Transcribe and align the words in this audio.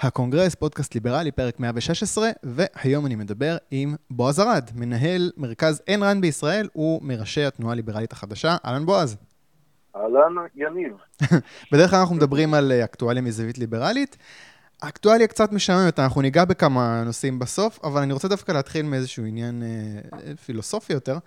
הקונגרס, 0.00 0.54
פודקאסט 0.54 0.94
ליברלי, 0.94 1.32
פרק 1.32 1.60
116, 1.60 2.30
והיום 2.42 3.06
אני 3.06 3.14
מדבר 3.14 3.56
עם 3.70 3.94
בועז 4.10 4.40
ארד, 4.40 4.70
מנהל 4.74 5.30
מרכז 5.36 5.82
איין 5.86 6.02
ראנד 6.02 6.20
בישראל 6.20 6.68
ומראשי 6.76 7.44
התנועה 7.44 7.72
הליברלית 7.72 8.12
החדשה. 8.12 8.56
אהלן 8.64 8.86
בועז. 8.86 9.16
אהלן 9.96 10.34
יניב. 10.54 10.92
בדרך 11.72 11.90
כלל 11.90 11.98
אנחנו 11.98 12.14
מדברים 12.14 12.54
על 12.54 12.72
אה, 12.72 12.84
אקטואליה 12.84 13.22
מזווית 13.22 13.58
ליברלית. 13.58 14.16
האקטואליה 14.84 15.26
קצת 15.26 15.52
משעממת, 15.52 15.98
אנחנו 15.98 16.20
ניגע 16.20 16.44
בכמה 16.44 17.02
נושאים 17.04 17.38
בסוף, 17.38 17.78
אבל 17.84 18.02
אני 18.02 18.12
רוצה 18.12 18.28
דווקא 18.28 18.52
להתחיל 18.52 18.86
מאיזשהו 18.86 19.24
עניין 19.24 19.62
אה, 19.62 20.36
פילוסופי 20.36 20.92
יותר. 20.92 21.18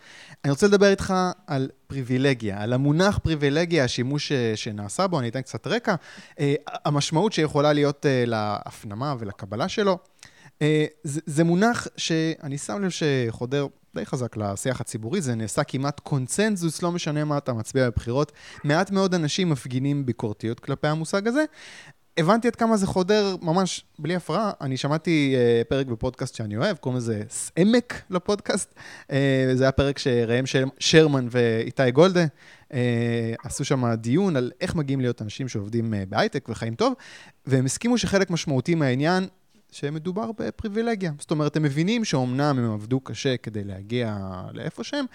אני 0.43 0.51
רוצה 0.51 0.67
לדבר 0.67 0.89
איתך 0.89 1.13
על 1.47 1.69
פריבילגיה, 1.87 2.61
על 2.61 2.73
המונח 2.73 3.17
פריבילגיה, 3.17 3.83
השימוש 3.83 4.31
אה, 4.31 4.51
שנעשה 4.55 5.07
בו, 5.07 5.19
אני 5.19 5.29
אתן 5.29 5.41
קצת 5.41 5.67
רקע, 5.67 5.95
אה, 6.39 6.55
המשמעות 6.85 7.33
שיכולה 7.33 7.73
להיות 7.73 8.05
אה, 8.05 8.23
להפנמה 8.25 9.15
ולקבלה 9.19 9.69
שלו. 9.69 9.97
אה, 10.61 10.85
זה, 11.03 11.21
זה 11.25 11.43
מונח 11.43 11.87
שאני 11.97 12.57
שם 12.57 12.81
לב 12.83 12.89
שחודר 12.89 13.67
די 13.95 14.05
חזק 14.05 14.37
לשיח 14.37 14.81
הציבורי, 14.81 15.21
זה 15.21 15.35
נעשה 15.35 15.63
כמעט 15.63 15.99
קונצנזוס, 15.99 16.81
לא 16.81 16.91
משנה 16.91 17.23
מה 17.23 17.37
אתה 17.37 17.53
מצביע 17.53 17.89
בבחירות. 17.89 18.31
מעט 18.63 18.91
מאוד 18.91 19.13
אנשים 19.13 19.49
מפגינים 19.49 20.05
ביקורתיות 20.05 20.59
כלפי 20.59 20.87
המושג 20.87 21.27
הזה, 21.27 21.45
הבנתי 22.17 22.47
עד 22.47 22.55
כמה 22.55 22.77
זה 22.77 22.87
חודר 22.87 23.35
ממש 23.41 23.85
בלי 23.99 24.15
הפרעה. 24.15 24.51
אני 24.61 24.77
שמעתי 24.77 25.35
uh, 25.35 25.67
פרק 25.67 25.87
בפודקאסט 25.87 26.35
שאני 26.35 26.57
אוהב, 26.57 26.77
קוראים 26.77 26.97
לזה 26.97 27.21
סעמק 27.29 28.01
לפודקאסט. 28.09 28.73
Uh, 29.03 29.13
זה 29.53 29.63
היה 29.63 29.71
פרק 29.71 29.97
שראם 29.97 30.45
שר, 30.45 30.63
שרמן 30.79 31.27
ואיתי 31.31 31.91
גולדה 31.91 32.25
uh, 32.25 32.73
עשו 33.43 33.65
שם 33.65 33.93
דיון 33.93 34.35
על 34.35 34.51
איך 34.61 34.75
מגיעים 34.75 35.01
להיות 35.01 35.21
אנשים 35.21 35.47
שעובדים 35.47 35.93
uh, 35.93 35.97
בהייטק 36.09 36.49
וחיים 36.49 36.75
טוב, 36.75 36.93
והם 37.45 37.65
הסכימו 37.65 37.97
שחלק 37.97 38.29
משמעותי 38.29 38.75
מהעניין 38.75 39.27
שמדובר 39.71 40.31
בפריבילגיה. 40.39 41.11
זאת 41.19 41.31
אומרת, 41.31 41.55
הם 41.55 41.63
מבינים 41.63 42.05
שאומנם 42.05 42.59
הם 42.59 42.71
עבדו 42.73 42.99
קשה 42.99 43.37
כדי 43.37 43.63
להגיע 43.63 44.17
לאיפה 44.53 44.83
שהם, 44.83 45.05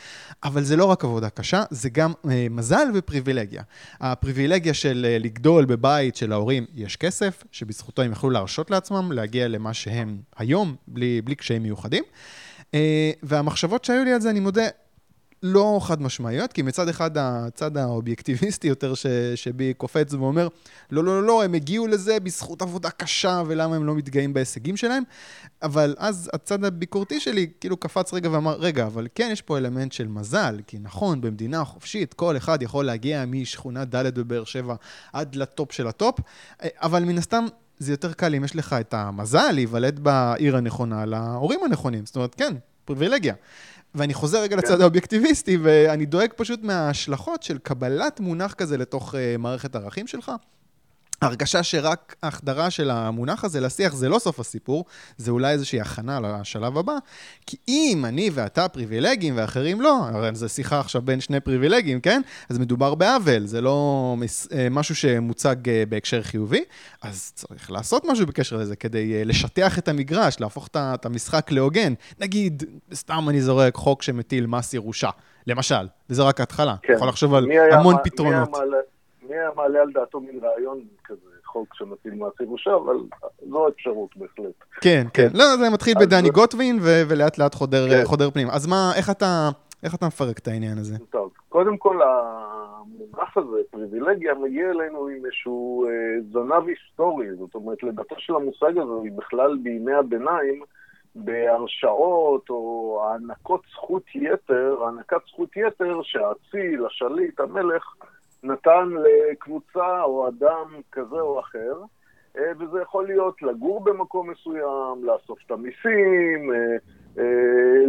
אבל 0.45 0.63
זה 0.63 0.77
לא 0.77 0.85
רק 0.85 1.05
עבודה 1.05 1.31
קשה, 1.31 1.63
זה 1.71 1.91
גם 1.91 2.13
אה, 2.31 2.47
מזל 2.51 2.87
ופריבילגיה. 2.95 3.63
הפריבילגיה 4.01 4.75
של 4.75 5.07
אה, 5.09 5.19
לגדול 5.19 5.65
בבית 5.65 6.17
של 6.17 6.33
ההורים, 6.33 6.67
יש 6.75 6.97
כסף, 6.97 7.45
שבזכותו 7.53 8.03
הם 8.03 8.13
יכלו 8.13 8.31
להרשות 8.31 8.71
לעצמם 8.71 9.13
להגיע 9.13 9.49
למה 9.49 9.75
שהם 9.75 10.19
היום, 10.37 10.77
בלי, 10.89 11.23
בלי 11.23 11.35
קשיים 11.35 11.63
מיוחדים. 11.63 12.05
אה, 12.75 13.11
והמחשבות 13.23 13.85
שהיו 13.85 14.05
לי 14.05 14.13
על 14.13 14.21
זה, 14.21 14.31
אני 14.31 14.41
מודה, 14.41 14.67
לא 15.43 15.79
חד 15.83 16.03
משמעיות, 16.03 16.53
כי 16.53 16.63
מצד 16.63 16.89
אחד 16.89 17.11
הצד 17.19 17.77
האובייקטיביסטי 17.77 18.69
יותר 18.69 18.95
ש, 18.95 19.07
שבי 19.35 19.75
קופץ 19.75 20.15
ואומר, 20.15 20.49
לא, 20.91 21.05
לא, 21.05 21.21
לא, 21.21 21.27
לא, 21.27 21.45
הם 21.45 21.55
הגיעו 21.55 21.87
לזה 21.87 22.21
בזכות 22.21 22.63
עבודה 22.63 22.91
קשה 22.91 23.43
ולמה 23.47 23.77
הם 23.77 23.87
לא 23.87 23.95
מתגאים 23.95 24.35
בהישגים 24.35 24.77
שלהם, 24.77 25.03
אבל 25.63 25.95
אז 25.99 26.31
הצד 26.33 26.65
הביקורתי 26.65 27.21
שלי 27.21 27.47
כאילו 27.61 27.77
קפץ 27.77 28.15
רגע 28.15 28.31
ואמר, 28.31 28.57
רגע, 28.57 28.87
אבל 28.87 29.09
כן 29.15 29.29
יש 29.33 29.43
פה 29.43 29.59
אלמנט 29.59 29.93
של 29.93 30.09
מזל, 30.09 30.61
כי 30.67 30.79
נכון, 30.79 31.21
במדינה 31.21 31.65
חופשית 31.65 32.15
כל 32.15 32.37
אחד 32.37 32.63
יכול 32.63 32.85
להגיע 32.85 33.25
משכונה 33.27 33.85
ד' 33.85 34.19
בבאר 34.19 34.45
שבע 34.45 34.75
עד 35.13 35.35
לטופ 35.35 35.73
של 35.73 35.87
הטופ, 35.87 36.19
אבל 36.63 37.05
מן 37.05 37.19
הסתם 37.19 37.45
זה 37.79 37.93
יותר 37.93 38.13
קל 38.13 38.35
אם 38.35 38.45
יש 38.45 38.57
לך 38.57 38.77
את 38.81 38.95
המזל 38.95 39.51
להיוולד 39.53 40.01
בעיר 40.01 40.57
הנכונה 40.57 41.05
להורים 41.05 41.61
הנכונים, 41.65 42.07
זאת 42.07 42.17
אומרת, 42.17 42.35
כן, 42.35 42.55
פריבילגיה. 42.85 43.35
ואני 43.95 44.15
חוזר 44.15 44.43
רגע 44.43 44.57
כן. 44.57 44.63
לצד 44.63 44.81
האובייקטיביסטי, 44.81 45.59
ואני 45.63 46.07
דואג 46.07 46.29
פשוט 46.37 46.63
מההשלכות 46.63 47.43
של 47.43 47.59
קבלת 47.59 48.21
מונח 48.21 48.55
כזה 48.55 48.77
לתוך 48.79 49.15
uh, 49.15 49.39
מערכת 49.39 49.77
ערכים 49.77 50.07
שלך. 50.07 50.33
הרגשה 51.23 51.63
שרק 51.63 52.17
החדרה 52.23 52.71
של 52.71 52.91
המונח 52.91 53.45
הזה 53.45 53.61
לשיח 53.61 53.95
זה 53.95 54.09
לא 54.09 54.19
סוף 54.19 54.41
הסיפור, 54.41 54.85
זה 55.17 55.31
אולי 55.31 55.53
איזושהי 55.53 55.81
הכנה 55.81 56.21
לשלב 56.21 56.79
הבא, 56.79 56.97
כי 57.47 57.57
אם 57.69 58.05
אני 58.05 58.31
ואתה 58.35 58.69
פריבילגים 58.69 59.35
ואחרים 59.37 59.81
לא, 59.81 59.99
הרי 60.13 60.31
זו 60.35 60.49
שיחה 60.49 60.81
עכשיו 60.81 61.03
בין 61.03 61.21
שני 61.21 61.41
פריבילגים, 61.41 62.01
כן? 62.01 62.23
אז 62.49 62.59
מדובר 62.59 62.95
בעוול, 62.95 63.47
זה 63.47 63.61
לא 63.61 64.17
אה, 64.55 64.69
משהו 64.71 64.95
שמוצג 64.95 65.69
אה, 65.69 65.85
בהקשר 65.89 66.23
חיובי, 66.23 66.65
אז 67.03 67.33
צריך 67.35 67.71
לעשות 67.71 68.05
משהו 68.05 68.27
בקשר 68.27 68.57
לזה 68.57 68.77
כדי 68.77 69.15
אה, 69.15 69.25
לשטח 69.25 69.79
את 69.79 69.89
המגרש, 69.89 70.41
להפוך 70.41 70.69
את 70.77 71.07
המשחק 71.07 71.51
להוגן. 71.51 71.95
נגיד, 72.21 72.63
סתם 72.95 73.27
אני 73.29 73.43
זורק 73.43 73.75
חוק 73.75 74.03
שמטיל 74.03 74.47
מס 74.47 74.75
ירושה, 74.75 75.11
למשל, 75.47 75.87
וזה 76.11 76.23
רק 76.23 76.41
ההתחלה, 76.41 76.75
כן. 76.83 76.93
יכול 76.97 77.09
לחשוב 77.09 77.35
על 77.35 77.49
המון 77.73 77.95
היה, 77.95 78.05
פתרונות. 78.05 78.49
מי 78.49 78.59
היה. 78.59 78.92
מי 79.29 79.35
היה 79.35 79.51
מעלה 79.57 79.81
על 79.81 79.93
דעתו 79.93 80.21
מין 80.21 80.41
רעיון 80.43 80.81
כזה, 81.05 81.31
חוק 81.45 81.75
שמטיל 81.75 82.15
מס 82.15 82.41
ירושה, 82.41 82.75
אבל 82.75 82.97
זו 83.49 83.69
אפשרות 83.69 84.17
בהחלט. 84.17 84.55
כן, 84.81 85.07
כן. 85.15 85.29
לא, 85.35 85.57
זה 85.57 85.71
מתחיל 85.71 85.95
בדני 86.01 86.31
גוטווין, 86.31 86.79
ולאט 86.83 87.39
לאט 87.39 87.55
כן. 87.55 88.05
חודר 88.05 88.31
פנים. 88.31 88.49
אז 88.51 88.67
מה, 88.67 88.93
איך 88.97 89.11
אתה... 89.11 89.51
איך 89.83 89.95
אתה 89.95 90.07
מפרק 90.07 90.39
את 90.39 90.49
העניין 90.49 90.79
הזה? 90.79 90.99
טוב, 91.11 91.31
קודם 91.49 91.77
כל 91.77 92.01
המונח 92.03 93.37
הזה, 93.37 93.57
פריבילגיה, 93.71 94.35
מגיע 94.35 94.71
אלינו 94.71 95.07
עם 95.07 95.25
איזשהו 95.25 95.87
אה, 95.87 95.91
זנב 96.33 96.69
היסטורי, 96.69 97.27
זאת 97.39 97.55
אומרת, 97.55 97.83
לדעתו 97.83 98.15
של 98.19 98.35
המושג 98.35 98.79
הזה 98.79 98.93
היא 99.03 99.13
בכלל 99.13 99.59
בימי 99.63 99.93
הביניים, 99.93 100.63
בהרשעות 101.15 102.51
או 102.51 103.03
הענקות 103.05 103.61
זכות 103.73 104.03
יתר, 104.15 104.77
הענקת 104.85 105.21
זכות 105.29 105.57
יתר 105.57 106.01
שהאציל, 106.03 106.87
השליט, 106.87 107.41
המלך, 107.41 107.95
נתן 108.43 108.89
לקבוצה 108.89 110.03
או 110.03 110.29
אדם 110.29 110.81
כזה 110.93 111.21
או 111.21 111.41
אחר, 111.41 111.75
אה, 112.39 112.53
וזה 112.59 112.83
יכול 112.83 113.07
להיות 113.07 113.43
לגור 113.43 113.85
במקום 113.85 114.31
מסוים, 114.31 115.05
לאסוף 115.05 115.39
את 115.47 115.51
המיסים, 115.51 116.53
אה, 116.55 116.77
אה, 117.19 117.87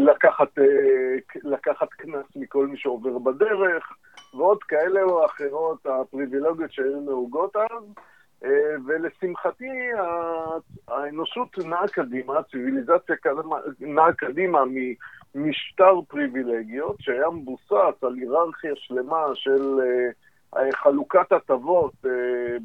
לקחת, 1.43 1.89
קנס 1.89 2.25
מכל 2.35 2.67
מי 2.67 2.77
שעובר 2.77 3.17
בדרך, 3.17 3.91
ועוד 4.33 4.63
כאלה 4.63 5.03
או 5.03 5.25
אחרות, 5.25 5.85
הפריבילגיות 5.85 6.71
שהיו 6.71 7.01
נהוגות 7.01 7.55
אז. 7.55 7.83
ולשמחתי 8.85 9.69
האנושות 10.87 11.57
נעה 11.57 11.87
קדימה, 11.87 12.39
הציוויליזציה 12.39 13.15
נעה 13.79 14.13
קדימה 14.13 14.59
ממשטר 15.35 16.01
פריבילגיות 16.07 16.95
שהיה 16.99 17.29
מבוסס 17.29 18.03
על 18.03 18.13
היררכיה 18.15 18.71
שלמה 18.75 19.25
של 19.33 19.79
חלוקת 20.73 21.31
הטבות 21.31 21.93
אה, 22.05 22.11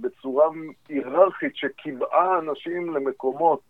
בצורה 0.01 0.47
היררכית 0.89 1.57
שקיבעה 1.57 2.39
אנשים 2.39 2.95
למקומות 2.95 3.61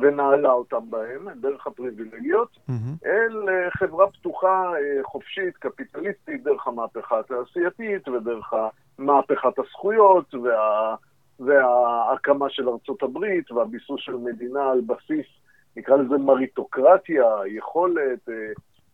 ונעלה 0.00 0.52
אותם 0.52 0.90
בהם, 0.90 1.28
דרך 1.40 1.66
הפריבילגיות, 1.66 2.48
mm-hmm. 2.56 3.06
אל 3.06 3.48
אה, 3.48 3.70
חברה 3.70 4.10
פתוחה, 4.10 4.72
אה, 4.72 5.02
חופשית, 5.04 5.56
קפיטליסטית, 5.56 6.42
דרך 6.42 6.66
המהפכה 6.66 7.18
התעשייתית 7.18 8.08
ודרך 8.08 8.52
מהפכת 8.98 9.58
הזכויות 9.58 10.34
וה... 10.34 10.94
וההקמה 11.40 12.50
של 12.50 12.68
ארצות 12.68 13.02
הברית 13.02 13.52
והביסוס 13.52 14.00
של 14.00 14.16
מדינה 14.16 14.70
על 14.70 14.80
בסיס, 14.80 15.26
נקרא 15.76 15.96
לזה 15.96 16.18
מריטוקרטיה, 16.18 17.24
יכולת, 17.46 18.28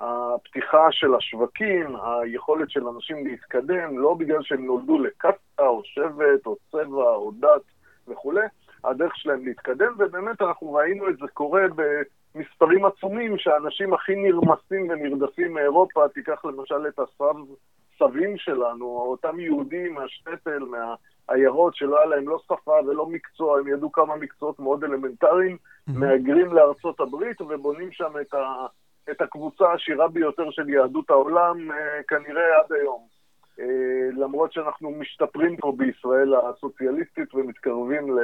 הפתיחה 0.01 0.87
של 0.91 1.15
השווקים, 1.15 1.97
היכולת 1.97 2.71
של 2.71 2.89
אנשים 2.89 3.27
להתקדם, 3.27 3.99
לא 3.99 4.15
בגלל 4.15 4.43
שהם 4.43 4.67
נולדו 4.67 4.99
לקסטה 4.99 5.67
או 5.67 5.83
שבט 5.85 6.47
או 6.47 6.57
צבע 6.71 7.15
או 7.15 7.31
דת 7.41 7.63
וכולי, 8.09 8.47
הדרך 8.85 9.17
שלהם 9.17 9.45
להתקדם, 9.45 9.93
ובאמת 9.99 10.43
אנחנו 10.43 10.73
ראינו 10.73 11.09
את 11.09 11.17
זה 11.17 11.27
קורה 11.35 11.63
במספרים 12.35 12.85
עצומים, 12.85 13.39
שהאנשים 13.39 13.95
הכי 13.95 14.17
נרמסים 14.17 14.89
ונרדפים 14.91 15.55
מאירופה, 15.55 16.09
תיקח 16.09 16.45
למשל 16.45 16.87
את 16.89 16.99
הסב, 16.99 17.35
סבים 17.99 18.39
שלנו, 18.39 18.85
אותם 18.87 19.41
יהודים 19.41 19.95
מהשטטל, 19.95 20.59
מהעיירות, 20.59 21.75
שלא 21.75 21.99
היה 21.99 22.07
להם 22.07 22.29
לא 22.29 22.39
שפה 22.45 22.75
ולא 22.87 23.07
מקצוע, 23.07 23.59
הם 23.59 23.69
ידעו 23.69 23.93
כמה 23.93 24.17
מקצועות 24.17 24.61
מאוד 24.61 24.85
אלמנטריים, 24.85 25.57
מהגרים 25.87 26.55
לארצות 26.55 27.01
הברית 27.01 27.41
ובונים 27.41 27.93
שם 27.93 28.13
את 28.21 28.35
ה... 28.35 28.67
את 29.11 29.21
הקבוצה 29.21 29.65
העשירה 29.65 30.09
ביותר 30.09 30.51
של 30.51 30.69
יהדות 30.69 31.11
העולם 31.11 31.73
אה, 31.73 32.03
כנראה 32.09 32.59
עד 32.59 32.73
היום. 32.73 33.01
אה, 33.61 34.09
למרות 34.17 34.53
שאנחנו 34.53 34.91
משתפרים 34.91 35.57
פה 35.57 35.73
בישראל 35.77 36.35
הסוציאליסטית 36.35 37.35
ומתקרבים 37.35 38.19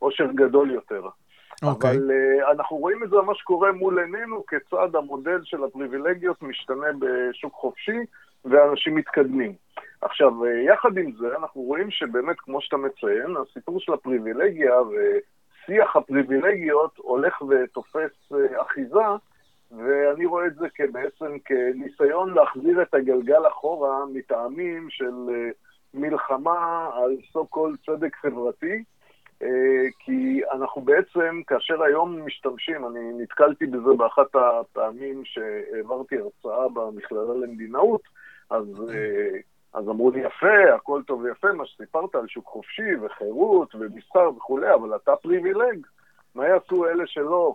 לאושר 0.00 0.26
גדול 0.34 0.70
יותר. 0.70 1.02
Okay. 1.64 1.66
אוקיי. 1.66 1.90
אבל 1.90 2.10
uh, 2.10 2.52
אנחנו 2.52 2.76
רואים 2.76 3.04
את 3.04 3.10
זה 3.10 3.16
ממש 3.16 3.42
קורה 3.42 3.72
מול 3.72 3.98
עינינו, 3.98 4.46
כיצד 4.46 4.96
המודל 4.96 5.40
של 5.44 5.64
הפריבילגיות 5.64 6.42
משתנה 6.42 6.86
בשוק 6.98 7.54
חופשי 7.54 7.98
ואנשים 8.44 8.94
מתקדמים. 8.94 9.54
עכשיו, 10.00 10.46
יחד 10.46 10.98
עם 10.98 11.12
זה, 11.12 11.36
אנחנו 11.36 11.60
רואים 11.60 11.90
שבאמת, 11.90 12.36
כמו 12.38 12.60
שאתה 12.60 12.76
מציין, 12.76 13.36
הסיפור 13.36 13.80
של 13.80 13.92
הפריבילגיה 13.92 14.74
ושיח 14.80 15.96
הפריבילגיות 15.96 16.96
הולך 16.96 17.42
ותופס 17.42 18.32
אחיזה, 18.62 19.06
ואני 19.70 20.26
רואה 20.26 20.46
את 20.46 20.54
זה 20.54 20.66
בעצם 20.92 21.38
כניסיון 21.44 22.34
להחזיר 22.34 22.82
את 22.82 22.94
הגלגל 22.94 23.48
אחורה 23.48 24.06
מטעמים 24.12 24.90
של 24.90 25.14
אה, 25.28 25.50
מלחמה 25.94 26.90
על 26.94 27.16
סו 27.32 27.46
קול 27.46 27.76
צדק 27.86 28.16
חברתי, 28.16 28.84
אה, 29.42 29.86
כי 29.98 30.40
אנחנו 30.52 30.82
בעצם, 30.82 31.42
כאשר 31.46 31.82
היום 31.82 32.26
משתמשים, 32.26 32.86
אני 32.86 33.12
נתקלתי 33.22 33.66
בזה 33.66 33.94
באחת 33.98 34.34
הפעמים 34.34 35.22
שהעברתי 35.24 36.16
הרצאה 36.18 36.68
במכללה 36.68 37.34
למדינאות, 37.34 38.02
אז, 38.50 38.66
אה, 38.90 39.38
אז 39.74 39.88
אמרו 39.88 40.10
לי, 40.10 40.20
יפה, 40.20 40.74
הכל 40.74 41.02
טוב 41.06 41.20
ויפה, 41.20 41.52
מה 41.52 41.66
שסיפרת 41.66 42.14
על 42.14 42.26
שוק 42.28 42.46
חופשי 42.46 42.96
וחירות 43.02 43.74
ומסחר 43.74 44.30
וכולי, 44.36 44.74
אבל 44.74 44.96
אתה 44.96 45.16
פריבילג, 45.16 45.86
מה 46.34 46.48
יעשו 46.48 46.86
אלה 46.86 47.06
שלא? 47.06 47.54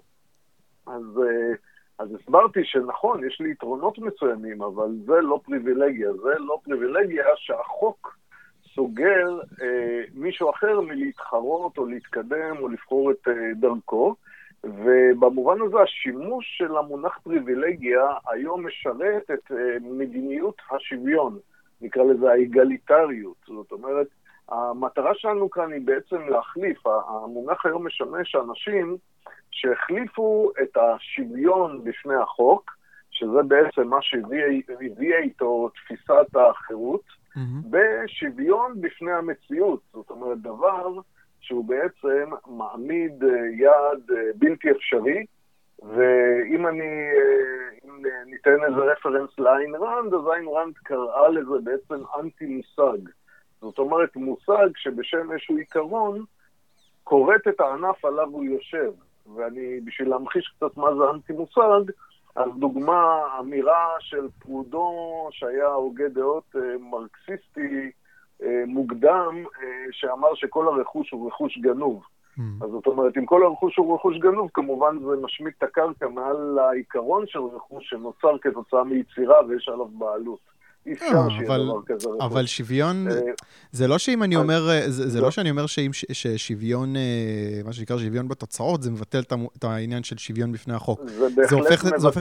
אז, 0.87 1.19
אה, 1.23 1.53
אז 2.01 2.15
הסברתי 2.15 2.59
שנכון, 2.63 3.27
יש 3.27 3.41
לי 3.41 3.51
יתרונות 3.51 3.97
מסוימים, 3.99 4.61
אבל 4.61 4.89
זה 5.05 5.21
לא 5.21 5.39
פריבילגיה, 5.45 6.13
זה 6.13 6.29
לא 6.39 6.59
פריבילגיה 6.63 7.25
שהחוק 7.35 8.17
סוגר 8.75 9.39
אה, 9.61 10.03
מישהו 10.13 10.49
אחר 10.49 10.81
מלהתחרות 10.81 11.77
או 11.77 11.85
להתקדם 11.85 12.55
או 12.59 12.67
לבחור 12.67 13.11
את 13.11 13.27
אה, 13.27 13.33
דרכו. 13.55 14.15
ובמובן 14.63 15.61
הזה 15.61 15.77
השימוש 15.79 16.45
של 16.57 16.77
המונח 16.77 17.19
פריבילגיה 17.23 18.01
היום 18.27 18.67
משרת 18.67 19.31
את 19.31 19.51
אה, 19.51 19.77
מדיניות 19.81 20.61
השוויון, 20.71 21.39
נקרא 21.81 22.03
לזה 22.03 22.31
האיגליטריות. 22.31 23.37
זאת 23.47 23.71
אומרת, 23.71 24.07
המטרה 24.49 25.11
שלנו 25.15 25.49
כאן 25.49 25.71
היא 25.71 25.81
בעצם 25.85 26.21
להחליף, 26.29 26.87
המונח 26.87 27.65
היום 27.65 27.87
משמש 27.87 28.35
אנשים 28.35 28.97
שהחליפו 29.51 30.51
את 30.61 30.77
השוויון 30.77 31.83
בפני 31.83 32.15
החוק, 32.15 32.71
שזה 33.11 33.43
בעצם 33.47 33.87
מה 33.87 33.97
שהביא 34.01 35.15
איתו 35.15 35.69
תפיסת 35.69 36.35
החירות, 36.35 37.01
mm-hmm. 37.01 37.39
בשוויון 37.69 38.81
בפני 38.81 39.11
המציאות. 39.11 39.79
זאת 39.93 40.09
אומרת, 40.09 40.37
דבר 40.37 40.99
שהוא 41.41 41.65
בעצם 41.65 42.29
מעמיד 42.47 43.23
אה, 43.23 43.29
יעד 43.57 44.11
אה, 44.11 44.31
בלתי 44.35 44.71
אפשרי, 44.71 45.25
ואם 45.81 46.67
אני, 46.67 46.87
אה, 46.87 47.69
אם 47.85 48.01
ניתן 48.25 48.63
איזה 48.67 48.79
רפרנס 48.91 49.39
לאיין 49.39 49.75
ראנד, 49.75 50.13
אז 50.13 50.21
איין 50.33 50.45
ראנד 50.47 50.77
קראה 50.77 51.29
לזה 51.29 51.55
בעצם 51.63 52.03
אנטי 52.19 52.45
מושג. 52.45 53.09
זאת 53.61 53.79
אומרת, 53.79 54.15
מושג 54.15 54.69
שבשם 54.75 55.31
איזשהו 55.31 55.57
עיקרון, 55.57 56.23
כורת 57.03 57.47
את 57.47 57.59
הענף 57.59 58.05
עליו 58.05 58.27
הוא 58.27 58.43
יושב. 58.43 58.91
ואני, 59.35 59.79
בשביל 59.85 60.09
להמחיש 60.09 60.53
קצת 60.57 60.77
מה 60.77 60.95
זה 60.95 61.03
אנטי 61.13 61.33
מושג, 61.33 61.91
אז 62.35 62.49
דוגמה, 62.59 63.19
אמירה 63.39 63.87
של 63.99 64.27
פרודו, 64.39 65.27
שהיה 65.31 65.67
הוגה 65.67 66.09
דעות 66.09 66.55
מרקסיסטי 66.79 67.91
מוקדם, 68.67 69.43
שאמר 69.91 70.35
שכל 70.35 70.67
הרכוש 70.67 71.11
הוא 71.11 71.27
רכוש 71.27 71.57
גנוב. 71.57 72.03
Mm. 72.37 72.41
אז 72.63 72.69
זאת 72.69 72.87
אומרת, 72.87 73.17
אם 73.17 73.25
כל 73.25 73.43
הרכוש 73.43 73.77
הוא 73.77 73.95
רכוש 73.95 74.17
גנוב, 74.17 74.49
כמובן 74.53 74.99
זה 74.99 75.21
משמיט 75.21 75.53
את 75.57 75.63
הקרקע 75.63 76.07
מעל 76.07 76.59
העיקרון 76.59 77.27
של 77.27 77.39
רכוש 77.39 77.89
שנוצר 77.89 78.37
כתוצאה 78.41 78.83
מיצירה 78.83 79.45
ויש 79.47 79.69
עליו 79.69 79.85
בעלות. 79.85 80.39
אי 80.85 80.93
אפשר 80.93 81.05
אה, 81.05 81.29
שיהיה 81.29 81.57
דבר 81.57 81.81
כזה 81.85 82.09
רכוש. 82.09 82.21
אבל 82.21 82.45
שוויון, 82.45 83.07
אה, 83.07 83.13
זה 83.71 83.87
לא 83.87 83.97
שאם 83.97 84.23
אני 84.23 84.35
אומר, 84.35 84.69
אה, 84.69 84.81
זה 84.87 85.21
לא 85.21 85.31
שאני 85.31 85.49
אומר 85.49 85.65
ששוויון, 86.13 86.93
מה 87.65 87.73
שנקרא 87.73 87.97
שוויון 87.97 88.27
בתוצאות, 88.27 88.83
זה 88.83 88.91
מבטל 88.91 89.19
את 89.57 89.63
העניין 89.63 90.03
של 90.03 90.17
שוויון 90.17 90.51
בפני 90.51 90.73
החוק. 90.73 91.01
זה 91.05 91.55
בהחלט 91.69 91.93
מבטל. 91.93 92.19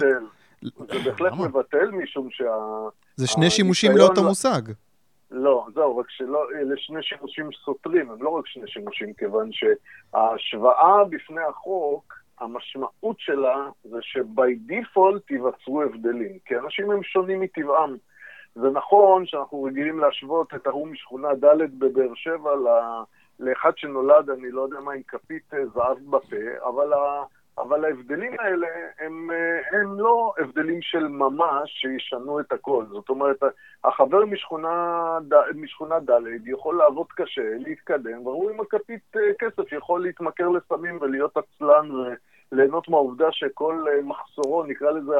זה 0.62 0.98
בהחלט 1.04 1.32
מבטל, 1.32 1.90
משום 1.90 2.28
שה... 2.30 2.44
זה 3.16 3.26
שני 3.26 3.50
שימושים 3.50 3.96
לאותו 3.96 4.24
מושג. 4.24 4.62
לא, 5.30 5.66
זהו, 5.74 5.96
רק 5.98 6.06
שלא, 6.08 6.44
אלה 6.60 6.74
שני 6.76 7.02
שימושים 7.02 7.48
סותרים, 7.64 8.10
הם 8.10 8.22
לא 8.22 8.28
רק 8.28 8.46
שני 8.46 8.66
שימושים, 8.66 9.12
כיוון 9.14 9.50
שההשוואה 9.52 11.04
בפני 11.10 11.40
החוק, 11.48 12.14
המשמעות 12.40 13.16
שלה 13.18 13.68
זה 13.84 13.98
שבי 14.00 14.54
דיפולט 14.54 15.30
ייווצרו 15.30 15.82
הבדלים, 15.82 16.38
כי 16.44 16.56
אנשים 16.56 16.90
הם 16.90 17.02
שונים 17.02 17.40
מטבעם. 17.40 17.96
זה 18.54 18.70
נכון 18.70 19.26
שאנחנו 19.26 19.62
רגילים 19.62 19.98
להשוות 19.98 20.54
את 20.54 20.66
ההוא 20.66 20.88
משכונה 20.88 21.34
ד' 21.34 21.78
בבאר 21.78 22.14
שבע 22.14 22.50
לאחד 23.40 23.72
שנולד, 23.76 24.30
אני 24.30 24.50
לא 24.50 24.62
יודע 24.62 24.80
מה, 24.80 24.92
עם 24.92 25.02
כפית 25.02 25.50
זהב 25.74 25.98
בפה, 26.10 26.36
אבל 26.68 26.92
אבל 27.58 27.84
ההבדלים 27.84 28.32
האלה 28.38 28.66
הם, 28.98 29.30
אה, 29.30 29.78
הם 29.80 30.00
לא 30.00 30.32
הבדלים 30.38 30.82
של 30.82 31.08
ממש 31.08 31.70
שישנו 31.80 32.40
את 32.40 32.52
הכל. 32.52 32.84
זאת 32.88 33.08
אומרת, 33.08 33.42
החבר 33.84 34.24
משכונה, 34.24 35.18
משכונה 35.54 36.00
ד' 36.00 36.46
יכול 36.46 36.78
לעבוד 36.78 37.06
קשה, 37.10 37.56
להתקדם, 37.58 38.26
והוא 38.26 38.50
עם 38.50 38.60
הכפית 38.60 39.16
אה, 39.16 39.34
כסף 39.38 39.72
יכול 39.72 40.02
להתמכר 40.02 40.48
לסמים 40.48 40.98
ולהיות 41.00 41.36
עצלן 41.36 41.88
וליהנות 42.52 42.88
מהעובדה 42.88 43.32
שכל 43.32 43.84
אה, 43.88 44.02
מחסורו, 44.02 44.64
נקרא 44.64 44.90
לזה 44.90 45.14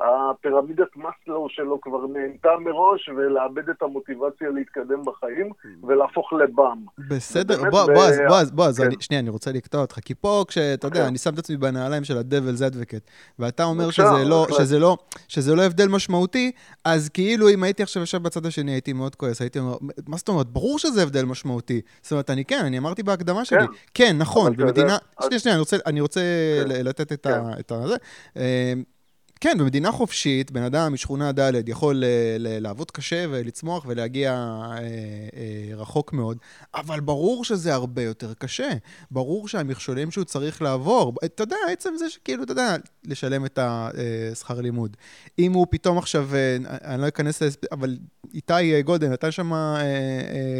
הפירמידת 0.00 0.96
מאסלו 0.96 1.46
שלו 1.48 1.80
כבר 1.80 2.06
נהנתה 2.06 2.48
מראש, 2.60 3.08
ולאבד 3.08 3.68
את 3.68 3.82
המוטיבציה 3.82 4.48
להתקדם 4.50 5.02
בחיים, 5.04 5.50
ולהפוך 5.82 6.32
לבם. 6.32 6.84
בסדר, 7.08 7.70
בועז, 7.70 8.20
בועז, 8.28 8.50
בועז, 8.50 8.80
כן. 8.80 9.00
שנייה, 9.00 9.20
אני 9.20 9.30
רוצה 9.30 9.52
לקטוע 9.52 9.80
אותך, 9.80 9.98
כי 10.04 10.14
פה 10.14 10.44
כשאתה 10.48 10.86
יודע, 10.86 11.00
כן. 11.00 11.06
אני 11.06 11.18
שם 11.18 11.34
את 11.34 11.38
עצמי 11.38 11.56
בנעליים 11.56 12.04
של 12.04 12.18
ה-Devil's 12.18 12.72
Advocate, 12.72 13.10
ואתה 13.38 13.64
אומר 13.64 13.88
לא, 13.98 14.46
לא, 14.78 14.96
שזה 15.28 15.54
לא 15.54 15.62
הבדל 15.62 15.88
משמעותי, 15.88 16.52
אז 16.84 17.08
כאילו 17.08 17.48
אם 17.48 17.62
הייתי 17.62 17.82
עכשיו 17.82 18.02
יושב 18.02 18.22
בצד 18.22 18.46
השני, 18.46 18.70
הייתי 18.72 18.92
מאוד 18.92 19.14
כועס, 19.14 19.40
הייתי 19.40 19.58
אומר, 19.58 19.76
מה 20.06 20.16
זאת 20.16 20.28
אומרת, 20.28 20.46
ברור 20.46 20.78
שזה 20.78 21.02
הבדל 21.02 21.24
משמעותי. 21.24 21.80
זאת 22.02 22.12
אומרת, 22.12 22.30
אני 22.30 22.44
כן, 22.44 22.64
אני 22.64 22.78
אמרתי 22.78 23.02
בהקדמה 23.02 23.44
שלי, 23.44 23.58
כן, 23.58 23.66
כן 23.94 24.18
נכון, 24.18 24.56
במדינה, 24.56 24.96
שנייה, 25.22 25.38
שנייה, 25.38 25.58
אני 25.86 26.00
רוצה 26.00 26.20
לתת 26.66 27.12
את 27.12 27.26
זה. 27.86 27.96
כן, 29.40 29.58
במדינה 29.58 29.92
חופשית, 29.92 30.50
בן 30.50 30.62
אדם 30.62 30.92
משכונה 30.92 31.32
ד' 31.32 31.68
יכול 31.68 32.04
אה, 32.04 32.36
לעבוד 32.38 32.90
קשה 32.90 33.24
ולצמוח 33.30 33.84
ולהגיע 33.88 34.32
אה, 34.32 34.78
אה, 34.78 35.76
רחוק 35.76 36.12
מאוד, 36.12 36.38
אבל 36.74 37.00
ברור 37.00 37.44
שזה 37.44 37.74
הרבה 37.74 38.02
יותר 38.02 38.34
קשה. 38.34 38.70
ברור 39.10 39.48
שהמכשולים 39.48 40.10
שהוא 40.10 40.24
צריך 40.24 40.62
לעבור, 40.62 41.14
אתה 41.24 41.42
יודע, 41.42 41.56
עצם 41.72 41.90
זה 41.98 42.10
שכאילו, 42.10 42.42
אתה 42.42 42.52
יודע, 42.52 42.76
לשלם 43.04 43.44
את 43.44 43.58
השכר 43.62 44.60
לימוד. 44.60 44.96
אם 45.38 45.52
הוא 45.52 45.66
פתאום 45.70 45.98
עכשיו, 45.98 46.28
אני 46.64 47.02
לא 47.02 47.08
אכנס 47.08 47.42
אבל 47.72 47.96
איתי 48.34 48.82
גודן 48.82 49.12
נתן 49.12 49.30
שם 49.30 49.52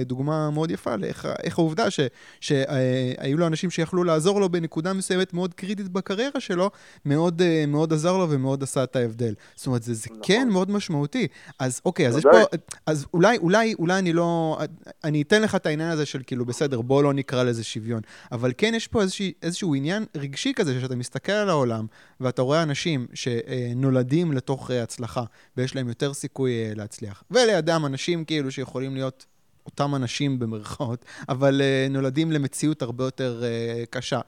דוגמה 0.07 0.51
מאוד 0.51 0.71
יפה 0.71 0.97
לאיך 0.97 1.59
העובדה 1.59 1.91
ש, 1.91 2.01
שהיו 2.41 3.39
לו 3.39 3.47
אנשים 3.47 3.71
שיכלו 3.71 4.05
לעזור 4.05 4.41
לו 4.41 4.49
בנקודה 4.49 4.93
מסוימת 4.93 5.35
מאוד 5.35 5.55
קריטית 5.55 5.89
בקריירה 5.89 6.41
שלו, 6.41 6.71
מאוד, 7.05 7.43
מאוד 7.69 7.93
עזר 7.93 8.17
לו 8.17 8.31
ומאוד 8.31 8.63
עשה 8.69 8.85
את 8.85 8.97
ההבדל. 8.97 9.35
זאת 9.57 9.67
אומרת, 9.67 9.83
זה, 9.83 9.95
זה 9.95 10.07
נכון. 10.11 10.23
כן 10.23 10.49
מאוד 10.53 10.71
משמעותי. 10.71 11.27
אז 11.59 11.81
אוקיי, 11.85 12.09
אז 12.09 12.17
יש 12.17 12.25
פה... 12.25 12.57
אז 12.87 13.07
אולי, 13.15 13.39
אולי, 13.39 13.75
אולי 13.79 13.99
אני 13.99 14.13
לא... 14.13 14.59
אני 15.05 15.23
אתן 15.23 15.43
לך 15.43 15.55
את 15.55 15.67
העניין 15.67 15.91
הזה 15.91 16.07
של 16.07 16.23
כאילו, 16.27 16.45
בסדר, 16.45 16.81
בוא 16.81 17.03
לא 17.03 17.13
נקרא 17.13 17.43
לזה 17.43 17.65
שוויון. 17.65 18.01
אבל 18.33 18.53
כן, 18.59 18.73
יש 18.75 18.89
פה 18.89 19.03
איזשה, 19.03 19.25
איזשהו 19.43 19.75
עניין 19.75 20.05
רגשי 20.17 20.53
כזה, 20.57 20.81
שאתה 20.81 20.97
מסתכל 20.97 21.33
על 21.33 21.49
העולם, 21.49 21.87
ואתה 22.21 22.43
רואה 22.43 22.63
אנשים 22.63 23.07
שנולדים 23.15 24.33
לתוך 24.33 24.71
הצלחה, 24.71 25.25
ויש 25.57 25.77
להם 25.77 25.89
יותר 25.89 26.15
סיכוי 26.15 26.53
אה, 26.53 26.73
להצליח. 26.75 27.23
ולידם 27.31 27.83
אנשים 27.87 28.25
כאילו 28.25 28.51
שיכולים 28.51 28.95
להיות... 28.95 29.27
אותם 29.69 29.95
אנשים 29.95 30.39
במרכאות, 30.39 31.05
אבל 31.29 31.61
uh, 31.61 31.93
נולדים 31.93 32.33
למציאות 32.33 32.83
הרבה 32.83 33.05
יותר 33.05 33.43
uh, 33.43 33.87
קשה. 33.91 34.21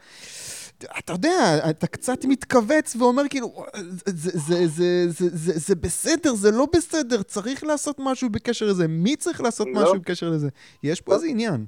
אתה 0.98 1.12
יודע, 1.12 1.70
אתה 1.70 1.86
קצת 1.86 2.24
מתכווץ 2.24 2.96
ואומר 2.96 3.22
כאילו, 3.30 3.64
זה, 4.06 4.30
זה, 4.34 4.66
זה, 4.66 5.06
זה, 5.08 5.28
זה, 5.32 5.58
זה 5.58 5.74
בסדר, 5.74 6.34
זה 6.34 6.50
לא 6.50 6.66
בסדר, 6.74 7.22
צריך 7.22 7.64
לעשות 7.64 7.96
משהו 7.98 8.30
בקשר 8.30 8.66
לזה. 8.66 8.88
מי 8.88 9.16
צריך 9.16 9.40
לעשות 9.40 9.68
לא. 9.74 9.82
משהו 9.82 10.00
בקשר 10.00 10.30
לזה? 10.30 10.48
יש 10.82 11.00
פה 11.00 11.12
לא. 11.12 11.16
איזה 11.16 11.26
עניין. 11.26 11.66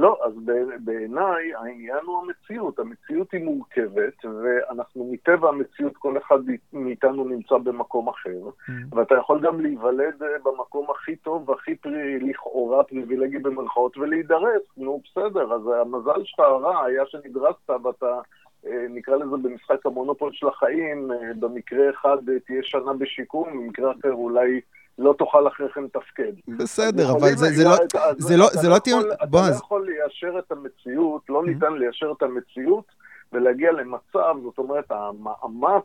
לא, 0.00 0.18
אז 0.24 0.32
בעיניי 0.84 1.54
העניין 1.54 2.04
הוא 2.06 2.22
המציאות. 2.22 2.78
המציאות 2.78 3.32
היא 3.32 3.44
מורכבת, 3.44 4.24
ואנחנו 4.24 5.08
מטבע 5.12 5.48
המציאות, 5.48 5.96
כל 5.96 6.18
אחד 6.18 6.38
מאיתנו 6.72 7.24
נמצא 7.24 7.58
במקום 7.58 8.08
אחר, 8.08 8.40
mm. 8.48 8.72
ואתה 8.96 9.14
יכול 9.14 9.40
גם 9.40 9.60
להיוולד 9.60 10.22
אה, 10.22 10.28
במקום 10.44 10.86
הכי 10.90 11.16
טוב 11.16 11.48
והכי 11.48 11.74
פרי, 11.74 12.18
לכאורה 12.20 12.84
פריבילגי 12.84 13.38
במרכאות 13.38 13.96
ולהידרס. 13.96 14.62
נו, 14.76 15.00
בסדר, 15.04 15.54
אז 15.54 15.62
המזל 15.82 16.24
שלך 16.24 16.40
הרע 16.40 16.84
היה 16.84 17.02
שנדרסת 17.06 17.70
ואתה... 17.84 18.20
אה, 18.66 18.86
נקרא 18.90 19.16
לזה 19.16 19.36
במשחק 19.42 19.86
המונופול 19.86 20.32
של 20.32 20.48
החיים, 20.48 21.12
אה, 21.12 21.16
במקרה 21.40 21.90
אחד 21.90 22.16
תהיה 22.46 22.62
שנה 22.62 22.92
בשיקום, 22.92 23.48
במקרה 23.52 23.92
אחר 23.92 24.12
אולי 24.12 24.60
לא 25.00 25.14
תוכל 25.18 25.48
אחרי 25.48 25.68
כן 25.68 25.84
לתפקד. 25.84 26.32
בסדר, 26.48 27.10
אבל 27.12 27.28
זה, 27.36 27.46
זה, 27.46 27.64
לא, 27.64 27.76
זה 28.18 28.36
לא, 28.36 28.46
זה 28.46 28.68
לא 28.68 28.78
טיעון, 28.78 29.02
בועז. 29.30 29.48
אתה 29.48 29.52
לא 29.52 29.56
יכול 29.56 29.86
ליישר 29.86 30.38
את 30.38 30.52
המציאות, 30.52 31.22
לא 31.28 31.44
ניתן 31.46 31.72
ליישר 31.72 32.12
את 32.16 32.22
המציאות 32.22 32.84
ולהגיע 33.32 33.72
למצב, 33.72 34.34
זאת 34.42 34.58
אומרת, 34.58 34.90
המאמץ 34.90 35.84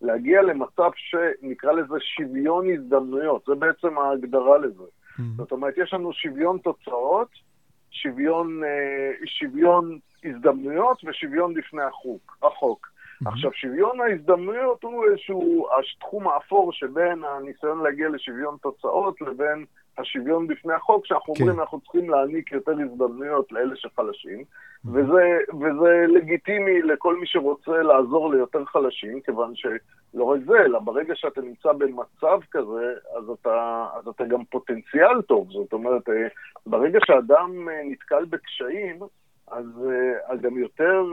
להגיע 0.00 0.42
למצב 0.42 0.90
שנקרא 0.96 1.72
לזה 1.72 1.94
שוויון 2.00 2.66
הזדמנויות, 2.70 3.42
זה 3.46 3.54
בעצם 3.54 3.98
ההגדרה 3.98 4.58
לזה. 4.58 4.84
זאת 5.36 5.52
אומרת, 5.52 5.74
יש 5.76 5.94
לנו 5.94 6.12
שוויון 6.12 6.58
תוצאות, 6.58 7.28
שוויון, 7.90 8.64
אה, 8.64 9.26
שוויון 9.26 9.98
הזדמנויות 10.24 11.04
ושוויון 11.04 11.54
בפני 11.54 11.82
החוק. 11.82 12.36
החוק. 12.42 12.88
עכשיו, 13.26 13.52
שוויון 13.52 14.00
ההזדמנויות 14.00 14.82
הוא 14.82 15.04
איזשהו 15.04 15.66
תחום 16.00 16.28
האפור 16.28 16.72
שבין 16.72 17.24
הניסיון 17.24 17.82
להגיע 17.82 18.08
לשוויון 18.08 18.56
תוצאות 18.62 19.20
לבין 19.20 19.64
השוויון 19.98 20.46
בפני 20.46 20.74
החוק, 20.74 21.06
שאנחנו 21.06 21.34
כן. 21.34 21.42
אומרים, 21.42 21.60
אנחנו 21.60 21.80
צריכים 21.80 22.10
להעניק 22.10 22.52
יותר 22.52 22.72
הזדמנויות 22.72 23.52
לאלה 23.52 23.76
שחלשים. 23.76 24.44
וזה, 24.84 25.38
וזה 25.60 26.04
לגיטימי 26.08 26.82
לכל 26.82 27.16
מי 27.16 27.26
שרוצה 27.26 27.82
לעזור 27.82 28.30
ליותר 28.30 28.64
חלשים, 28.64 29.20
כיוון 29.20 29.52
שלא 29.54 30.24
רק 30.24 30.40
זה, 30.46 30.58
אלא 30.64 30.78
ברגע 30.78 31.14
שאתה 31.16 31.40
נמצא 31.40 31.72
במצב 31.72 32.40
כזה, 32.50 32.94
אז 33.16 33.30
אתה, 33.30 33.86
אז 33.94 34.08
אתה 34.08 34.24
גם 34.24 34.44
פוטנציאל 34.44 35.22
טוב. 35.22 35.50
זאת 35.50 35.72
אומרת, 35.72 36.08
אה, 36.08 36.28
ברגע 36.66 36.98
שאדם 37.06 37.68
אה, 37.68 37.80
נתקל 37.84 38.24
בקשיים, 38.24 38.98
אז, 39.50 39.64
אה, 39.90 40.32
אז 40.32 40.40
גם 40.40 40.58
יותר, 40.58 41.04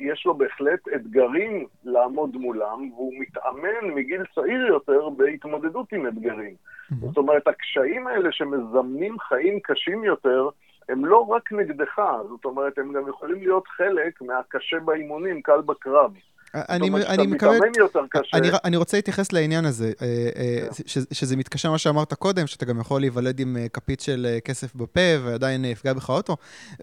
יש 0.00 0.26
לו 0.26 0.34
בהחלט 0.34 0.88
אתגרים 0.94 1.66
לעמוד 1.84 2.36
מולם, 2.36 2.90
והוא 2.92 3.12
מתאמן 3.18 3.94
מגיל 3.94 4.22
צעיר 4.34 4.66
יותר 4.66 5.08
בהתמודדות 5.08 5.92
עם 5.92 6.06
אתגרים. 6.06 6.54
Mm-hmm. 6.54 6.94
זאת 7.00 7.16
אומרת, 7.16 7.48
הקשיים 7.48 8.06
האלה 8.06 8.32
שמזמנים 8.32 9.18
חיים 9.18 9.60
קשים 9.60 10.04
יותר, 10.04 10.48
הם 10.88 11.04
לא 11.04 11.18
רק 11.18 11.52
נגדך, 11.52 12.00
זאת 12.28 12.44
אומרת, 12.44 12.78
הם 12.78 12.92
גם 12.92 13.08
יכולים 13.08 13.38
להיות 13.38 13.68
חלק 13.68 14.22
מהקשה 14.22 14.80
באימונים, 14.80 15.42
קל 15.42 15.60
בקרב. 15.60 16.12
אני, 16.54 16.90
אני 17.08 17.26
מקווה... 17.26 17.58
אני, 18.34 18.48
אני 18.64 18.76
רוצה 18.76 18.96
להתייחס 18.96 19.32
לעניין 19.32 19.64
הזה, 19.64 19.92
אה, 20.02 20.06
אה, 20.36 20.66
ש, 20.86 20.98
שזה 21.12 21.36
מתקשר 21.36 21.70
מה 21.70 21.78
שאמרת 21.78 22.14
קודם, 22.14 22.46
שאתה 22.46 22.64
גם 22.64 22.80
יכול 22.80 23.00
להיוולד 23.00 23.40
עם 23.40 23.56
אה, 23.56 23.68
כפית 23.68 24.00
של 24.00 24.38
כסף 24.44 24.74
בפה 24.74 25.00
ועדיין 25.24 25.64
יפגע 25.64 25.92
בך 25.92 26.10
אוטו. 26.10 26.36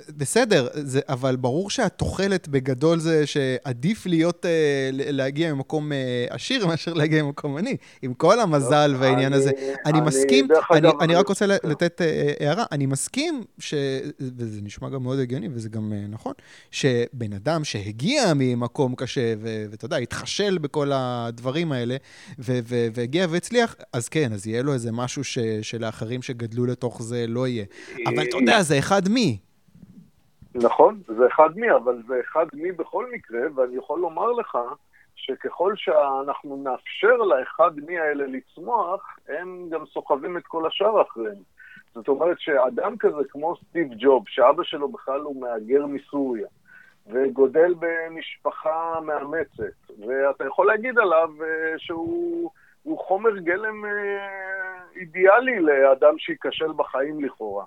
בסדר, 0.09 0.67
זה, 0.73 0.99
אבל 1.09 1.35
ברור 1.35 1.69
שהתוחלת 1.69 2.47
בגדול 2.47 2.99
זה 2.99 3.27
שעדיף 3.27 4.05
להיות, 4.05 4.45
להגיע 4.93 5.53
ממקום 5.53 5.91
עשיר 6.29 6.67
מאשר 6.67 6.93
להגיע 6.93 7.23
ממקום 7.23 7.57
עני, 7.57 7.77
עם 8.01 8.13
כל 8.13 8.39
המזל 8.39 8.95
והעניין 8.99 9.33
הזה. 9.33 9.51
אני 9.85 10.01
מסכים, 10.01 10.47
אני, 10.71 10.87
אני 11.01 11.15
רק 11.15 11.27
רוצה 11.27 11.45
לתת 11.47 12.01
הערה, 12.39 12.63
אני 12.71 12.85
מסכים, 12.85 13.43
ש, 13.59 13.73
וזה 14.19 14.61
נשמע 14.61 14.89
גם 14.89 15.03
מאוד 15.03 15.19
הגיוני 15.19 15.49
וזה 15.53 15.69
גם 15.69 15.93
נכון, 16.09 16.33
שבן 16.71 17.33
אדם 17.33 17.63
שהגיע 17.63 18.33
ממקום 18.35 18.95
קשה, 18.95 19.33
ו... 19.41 19.60
ואתה 19.71 19.85
יודע, 19.85 19.97
התחשל 19.97 20.57
בכל 20.57 20.87
הדברים 20.93 21.71
האלה, 21.71 21.95
והגיע 22.93 23.25
והצליח, 23.29 23.75
אז 23.93 24.09
כן, 24.09 24.29
אז 24.33 24.47
יהיה 24.47 24.63
לו 24.63 24.73
איזה 24.73 24.91
משהו 24.91 25.23
ש, 25.23 25.39
שלאחרים 25.61 26.21
שגדלו 26.21 26.65
לתוך 26.65 27.01
זה 27.01 27.25
לא 27.27 27.47
יהיה. 27.47 27.65
אבל 28.05 28.23
אתה 28.29 28.37
יודע, 28.37 28.61
זה 28.61 28.79
אחד 28.79 29.01
מי. 29.09 29.37
נכון, 30.55 31.01
זה 31.07 31.27
אחד 31.27 31.49
מי, 31.55 31.71
אבל 31.71 32.01
זה 32.07 32.13
אחד 32.29 32.45
מי 32.53 32.71
בכל 32.71 33.11
מקרה, 33.11 33.41
ואני 33.55 33.77
יכול 33.77 33.99
לומר 33.99 34.31
לך 34.31 34.57
שככל 35.15 35.73
שאנחנו 35.75 36.63
נאפשר 36.63 37.15
לאחד 37.15 37.71
מי 37.87 37.99
האלה 37.99 38.23
לצמוח, 38.27 39.17
הם 39.27 39.67
גם 39.71 39.85
סוחבים 39.93 40.37
את 40.37 40.43
כל 40.47 40.67
השאר 40.67 41.01
אחריהם. 41.01 41.43
זאת 41.95 42.07
אומרת 42.07 42.39
שאדם 42.39 42.97
כזה 42.97 43.23
כמו 43.29 43.55
סטיב 43.55 43.87
ג'וב, 43.99 44.23
שאבא 44.27 44.63
שלו 44.63 44.89
בכלל 44.89 45.21
הוא 45.21 45.41
מהגר 45.41 45.85
מסוריה, 45.85 46.47
וגודל 47.07 47.73
במשפחה 47.79 48.99
מאמצת, 49.05 49.91
ואתה 50.07 50.45
יכול 50.45 50.67
להגיד 50.67 50.99
עליו 50.99 51.29
אה, 51.43 51.73
שהוא 51.77 52.49
חומר 52.97 53.37
גלם 53.37 53.85
אה, 53.85 53.91
אידיאלי 54.95 55.59
לאדם 55.59 56.17
שייכשל 56.17 56.71
בחיים 56.77 57.23
לכאורה. 57.23 57.65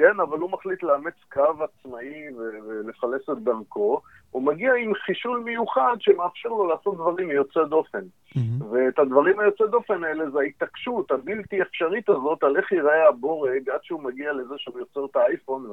כן, 0.00 0.20
אבל 0.20 0.38
הוא 0.38 0.50
מחליט 0.50 0.82
לאמץ 0.82 1.14
קו 1.32 1.64
עצמאי 1.64 2.24
ולפלס 2.38 3.30
את 3.32 3.38
דרכו, 3.38 4.00
הוא 4.30 4.42
מגיע 4.42 4.74
עם 4.74 4.94
חישול 4.94 5.40
מיוחד 5.40 5.96
שמאפשר 5.98 6.48
לו 6.48 6.66
לעשות 6.66 6.94
דברים 6.94 7.30
יוצא 7.30 7.64
דופן. 7.64 7.98
Mm-hmm. 8.00 8.64
ואת 8.70 8.98
הדברים 8.98 9.40
היוצא 9.40 9.66
דופן 9.66 10.04
האלה 10.04 10.30
זה 10.30 10.38
ההתעקשות 10.38 11.10
הבלתי 11.10 11.62
אפשרית 11.62 12.08
הזאת 12.08 12.42
על 12.42 12.56
איך 12.56 12.72
ייראה 12.72 13.08
הבורג 13.08 13.70
עד 13.70 13.80
שהוא 13.82 14.02
מגיע 14.02 14.32
לזה 14.32 14.54
שהוא 14.58 14.78
יוצר 14.78 15.04
את 15.04 15.16
האייפון 15.16 15.66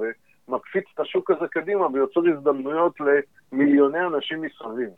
ומקפיץ 0.48 0.86
את 0.94 1.00
השוק 1.00 1.32
הזה 1.32 1.48
קדימה 1.52 1.88
ויוצר 1.94 2.22
הזדמנויות 2.34 2.94
למיליוני 3.52 4.06
אנשים 4.06 4.42
מסביב. 4.42 4.90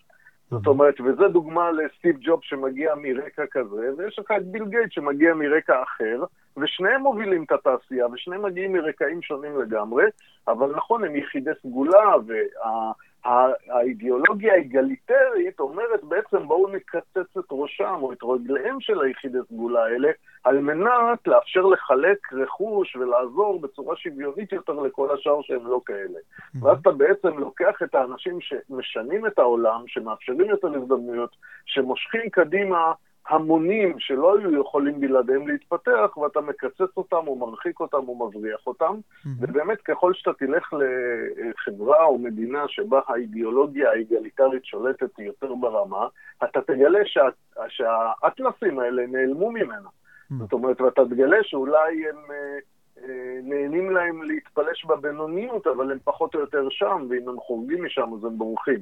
זאת 0.52 0.68
אומרת, 0.68 1.02
וזו 1.02 1.28
דוגמה 1.28 1.72
לסטיב 1.72 2.18
ג'וב 2.22 2.40
שמגיע 2.44 2.96
מרקע 2.96 3.44
כזה, 3.52 3.90
ויש 3.98 4.20
לך 4.20 4.32
את 4.38 4.46
ביל 4.46 4.66
גייט 4.66 4.92
שמגיע 4.92 5.34
מרקע 5.34 5.84
אחר, 5.84 6.24
ושניהם 6.58 7.02
מובילים 7.02 7.44
את 7.44 7.52
התעשייה, 7.52 8.08
ושניהם 8.08 8.46
מגיעים 8.46 8.74
מרקעים 8.74 9.22
שונים 9.22 9.62
לגמרי, 9.62 10.04
אבל 10.48 10.76
נכון, 10.76 11.04
הם 11.04 11.16
יחידי 11.16 11.52
סגולה, 11.62 12.16
וה... 12.28 12.92
האידיאולוגיה 13.26 14.54
האגליטרית 14.54 15.60
אומרת 15.60 16.04
בעצם 16.04 16.48
בואו 16.48 16.68
נקצץ 16.68 17.38
את 17.40 17.46
ראשם 17.52 17.96
או 18.02 18.14
את 18.14 18.24
רגליהם 18.24 18.80
של 18.80 19.02
היחידי 19.02 19.38
סגולה 19.48 19.84
האלה 19.84 20.10
על 20.44 20.60
מנת 20.60 21.28
לאפשר 21.28 21.62
לחלק 21.62 22.34
רכוש 22.34 22.96
ולעזור 22.96 23.62
בצורה 23.62 23.96
שוויונית 23.96 24.52
יותר 24.52 24.74
לכל 24.74 25.14
השאר 25.14 25.42
שהם 25.42 25.68
לא 25.68 25.82
כאלה. 25.86 26.20
ואז 26.62 26.78
אתה 26.82 26.92
בעצם 26.92 27.38
לוקח 27.38 27.84
את 27.84 27.96
האנשים 27.96 28.40
שמשנים 28.42 29.28
את 29.28 29.40
העולם, 29.40 29.84
שמאפשרים 29.88 30.50
יותר 30.50 30.68
הזדמנויות, 30.68 31.36
שמושכים 31.66 32.30
קדימה 32.30 32.92
המונים 33.30 34.00
שלא 34.00 34.38
היו 34.38 34.62
יכולים 34.62 35.00
בלעדיהם 35.00 35.48
להתפתח, 35.48 36.18
ואתה 36.18 36.42
מקצץ 36.42 36.98
אותם 36.98 37.28
או 37.28 37.36
מרחיק 37.36 37.80
אותם 37.80 38.08
או 38.08 38.28
מבריח 38.28 38.68
אותם. 38.68 38.94
Mm-hmm. 38.96 39.30
ובאמת, 39.40 39.82
ככל 39.82 40.14
שאתה 40.14 40.34
תלך 40.34 40.74
לחברה 40.74 42.04
או 42.04 42.18
מדינה 42.18 42.64
שבה 42.68 43.00
האידיאולוגיה 43.08 43.92
האגליטרית 43.92 44.66
שולטת 44.66 45.20
יותר 45.20 45.56
ברמה, 45.56 46.08
אתה 46.44 46.62
תגלה 46.62 47.00
שה, 47.06 47.28
שהאטלסים 47.68 48.80
האלה 48.80 49.08
נעלמו 49.08 49.52
ממנה. 49.52 49.90
Mm-hmm. 49.90 50.36
זאת 50.40 50.54
אומרת, 50.54 50.82
ואתה 50.82 51.02
תגלה 51.06 51.38
שאולי 51.44 52.10
הם... 52.10 52.32
אה, 52.32 52.60
אה, 53.04 53.40
נהנים 53.44 53.92
להם 53.92 54.24
להתפלש 54.24 54.86
בבינוניות, 54.86 55.68
אבל 55.68 55.92
הם 55.92 55.98
פחות 56.04 56.36
או 56.36 56.40
יותר 56.40 56.68
שם, 56.70 57.08
ואם 57.10 57.30
הם 57.30 57.40
חורגים 57.40 57.86
משם 57.86 58.14
אז 58.14 58.26
הם 58.26 58.38
בורחים. 58.38 58.80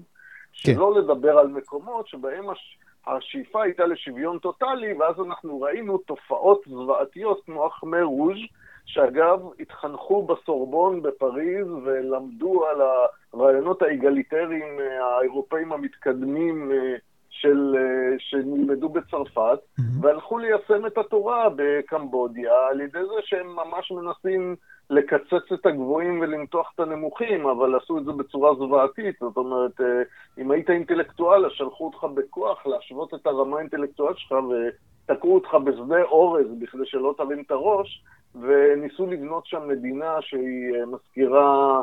כן. 0.53 0.73
שלא 0.73 0.99
לדבר 0.99 1.37
על 1.37 1.47
מקומות 1.47 2.07
שבהם 2.07 2.49
הש... 2.49 2.77
השאיפה 3.07 3.63
הייתה 3.63 3.85
לשוויון 3.85 4.39
טוטאלי, 4.39 4.93
ואז 4.93 5.15
אנחנו 5.27 5.61
ראינו 5.61 5.97
תופעות 5.97 6.61
זוועתיות 6.65 7.41
כמו 7.45 7.65
החמר 7.65 8.03
רוז', 8.03 8.37
שאגב, 8.85 9.39
התחנכו 9.59 10.25
בסורבון 10.25 11.01
בפריז 11.01 11.67
ולמדו 11.83 12.65
על 12.65 12.81
הרעיונות 13.33 13.81
האגליטריים 13.81 14.79
אה, 14.79 15.05
האירופאים 15.05 15.71
המתקדמים 15.71 16.71
אה, 16.71 16.95
של, 17.29 17.75
אה, 17.77 18.15
שנלמדו 18.19 18.89
בצרפת, 18.89 19.59
mm-hmm. 19.59 19.83
והלכו 20.01 20.37
ליישם 20.37 20.85
את 20.85 20.97
התורה 20.97 21.47
בקמבודיה 21.55 22.53
על 22.69 22.81
ידי 22.81 22.99
זה 23.05 23.21
שהם 23.21 23.47
ממש 23.55 23.91
מנסים 23.91 24.55
לקצץ 24.89 25.51
את 25.53 25.65
הגבוהים 25.65 26.19
ולמתוח 26.19 26.71
את 26.75 26.79
הנמוכים, 26.79 27.47
אבל 27.47 27.75
עשו 27.75 27.97
את 27.97 28.05
זה 28.05 28.11
בצורה 28.11 28.55
זוועתית. 28.55 29.15
זאת 29.19 29.37
אומרת, 29.37 29.81
אה, 29.81 30.01
אם 30.37 30.51
היית 30.51 30.69
אינטלקטואל, 30.69 31.45
אז 31.45 31.51
שלחו 31.51 31.85
אותך 31.85 32.03
בכוח 32.03 32.67
להשוות 32.67 33.13
את 33.13 33.27
הרמה 33.27 33.57
האינטלקטואלית 33.57 34.17
שלך 34.17 34.35
ותקעו 35.09 35.35
אותך 35.35 35.53
בשדה 35.53 36.03
אורז 36.03 36.47
בכדי 36.59 36.85
שלא 36.85 37.13
תרים 37.17 37.43
את 37.45 37.51
הראש, 37.51 38.03
וניסו 38.41 39.05
לבנות 39.05 39.45
שם 39.45 39.67
מדינה 39.67 40.17
שהיא 40.21 40.75
אה, 40.75 40.85
מזכירה 40.85 41.81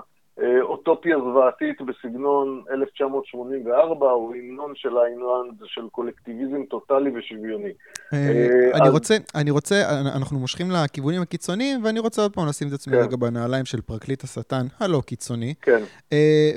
אוטופיה 0.63 1.17
זוועתית 1.19 1.81
בסגנון 1.81 2.63
1984, 2.73 4.07
או 4.07 4.33
המנון 4.35 4.73
של 4.75 4.99
איינלנד 4.99 5.63
של 5.65 5.89
קולקטיביזם 5.93 6.65
טוטאלי 6.71 7.11
ושוויוני. 7.19 7.73
אה, 8.13 8.19
אה, 8.19 8.79
אני 8.81 8.89
רוצה, 8.89 9.17
אני 9.35 9.51
רוצה, 9.51 10.01
אנחנו 10.17 10.39
מושכים 10.39 10.71
לכיוונים 10.71 11.23
הקיצוניים, 11.23 11.85
ואני 11.85 11.99
רוצה 11.99 12.23
עוד 12.23 12.33
פעם 12.33 12.49
לשים 12.49 12.69
את 12.69 12.73
עצמי 12.73 12.97
כן. 12.97 13.03
רגע 13.03 13.17
בנעליים 13.17 13.65
של 13.65 13.81
פרקליט 13.81 14.25
השטן 14.25 14.67
הלא 14.81 15.03
קיצוני. 15.07 15.55
כן. 15.63 15.83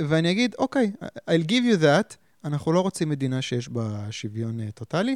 ואני 0.09 0.31
אגיד, 0.31 0.55
אוקיי, 0.59 0.91
I'll 1.29 1.47
give 1.47 1.73
you 1.73 1.83
that. 1.83 2.26
אנחנו 2.47 2.73
לא 2.73 2.81
רוצים 2.81 3.09
מדינה 3.09 3.41
שיש 3.41 3.69
בה 3.69 4.07
שוויון 4.11 4.59
uh, 4.59 4.71
טוטאלי. 4.71 5.15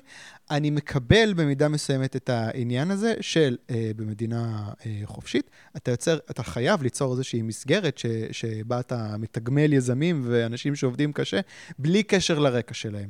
אני 0.52 0.70
מקבל 0.70 1.34
במידה 1.34 1.70
מסוימת 1.70 2.16
את 2.16 2.30
העניין 2.30 2.92
הזה 2.92 3.14
של 3.22 3.58
uh, 3.68 3.74
במדינה 3.96 4.70
uh, 4.72 4.86
חופשית, 5.06 5.50
אתה 5.78 5.92
יוצר, 5.92 6.18
אתה 6.32 6.44
חייב 6.44 6.84
ליצור 6.84 7.12
איזושהי 7.12 7.42
מסגרת 7.42 7.98
ש, 7.98 8.06
שבה 8.32 8.80
אתה 8.80 9.16
מתגמל 9.18 9.74
יזמים 9.74 10.22
ואנשים 10.26 10.76
שעובדים 10.76 11.14
קשה, 11.14 11.40
בלי 11.80 12.04
קשר 12.04 12.40
לרקע 12.40 12.74
שלהם. 12.74 13.10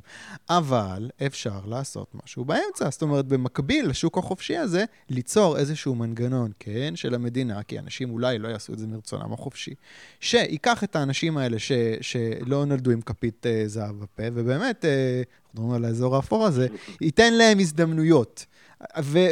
אבל 0.50 1.10
אפשר 1.26 1.60
לעשות 1.66 2.16
משהו 2.24 2.46
באמצע, 2.46 2.90
זאת 2.90 3.02
אומרת, 3.02 3.26
במקביל 3.26 3.90
לשוק 3.90 4.18
החופשי 4.18 4.58
הזה, 4.58 4.86
ליצור 5.10 5.58
איזשהו 5.58 5.96
מנגנון, 5.96 6.52
כן, 6.60 6.96
של 6.96 7.16
המדינה, 7.16 7.64
כי 7.64 7.80
אנשים 7.80 8.12
אולי 8.12 8.40
לא 8.40 8.48
יעשו 8.48 8.74
את 8.74 8.80
זה 8.80 8.88
מרצונם 8.88 9.34
החופשי, 9.34 9.74
שייקח 10.20 10.84
את 10.84 10.96
האנשים 10.96 11.38
האלה 11.38 11.60
ש, 11.60 11.72
שלא 12.02 12.66
נולדו 12.66 12.92
עם 12.92 13.02
כפית 13.02 13.46
uh, 13.46 13.68
זהב 13.68 14.04
בפה, 14.14 14.24
ובאמת, 14.34 14.86
אה, 14.86 15.22
אנחנו 15.22 15.64
מדברים 15.64 15.84
על 15.84 15.86
האזור 15.86 16.16
האפור 16.16 16.46
הזה, 16.46 16.68
ייתן 17.02 17.34
להם 17.34 17.60
הזדמנויות. 17.60 18.46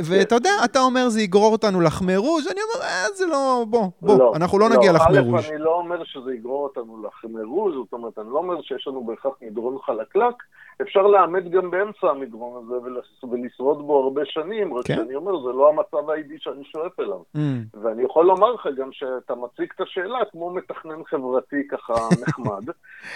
ואתה 0.03 0.35
יודע, 0.35 0.51
אתה 0.65 0.79
אומר 0.79 1.09
זה 1.09 1.21
יגרור 1.21 1.51
אותנו 1.51 1.81
לחמי 1.81 2.17
רוז', 2.17 2.47
אני 2.47 2.59
אומר, 2.61 2.85
אה, 2.85 3.05
זה 3.13 3.25
לא, 3.25 3.65
בוא, 3.69 3.87
בוא, 4.01 4.17
לא, 4.17 4.33
אנחנו 4.35 4.59
לא, 4.59 4.69
לא 4.69 4.75
נגיע 4.75 4.91
לחמי 4.91 5.19
רוז'. 5.19 5.45
א', 5.45 5.49
אני 5.49 5.57
לא 5.59 5.75
אומר 5.75 6.03
שזה 6.03 6.33
יגרור 6.33 6.63
אותנו 6.63 7.03
לחמי 7.03 7.43
רוז', 7.43 7.73
זאת 7.73 7.93
אומרת, 7.93 8.19
אני 8.19 8.27
לא 8.29 8.37
אומר 8.37 8.61
שיש 8.61 8.87
לנו 8.87 9.03
בהכרח 9.03 9.33
מדרון 9.41 9.77
חלקלק, 9.85 10.35
אפשר 10.81 11.01
לאמת 11.01 11.49
גם 11.51 11.71
באמצע 11.71 12.07
המדרון 12.09 12.63
הזה 12.63 12.75
ולשרוד 13.31 13.87
בו 13.87 14.03
הרבה 14.03 14.21
שנים, 14.25 14.73
רק 14.73 14.85
כן? 14.85 14.95
שאני 14.95 15.15
אומר, 15.15 15.41
זה 15.41 15.49
לא 15.49 15.69
המצב 15.69 16.09
האידי 16.09 16.35
שאני 16.39 16.63
שואף 16.63 16.99
אליו. 16.99 17.21
Mm. 17.35 17.39
ואני 17.81 18.03
יכול 18.03 18.25
לומר 18.25 18.51
לך 18.51 18.67
גם 18.77 18.91
שאתה 18.91 19.35
מציג 19.35 19.71
את 19.75 19.81
השאלה 19.81 20.19
כמו 20.31 20.49
מתכנן 20.53 21.03
חברתי 21.03 21.67
ככה 21.67 21.93
נחמד, 22.27 22.73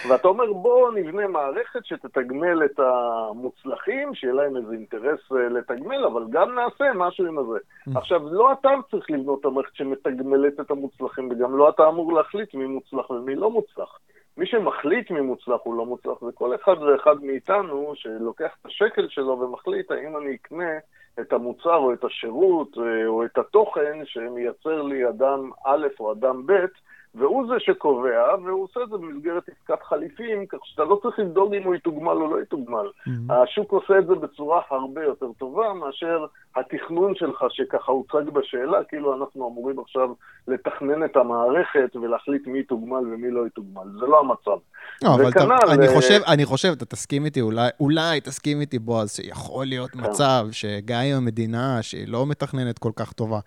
ואתה 0.08 0.28
אומר, 0.28 0.52
בוא 0.52 0.92
נבנה 0.92 1.26
מערכת 1.26 1.84
שתתגמל 1.84 2.64
את 2.64 2.80
המוצלחים, 2.80 4.14
שיהיה 4.14 4.34
להם 4.34 4.56
איזה 4.56 4.72
אינטרס 4.72 5.20
אה, 5.32 5.48
לתגמל, 5.48 6.04
אבל 6.04 6.24
גם 6.30 6.54
נעשה 6.54 6.84
משהו 6.94 7.26
עם 7.26 7.38
הזה. 7.38 7.58
Mm. 7.58 7.98
עכשיו, 7.98 8.20
לא 8.32 8.52
אתה 8.52 8.70
צריך 8.90 9.10
לבנות 9.10 9.40
את 9.40 9.44
המערכת 9.44 9.76
שמתגמלת 9.76 10.60
את 10.60 10.70
המוצלחים, 10.70 11.28
וגם 11.30 11.56
לא 11.56 11.68
אתה 11.68 11.88
אמור 11.88 12.12
להחליט 12.12 12.54
מי 12.54 12.66
מוצלח 12.66 13.10
ומי 13.10 13.34
לא 13.34 13.50
מוצלח. 13.50 13.98
מי 14.36 14.46
שמחליט 14.46 15.10
מי 15.10 15.20
מוצלח 15.20 15.60
או 15.66 15.76
לא 15.76 15.86
מוצלח 15.86 16.20
זה 16.20 16.32
כל 16.34 16.54
אחד 16.54 16.82
ואחד 16.82 17.24
מאיתנו 17.24 17.92
שלוקח 17.94 18.56
את 18.60 18.66
השקל 18.66 19.08
שלו 19.08 19.40
ומחליט 19.40 19.90
האם 19.90 20.16
אני 20.16 20.34
אקנה 20.34 20.78
את 21.20 21.32
המוצר 21.32 21.76
או 21.76 21.92
את 21.92 22.04
השירות 22.04 22.78
אה, 22.78 23.06
או 23.06 23.24
את 23.24 23.38
התוכן 23.38 24.04
שמייצר 24.04 24.82
לי 24.82 25.08
אדם 25.08 25.50
א' 25.66 25.86
או 26.00 26.12
אדם 26.12 26.46
ב', 26.46 26.66
והוא 27.14 27.46
זה 27.48 27.54
שקובע, 27.58 28.34
והוא 28.44 28.64
עושה 28.64 28.80
את 28.82 28.88
זה 28.88 28.96
במסגרת 28.96 29.42
עסקת 29.48 29.82
חליפים, 29.82 30.46
כך 30.46 30.58
שאתה 30.62 30.84
לא 30.84 30.98
צריך 31.02 31.18
לדאוג 31.18 31.54
אם 31.54 31.62
הוא 31.62 31.74
יתוגמל 31.74 32.10
או 32.10 32.36
לא 32.36 32.42
יתוגמל. 32.42 32.86
Mm-hmm. 32.86 33.32
השוק 33.32 33.72
עושה 33.72 33.98
את 33.98 34.06
זה 34.06 34.14
בצורה 34.14 34.60
הרבה 34.70 35.02
יותר 35.04 35.26
טובה 35.38 35.72
מאשר 35.72 36.26
התכנון 36.56 37.14
שלך, 37.14 37.44
שככה 37.50 37.92
הוצג 37.92 38.30
בשאלה, 38.30 38.84
כאילו 38.88 39.14
אנחנו 39.14 39.48
אמורים 39.48 39.78
עכשיו 39.78 40.08
לתכנן 40.48 41.04
את 41.04 41.16
המערכת 41.16 41.96
ולהחליט 41.96 42.46
מי 42.46 42.58
יתוגמל 42.58 43.12
ומי 43.14 43.30
לא 43.30 43.46
יתוגמל. 43.46 43.98
זה 44.00 44.06
לא 44.06 44.20
המצב. 44.20 44.58
לא, 45.02 45.14
אבל 45.14 45.28
אתה, 45.28 45.44
אני, 45.72 45.88
חושב, 45.88 46.20
אני 46.26 46.44
חושב, 46.44 46.68
אתה 46.76 46.84
תסכים 46.84 47.24
איתי, 47.24 47.40
אולי, 47.40 47.68
אולי 47.80 48.20
תסכים 48.20 48.60
איתי, 48.60 48.78
בועז, 48.78 49.12
שיכול 49.12 49.66
להיות 49.66 49.90
כן. 49.90 50.00
מצב 50.00 50.46
שגם 50.50 51.00
אם 51.00 51.16
המדינה, 51.16 51.82
שהיא 51.82 52.08
לא 52.08 52.26
מתכננת 52.26 52.78
כל 52.78 52.90
כך 52.96 53.12
טובה, 53.12 53.38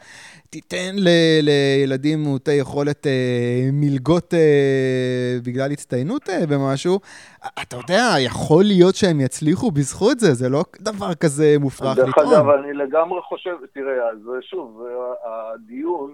תיתן 0.50 0.96
ל, 0.96 1.10
לילדים 1.42 2.24
מעוטי 2.24 2.54
יכולת 2.54 3.08
אה, 3.08 3.57
מלגות 3.74 4.34
אה, 4.34 5.38
בגלל 5.46 5.72
הצטיינות 5.72 6.30
אה, 6.30 6.48
במשהו, 6.50 7.00
אתה 7.62 7.76
יודע, 7.76 8.04
יכול 8.26 8.64
להיות 8.64 8.96
שהם 8.96 9.20
יצליחו 9.22 9.72
בזכות 9.72 10.20
זה, 10.20 10.34
זה 10.34 10.50
לא 10.50 10.64
דבר 10.80 11.14
כזה 11.14 11.56
מופרך 11.60 11.98
לטעון. 11.98 12.06
דרך 12.06 12.18
אגב, 12.18 12.50
אני 12.50 12.74
לגמרי 12.74 13.22
חושב, 13.22 13.56
תראה, 13.74 14.10
אז 14.10 14.18
שוב, 14.42 14.84
הדיון... 15.26 16.14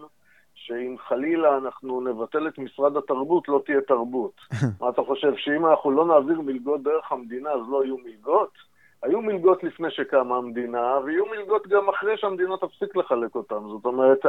שאם 0.67 0.95
חלילה 1.07 1.57
אנחנו 1.57 2.01
נבטל 2.01 2.47
את 2.47 2.57
משרד 2.57 2.97
התרבות, 2.97 3.47
לא 3.47 3.61
תהיה 3.65 3.81
תרבות. 3.81 4.41
מה 4.81 4.89
אתה 4.89 5.01
חושב, 5.01 5.33
שאם 5.37 5.65
אנחנו 5.65 5.91
לא 5.91 6.05
נעביר 6.05 6.41
מלגות 6.41 6.83
דרך 6.83 7.11
המדינה, 7.11 7.49
אז 7.49 7.61
לא 7.69 7.83
יהיו 7.83 7.97
מלגות? 7.97 8.72
היו 9.03 9.21
מלגות 9.21 9.63
לפני 9.63 9.91
שקמה 9.91 10.37
המדינה, 10.37 10.97
ויהיו 11.05 11.25
מלגות 11.25 11.67
גם 11.67 11.89
אחרי 11.89 12.17
שהמדינה 12.17 12.57
תפסיק 12.57 12.95
לחלק 12.95 13.35
אותן. 13.35 13.59
זאת 13.67 13.85
אומרת, 13.85 14.19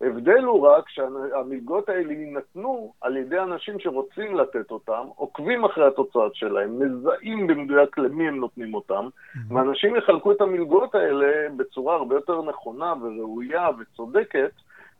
ההבדל 0.00 0.44
הוא 0.44 0.68
רק 0.68 0.88
שהמלגות 0.88 1.88
האלה 1.88 2.12
יינתנו 2.12 2.92
על 3.00 3.16
ידי 3.16 3.38
אנשים 3.38 3.78
שרוצים 3.78 4.36
לתת 4.36 4.70
אותן, 4.70 5.02
עוקבים 5.16 5.64
אחרי 5.64 5.86
התוצאות 5.86 6.34
שלהם, 6.34 6.78
מזהים 6.78 7.46
במדויק 7.46 7.98
למי 7.98 8.28
הם 8.28 8.36
נותנים 8.36 8.74
אותן, 8.74 9.06
ואנשים 9.48 9.96
יחלקו 9.96 10.32
את 10.32 10.40
המלגות 10.40 10.94
האלה 10.94 11.48
בצורה 11.56 11.96
הרבה 11.96 12.14
יותר 12.14 12.42
נכונה 12.42 12.94
וראויה 13.02 13.68
וצודקת, 13.78 14.50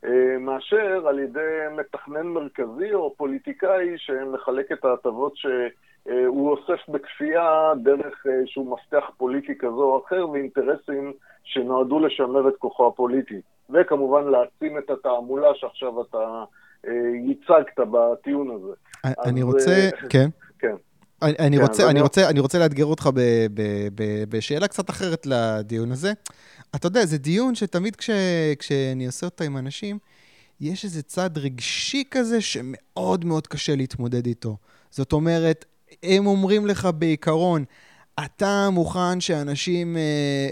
אה, 0.05 0.37
מאשר 0.39 1.07
על 1.07 1.19
ידי 1.19 1.59
מתכנן 1.77 2.27
מרכזי 2.27 2.93
או 2.93 3.13
פוליטיקאי 3.17 3.97
שמחלק 3.97 4.71
את 4.71 4.85
ההטבות 4.85 5.33
שהוא 6.07 6.51
אוסף 6.51 6.89
בכפייה 6.89 7.73
דרך 7.83 8.25
איזשהו 8.25 8.71
אה, 8.71 8.75
מפתח 8.75 9.09
פוליטי 9.17 9.53
כזה 9.59 9.67
או 9.67 10.03
אחר 10.05 10.29
ואינטרסים 10.29 11.13
שנועדו 11.43 11.99
לשמר 11.99 12.49
את 12.49 12.53
כוחו 12.59 12.87
הפוליטי. 12.87 13.41
וכמובן 13.69 14.23
להעצים 14.23 14.77
את 14.77 14.89
התעמולה 14.89 15.47
שעכשיו 15.55 16.01
אתה 16.01 16.43
אה, 16.87 16.91
ייצגת 17.27 17.87
בטיעון 17.91 18.51
הזה. 18.51 18.73
אני 19.25 19.43
רוצה, 19.43 19.89
כן. 20.09 20.29
כן. 20.59 20.75
אני, 21.21 21.33
אני, 21.39 21.57
כן, 21.57 21.63
רוצה, 21.63 21.89
אני, 21.89 22.01
רוצה, 22.01 22.29
אני 22.29 22.39
רוצה 22.39 22.59
לאתגר 22.59 22.85
אותך 22.85 23.09
ב, 23.13 23.19
ב, 23.53 23.61
ב, 23.95 24.03
בשאלה 24.29 24.67
קצת 24.67 24.89
אחרת 24.89 25.25
לדיון 25.25 25.91
הזה. 25.91 26.13
אתה 26.75 26.87
יודע, 26.87 27.05
זה 27.05 27.17
דיון 27.17 27.55
שתמיד 27.55 27.95
כש, 27.95 28.09
כשאני 28.59 29.05
עושה 29.05 29.25
אותה 29.25 29.43
עם 29.43 29.57
אנשים, 29.57 29.97
יש 30.61 30.85
איזה 30.85 31.03
צד 31.03 31.37
רגשי 31.37 32.03
כזה 32.11 32.41
שמאוד 32.41 33.25
מאוד 33.25 33.47
קשה 33.47 33.75
להתמודד 33.75 34.25
איתו. 34.25 34.57
זאת 34.89 35.13
אומרת, 35.13 35.65
הם 36.03 36.27
אומרים 36.27 36.67
לך 36.67 36.89
בעיקרון, 36.95 37.63
אתה 38.25 38.69
מוכן 38.71 39.21
שאנשים 39.21 39.97
אה, 39.97 40.01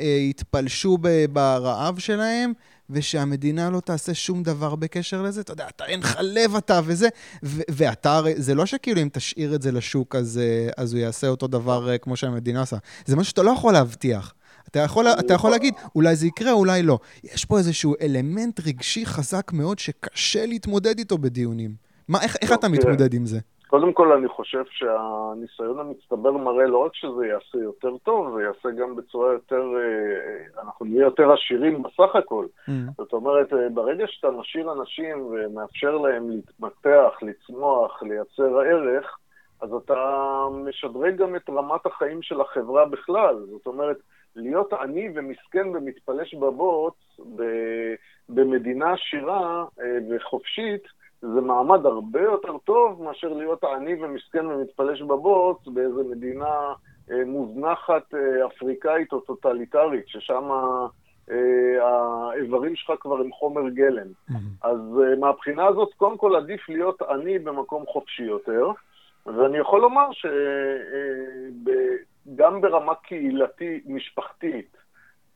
אה, 0.02 0.08
יתפלשו 0.08 0.98
ב, 1.02 1.26
ברעב 1.26 2.00
שלהם, 2.00 2.54
ושהמדינה 2.90 3.70
לא 3.70 3.80
תעשה 3.80 4.14
שום 4.14 4.44
דבר 4.44 4.76
בקשר 4.76 5.22
לזה? 5.22 5.42
אתה 5.42 5.54
יודע, 5.54 5.68
אתה 5.76 5.86
אין 5.86 6.00
לך 6.00 6.18
לב 6.22 6.56
אתה 6.56 6.80
וזה, 6.86 7.08
ו- 7.44 7.62
ואתה, 7.70 8.22
זה 8.36 8.56
לא 8.56 8.66
שכאילו 8.66 9.02
אם 9.02 9.10
תשאיר 9.12 9.56
את 9.56 9.62
זה 9.62 9.72
לשוק, 9.72 10.16
אז, 10.16 10.38
אה, 10.44 10.70
אז 10.78 10.94
הוא 10.94 11.02
יעשה 11.02 11.28
אותו 11.28 11.48
דבר 11.48 11.90
אה, 11.90 11.98
כמו 11.98 12.16
שהמדינה 12.16 12.60
עושה. 12.60 12.78
זה 13.06 13.16
משהו 13.16 13.30
שאתה 13.30 13.44
לא 13.44 13.52
יכול 13.52 13.74
להבטיח. 13.74 14.34
אתה 14.68 14.80
יכול, 14.80 15.08
אתה 15.08 15.34
יכול 15.34 15.52
להגיד, 15.52 15.74
אולי 15.96 16.16
זה 16.16 16.28
יקרה, 16.28 16.52
אולי 16.52 16.84
לא. 16.84 17.00
יש 17.24 17.46
פה 17.46 17.58
איזשהו 17.58 17.96
אלמנט 18.02 18.60
רגשי 18.60 19.06
חזק 19.06 19.52
מאוד 19.54 19.80
שקשה 19.80 20.46
להתמודד 20.46 21.00
איתו 21.00 21.18
בדיונים. 21.18 21.76
מה, 22.08 22.22
איך, 22.22 22.36
איך 22.42 22.54
אתה 22.54 22.68
מתמודד 22.68 23.14
עם 23.14 23.26
זה? 23.26 23.40
קודם 23.68 23.94
כל, 23.94 24.12
אני 24.12 24.28
חושב 24.28 24.64
שהניסיון 24.70 25.80
המצטבר 25.80 26.32
מראה 26.32 26.66
לא 26.66 26.78
רק 26.78 26.96
שזה 26.96 27.28
יעשה 27.28 27.58
יותר 27.58 27.98
טוב, 27.98 28.36
זה 28.36 28.44
יעשה 28.44 28.70
גם 28.82 28.96
בצורה 28.96 29.34
יותר, 29.34 29.64
אה, 29.78 30.62
אנחנו 30.64 30.86
נהיה 30.86 31.02
יותר 31.02 31.34
עשירים 31.34 31.84
בסך 31.84 32.16
הכל. 32.16 32.46
Mm. 32.68 32.72
זאת 32.98 33.14
אומרת, 33.14 33.54
אה, 33.54 33.70
ברגע 33.70 34.06
שאתה 34.08 34.32
משאיר 34.32 34.74
אנשים 34.74 35.26
ומאפשר 35.26 35.98
להם 35.98 36.30
להתמתח, 36.30 37.20
לצמוח, 37.22 38.04
לייצר 38.04 38.60
ערך, 38.60 39.18
אז 39.62 39.74
אתה 39.74 40.00
משדרג 40.52 41.16
גם 41.16 41.36
את 41.36 41.50
רמת 41.50 41.86
החיים 41.86 42.22
של 42.22 42.42
החברה 42.42 42.86
בכלל. 42.86 43.46
זאת 43.52 43.68
אומרת, 43.68 43.98
להיות 44.36 44.74
עני 44.74 45.10
ומסכן 45.16 45.68
ומתפלש 45.68 46.34
בבוץ 46.34 46.96
במדינה 48.30 48.94
עשירה 48.94 49.66
אה, 49.82 49.98
וחופשית, 50.10 50.84
זה 51.22 51.42
מעמד 51.42 51.86
הרבה 51.86 52.22
יותר 52.22 52.58
טוב 52.58 53.04
מאשר 53.04 53.34
להיות 53.34 53.64
עני 53.64 54.04
ומסכן 54.04 54.46
ומתפלש 54.46 55.02
בבוץ 55.02 55.68
באיזה 55.68 56.04
מדינה 56.10 56.74
אה, 57.12 57.26
מוזנחת 57.26 58.14
אה, 58.14 58.46
אפריקאית 58.46 59.14
או 59.14 59.20
טוטליטרית, 59.20 60.08
ששם 60.08 60.50
האיברים 61.82 62.76
שלך 62.76 62.92
כבר 63.00 63.20
הם 63.20 63.32
חומר 63.32 63.70
גלם. 63.70 64.08
Mm-hmm. 64.08 64.34
אז 64.62 64.80
מהבחינה 65.20 65.66
הזאת, 65.66 65.94
קודם 65.94 66.18
כל 66.18 66.36
עדיף 66.36 66.70
להיות 66.70 67.02
עני 67.02 67.40
במקום 67.40 67.86
חופשי 67.86 68.24
יותר, 68.24 68.72
ואני 69.26 69.58
יכול 69.58 69.82
לומר 69.82 70.12
ש... 70.12 70.26
גם 72.36 72.62
ברמה 72.62 72.96
קהילתית, 72.96 73.84
משפחתית, 73.86 74.78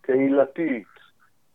קהילתית, 0.01 0.87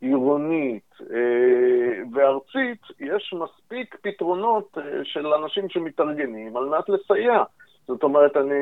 עירונית 0.05 0.93
אה, 1.01 2.03
וארצית, 2.13 2.81
יש 2.99 3.33
מספיק 3.33 3.95
פתרונות 4.01 4.77
אה, 4.77 4.83
של 5.03 5.27
אנשים 5.27 5.69
שמתארגנים 5.69 6.57
על 6.57 6.65
מנת 6.65 6.89
לסייע. 6.89 7.43
זאת 7.87 8.03
אומרת, 8.03 8.37
אני, 8.37 8.55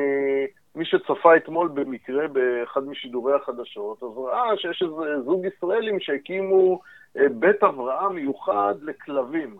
מי 0.74 0.84
שצפה 0.84 1.36
אתמול 1.36 1.68
במקרה 1.68 2.28
באחד 2.28 2.84
משידורי 2.86 3.34
החדשות, 3.34 4.02
אז 4.02 4.08
ראה 4.16 4.56
שיש 4.56 4.82
איזה 4.82 5.20
זוג 5.24 5.44
ישראלים 5.44 6.00
שהקימו 6.00 6.80
אה, 7.16 7.28
בית 7.28 7.62
הבראה 7.62 8.08
מיוחד 8.08 8.74
לכלבים 8.82 9.56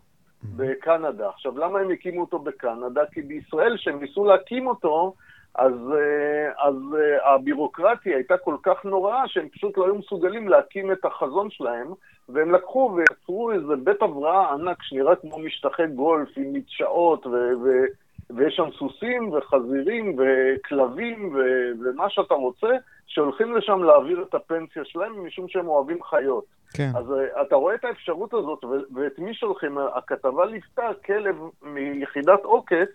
בקנדה. 0.57 1.29
עכשיו, 1.29 1.59
למה 1.59 1.79
הם 1.79 1.91
הקימו 1.91 2.21
אותו 2.21 2.39
בקנדה? 2.39 3.03
כי 3.13 3.23
בישראל, 3.23 3.77
כשהם 3.77 4.01
ניסו 4.01 4.25
להקים 4.25 4.67
אותו, 4.67 5.15
אז, 5.55 5.73
אה, 5.93 6.67
אז 6.69 6.75
אה, 6.95 7.35
הבירוקרטיה 7.35 8.17
הייתה 8.17 8.37
כל 8.37 8.57
כך 8.63 8.85
נוראה 8.85 9.23
שהם 9.27 9.49
פשוט 9.49 9.79
לא 9.79 9.85
היו 9.85 9.95
מסוגלים 9.95 10.49
להקים 10.49 10.93
את 10.93 11.05
החזון 11.05 11.51
שלהם, 11.51 11.89
והם 12.29 12.55
לקחו 12.55 12.97
ויצרו 12.97 13.53
איזה 13.53 13.77
בית 13.77 14.03
הבראה 14.03 14.53
ענק 14.53 14.83
שנראה 14.83 15.17
כמו 15.17 15.39
משטחי 15.39 15.87
גולף 15.87 16.29
עם 16.37 16.53
מדשאות, 16.53 17.27
ו- 17.27 17.53
ו- 17.65 17.87
ויש 18.31 18.57
שם 18.57 18.69
סוסים 18.79 19.33
וחזירים 19.33 20.17
וכלבים 20.19 21.35
ו- 21.35 21.85
ומה 21.85 22.11
שאתה 22.11 22.35
רוצה, 22.35 22.69
שהולכים 23.07 23.57
לשם 23.57 23.83
להעביר 23.83 24.25
את 24.29 24.35
הפנסיה 24.35 24.85
שלהם 24.85 25.27
משום 25.27 25.49
שהם 25.49 25.69
אוהבים 25.69 26.03
חיות. 26.03 26.45
כן. 26.75 26.91
אז 26.97 27.11
uh, 27.11 27.43
אתה 27.43 27.57
רואה 27.57 27.75
את 27.75 27.85
האפשרות 27.85 28.35
הזאת, 28.35 28.65
ו- 28.65 28.95
ואת 28.95 29.19
מי 29.19 29.35
שולחים? 29.35 29.79
הכתבה 29.79 30.45
ליוותה 30.45 30.89
כלב 31.07 31.37
מיחידת 31.63 32.45
עוקץ, 32.45 32.89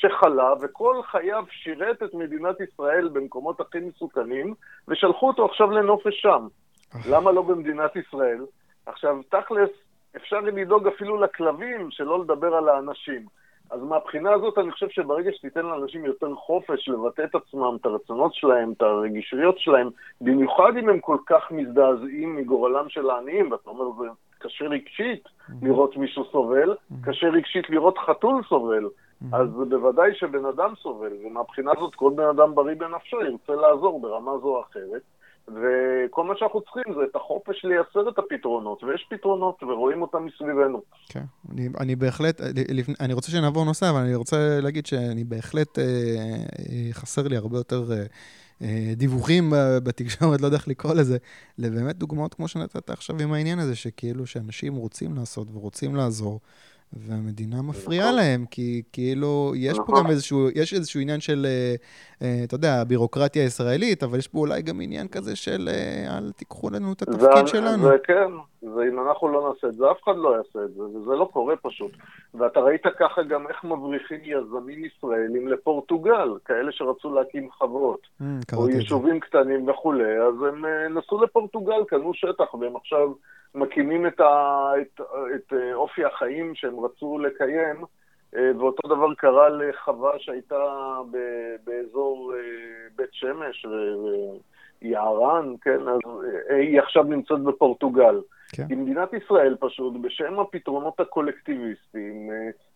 שחלה 0.00 0.52
וכל 0.60 1.00
חייו 1.02 1.44
שירת 1.50 2.02
את 2.02 2.14
מדינת 2.14 2.56
ישראל 2.60 3.08
במקומות 3.08 3.60
הכי 3.60 3.78
מסוכנים, 3.80 4.54
ושלחו 4.88 5.28
אותו 5.28 5.44
עכשיו 5.44 5.70
לנופש 5.70 6.20
שם. 6.20 6.46
למה 7.10 7.32
לא 7.32 7.42
במדינת 7.42 7.96
ישראל? 7.96 8.44
עכשיו, 8.86 9.16
תכלס, 9.28 9.70
אפשר 10.16 10.40
לדאוג 10.40 10.86
אפילו 10.86 11.20
לכלבים, 11.20 11.90
שלא 11.90 12.20
לדבר 12.20 12.54
על 12.54 12.68
האנשים. 12.68 13.26
אז 13.70 13.82
מהבחינה 13.82 14.32
הזאת 14.32 14.58
אני 14.58 14.72
חושב 14.72 14.88
שברגע 14.88 15.30
שתיתן 15.32 15.66
לאנשים 15.66 16.04
יותר 16.04 16.34
חופש 16.34 16.88
לבטא 16.88 17.22
את 17.22 17.34
עצמם, 17.34 17.76
את 17.80 17.86
הרצונות 17.86 18.34
שלהם, 18.34 18.72
את 18.72 18.82
הרגישויות 18.82 19.58
שלהם, 19.58 19.90
במיוחד 20.20 20.76
אם 20.78 20.88
הם 20.88 21.00
כל 21.00 21.18
כך 21.26 21.50
מזדעזעים 21.50 22.36
מגורלם 22.36 22.88
של 22.88 23.10
העניים, 23.10 23.52
ואתה 23.52 23.70
אומר, 23.70 23.84
זה 23.98 24.08
קשה 24.44 24.64
רגשית 24.64 25.28
לראות 25.62 25.96
מישהו 25.96 26.24
סובל, 26.32 26.74
קשה 27.02 27.26
רגשית 27.26 27.70
לראות 27.70 27.98
חתול 27.98 28.42
סובל, 28.48 28.88
אז 29.32 29.48
בוודאי 29.68 30.10
שבן 30.14 30.44
אדם 30.44 30.74
סובל, 30.82 31.12
ומהבחינה 31.26 31.70
הזאת 31.76 31.94
כל 31.94 32.12
בן 32.16 32.28
אדם 32.28 32.54
בריא 32.54 32.74
בנפשו 32.74 33.16
ירצה 33.20 33.52
לעזור 33.52 34.00
ברמה 34.00 34.32
זו 34.38 34.56
או 34.56 34.62
אחרת. 34.62 35.02
וכל 35.48 36.24
מה 36.24 36.34
שאנחנו 36.36 36.60
צריכים 36.60 36.94
זה 36.94 37.00
את 37.10 37.16
החופש 37.16 37.64
לייצר 37.64 38.08
את 38.08 38.18
הפתרונות, 38.18 38.84
ויש 38.84 39.06
פתרונות, 39.10 39.62
ורואים 39.62 40.02
אותם 40.02 40.24
מסביבנו. 40.24 40.82
כן, 41.08 41.24
אני, 41.52 41.68
אני 41.80 41.96
בהחלט, 41.96 42.40
אני 43.00 43.12
רוצה 43.12 43.30
שנעבור 43.32 43.64
נושא, 43.64 43.90
אבל 43.90 44.00
אני 44.00 44.14
רוצה 44.14 44.36
להגיד 44.62 44.86
שאני 44.86 45.24
בהחלט, 45.24 45.78
אה, 45.78 45.84
אה, 45.84 46.92
חסר 46.92 47.28
לי 47.28 47.36
הרבה 47.36 47.56
יותר 47.56 47.82
אה, 47.92 47.96
אה, 47.96 48.04
דיווחים 48.96 49.52
בתקשורת, 49.56 50.40
לא 50.40 50.46
יודע 50.46 50.56
איך 50.56 50.68
לקרוא 50.68 50.94
לזה, 50.94 51.16
לבאמת 51.58 51.96
דוגמאות 51.96 52.34
כמו 52.34 52.48
שנתת 52.48 52.90
עכשיו 52.90 53.22
עם 53.22 53.32
העניין 53.32 53.58
הזה, 53.58 53.76
שכאילו 53.76 54.26
שאנשים 54.26 54.74
רוצים 54.74 55.14
לעשות 55.16 55.48
ורוצים 55.52 55.96
לעזור. 55.96 56.40
והמדינה 56.92 57.62
מפריעה 57.62 58.06
נכון. 58.06 58.16
להם, 58.16 58.44
כי 58.50 58.82
כאילו, 58.92 59.52
יש 59.56 59.78
נכון. 59.78 59.94
פה 59.94 60.00
גם 60.00 60.10
איזשהו, 60.10 60.48
יש 60.54 60.74
איזשהו 60.74 61.00
עניין 61.00 61.20
של, 61.20 61.46
אה, 61.46 61.74
אה, 62.22 62.44
אתה 62.44 62.54
יודע, 62.54 62.80
הבירוקרטיה 62.80 63.42
הישראלית, 63.42 64.02
אבל 64.02 64.18
יש 64.18 64.28
פה 64.28 64.38
אולי 64.38 64.62
גם 64.62 64.80
עניין 64.80 65.08
כזה 65.08 65.36
של, 65.36 65.68
אה, 65.68 66.18
אל 66.18 66.32
תיקחו 66.32 66.70
לנו 66.70 66.92
את 66.92 67.02
התפקיד 67.02 67.46
זה, 67.46 67.46
שלנו. 67.46 67.82
זה 67.82 67.96
כן, 68.04 68.30
ואם 68.62 69.08
אנחנו 69.08 69.28
לא 69.28 69.48
נעשה 69.48 69.66
את 69.66 69.74
זה, 69.74 69.90
אף 69.90 70.02
אחד 70.04 70.16
לא 70.16 70.36
יעשה 70.36 70.64
את 70.64 70.74
זה, 70.74 70.82
וזה 70.82 71.10
לא 71.10 71.28
קורה 71.32 71.56
פשוט. 71.56 71.90
ואתה 72.34 72.60
ראית 72.60 72.82
ככה 72.98 73.22
גם 73.22 73.46
איך 73.48 73.64
מבריחים 73.64 74.20
יזמים 74.24 74.84
ישראלים 74.84 75.48
לפורטוגל, 75.48 76.28
כאלה 76.44 76.72
שרצו 76.72 77.14
להקים 77.14 77.48
חברות, 77.50 78.06
mm, 78.22 78.24
או 78.56 78.68
יישובים 78.68 79.20
קטנים 79.20 79.68
וכולי, 79.68 80.20
אז 80.20 80.34
הם 80.48 80.64
נסעו 80.98 81.24
לפורטוגל, 81.24 81.84
קנו 81.88 82.14
שטח, 82.14 82.54
והם 82.54 82.76
עכשיו... 82.76 83.12
מקימים 83.54 84.06
את, 84.06 84.20
ה, 84.20 84.72
את, 84.80 85.00
את 85.34 85.52
אה, 85.52 85.74
אופי 85.74 86.04
החיים 86.04 86.54
שהם 86.54 86.80
רצו 86.80 87.18
לקיים, 87.18 87.84
אה, 88.36 88.50
ואותו 88.58 88.88
דבר 88.88 89.14
קרה 89.14 89.48
לחווה 89.48 90.12
שהייתה 90.18 90.64
ב, 91.10 91.18
באזור 91.64 92.32
אה, 92.34 92.40
בית 92.96 93.12
שמש 93.12 93.66
ויערן, 94.82 95.54
כן, 95.62 95.88
אז 95.88 95.98
היא 96.50 96.80
עכשיו 96.80 97.02
נמצאת 97.02 97.40
בפורטוגל. 97.40 98.20
כן. 98.48 98.68
כי 98.68 98.74
מדינת 98.74 99.12
ישראל 99.12 99.56
פשוט, 99.60 99.94
בשם 100.00 100.40
הפתרונות 100.40 101.00
הקולקטיביסטיים, 101.00 102.30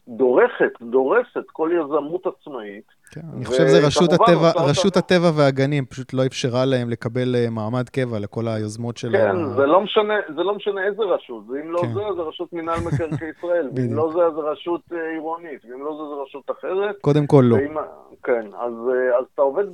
דורכת, 0.09 0.73
דורסת 0.81 1.51
כל 1.53 1.71
יזמות 1.73 2.27
עצמאית. 2.27 2.85
כן, 3.11 3.21
אני 3.37 3.45
חושב 3.45 3.67
שזה 3.69 3.87
רשות 3.87 4.13
הטבע, 4.13 4.51
רשות 4.71 4.97
הטבע 4.97 5.31
והגנים, 5.37 5.85
פשוט 5.85 6.13
לא 6.13 6.27
אפשרה 6.27 6.65
להם 6.65 6.91
לקבל 6.91 7.35
אה, 7.37 7.51
מעמד 7.51 7.89
קבע 7.89 8.19
לכל 8.19 8.49
היוזמות 8.49 8.97
של 8.97 9.13
כן, 9.13 9.37
ה... 9.37 9.49
זה 9.57 9.67
לא 9.67 9.81
משנה, 9.81 10.15
זה 10.37 10.43
לא 10.43 10.55
משנה 10.55 10.85
איזה 10.85 11.03
רשות, 11.03 11.45
ואם 11.49 11.73
לא 11.73 11.81
כן. 11.81 11.95
זה, 11.95 12.01
זה 12.17 12.23
רשות 12.23 12.53
מינהל 12.53 12.79
מקרקעי 12.87 13.29
ישראל, 13.39 13.69
ואם 13.77 13.95
לא 13.95 14.13
זה, 14.13 14.35
זה 14.37 14.41
רשות 14.51 14.81
אה, 14.93 15.11
עירונית, 15.11 15.65
ואם 15.65 15.85
לא 15.85 15.93
זה, 15.97 16.15
זה 16.15 16.23
רשות 16.23 16.51
אחרת. 16.59 16.97
קודם 17.01 17.27
כל 17.27 17.45
לא. 17.49 17.55
ואם, 17.55 17.77
כן, 18.23 18.47
אז, 18.59 18.73
אה, 18.89 19.19
אז 19.19 19.25
אתה 19.35 19.43
עובד 19.43 19.67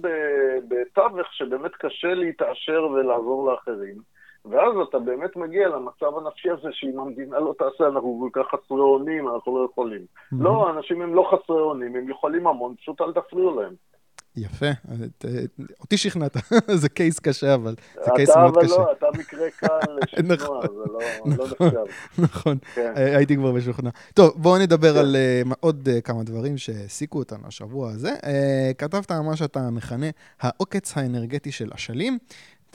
בתווך 0.69 1.27
שבאמת 1.33 1.73
קשה 1.79 2.15
להתעשר 2.15 2.87
ולעזור 2.93 3.51
לאחרים. 3.51 4.14
ואז 4.45 4.75
אתה 4.89 4.99
באמת 4.99 5.37
מגיע 5.37 5.69
למצב 5.69 6.19
הנפשי 6.19 6.51
הזה 6.51 6.69
שאם 6.73 7.01
המדינה 7.01 7.39
לא 7.39 7.55
תעשה, 7.59 7.87
אנחנו 7.87 8.29
כל 8.33 8.41
כך 8.41 8.51
חסרי 8.51 8.81
אונים, 8.81 9.29
אנחנו 9.29 9.59
לא 9.59 9.69
יכולים. 9.71 10.01
Mm-hmm. 10.01 10.37
לא, 10.41 10.69
האנשים 10.69 11.03
הם 11.03 11.15
לא 11.15 11.31
חסרי 11.33 11.61
אונים, 11.61 11.97
הם 11.97 12.09
יכולים 12.09 12.47
המון, 12.47 12.75
פשוט 12.77 13.01
אל 13.01 13.13
תפריעו 13.13 13.61
להם. 13.61 13.75
יפה, 14.37 14.67
אותי 15.81 15.97
שכנעת, 15.97 16.37
זה 16.83 16.89
קייס 16.89 17.19
קשה, 17.19 17.55
אבל 17.55 17.75
זה 18.05 18.11
קייס 18.17 18.37
מאוד 18.37 18.59
קשה. 18.59 18.75
אתה 18.75 18.83
אבל 18.83 18.85
לא, 18.85 18.93
אתה 18.93 19.07
מקרה 19.19 19.51
קל 19.51 19.67
לשכנוע, 20.03 20.37
נכון. 20.37 20.61
זה 20.63 20.93
לא, 20.93 20.99
לא 21.37 21.47
נכון, 21.47 21.67
נחשב. 21.67 22.23
נכון, 22.23 22.59
כן. 22.75 22.93
אה, 22.97 23.17
הייתי 23.17 23.37
כבר 23.37 23.53
משוכנע. 23.53 23.91
טוב, 24.15 24.33
בואו 24.37 24.59
נדבר 24.59 24.93
כן. 24.93 24.99
על 24.99 25.17
אה, 25.17 25.43
עוד 25.61 25.89
אה, 25.93 26.01
כמה 26.01 26.23
דברים 26.23 26.59
שהעסיקו 26.59 27.19
אותנו 27.19 27.47
השבוע 27.47 27.91
הזה. 27.91 28.11
כתבת 28.79 29.13
מה 29.13 29.37
שאתה 29.37 29.71
מכנה 29.71 30.07
העוקץ 30.41 30.97
האנרגטי 30.97 31.53
של 31.53 31.71
אשלים. 31.75 32.19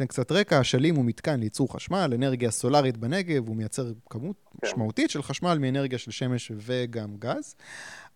ניתן 0.01 0.07
קצת 0.07 0.31
רקע, 0.31 0.61
אשלים 0.61 0.95
הוא 0.95 1.05
מתקן 1.05 1.39
לייצור 1.39 1.73
חשמל, 1.73 2.11
אנרגיה 2.15 2.51
סולארית 2.51 2.97
בנגב, 2.97 3.47
הוא 3.47 3.55
מייצר 3.55 3.91
כמות 4.09 4.35
כן. 4.61 4.67
משמעותית 4.67 5.09
של 5.09 5.23
חשמל 5.23 5.57
מאנרגיה 5.57 5.97
של 5.97 6.11
שמש 6.11 6.51
וגם 6.55 7.15
גז. 7.19 7.55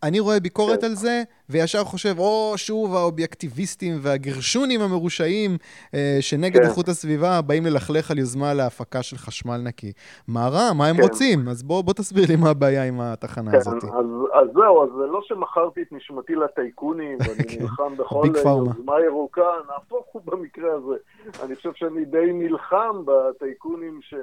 אני 0.04 0.20
רואה 0.20 0.40
ביקורת 0.40 0.82
כן. 0.82 0.86
על 0.86 0.94
זה, 0.94 1.24
וישר 1.50 1.84
חושב, 1.84 2.20
או, 2.20 2.54
שוב 2.56 2.96
האובייקטיביסטים 2.96 3.94
והגרשונים 4.02 4.82
המרושעים 4.82 5.58
אה, 5.94 6.18
שנגד 6.22 6.60
כן. 6.60 6.66
איכות 6.66 6.88
הסביבה 6.88 7.42
באים 7.42 7.66
ללכלך 7.66 8.12
על 8.12 8.18
יוזמה 8.18 8.54
להפקה 8.54 9.04
של 9.04 9.18
חשמל 9.18 9.58
נקי. 9.58 9.92
מה 10.28 10.48
רע? 10.48 10.74
מה 10.74 10.88
הם 10.88 10.96
כן. 10.96 11.02
רוצים? 11.02 11.48
אז 11.48 11.64
בוא, 11.64 11.82
בוא 11.82 11.94
תסביר 11.94 12.26
לי 12.30 12.36
מה 12.36 12.50
הבעיה 12.50 12.84
עם 12.84 13.02
התחנה 13.02 13.52
כן, 13.52 13.58
הזאת. 13.58 13.84
אז, 13.84 13.90
אז 14.34 14.48
זהו, 14.54 14.84
אז 14.84 14.90
זה 14.98 15.06
לא 15.06 15.20
שמכרתי 15.24 15.82
את 15.82 15.92
נשמתי 15.92 16.36
לטייקונים, 16.36 17.18
ואני. 17.20 17.58
נלחם 17.62 17.98
בכל 17.98 18.28
יוזמה 18.36 19.02
ירוקה, 19.06 19.52
נהפוך 19.68 20.06
הוא 20.12 20.22
במקרה 20.26 20.74
הזה. 20.74 20.96
אני 21.44 21.56
חושב 21.56 21.72
שאני 21.76 22.06
די 22.06 22.34
נלחם 22.34 23.04
בטייקונים 23.06 24.00
ש... 24.02 24.14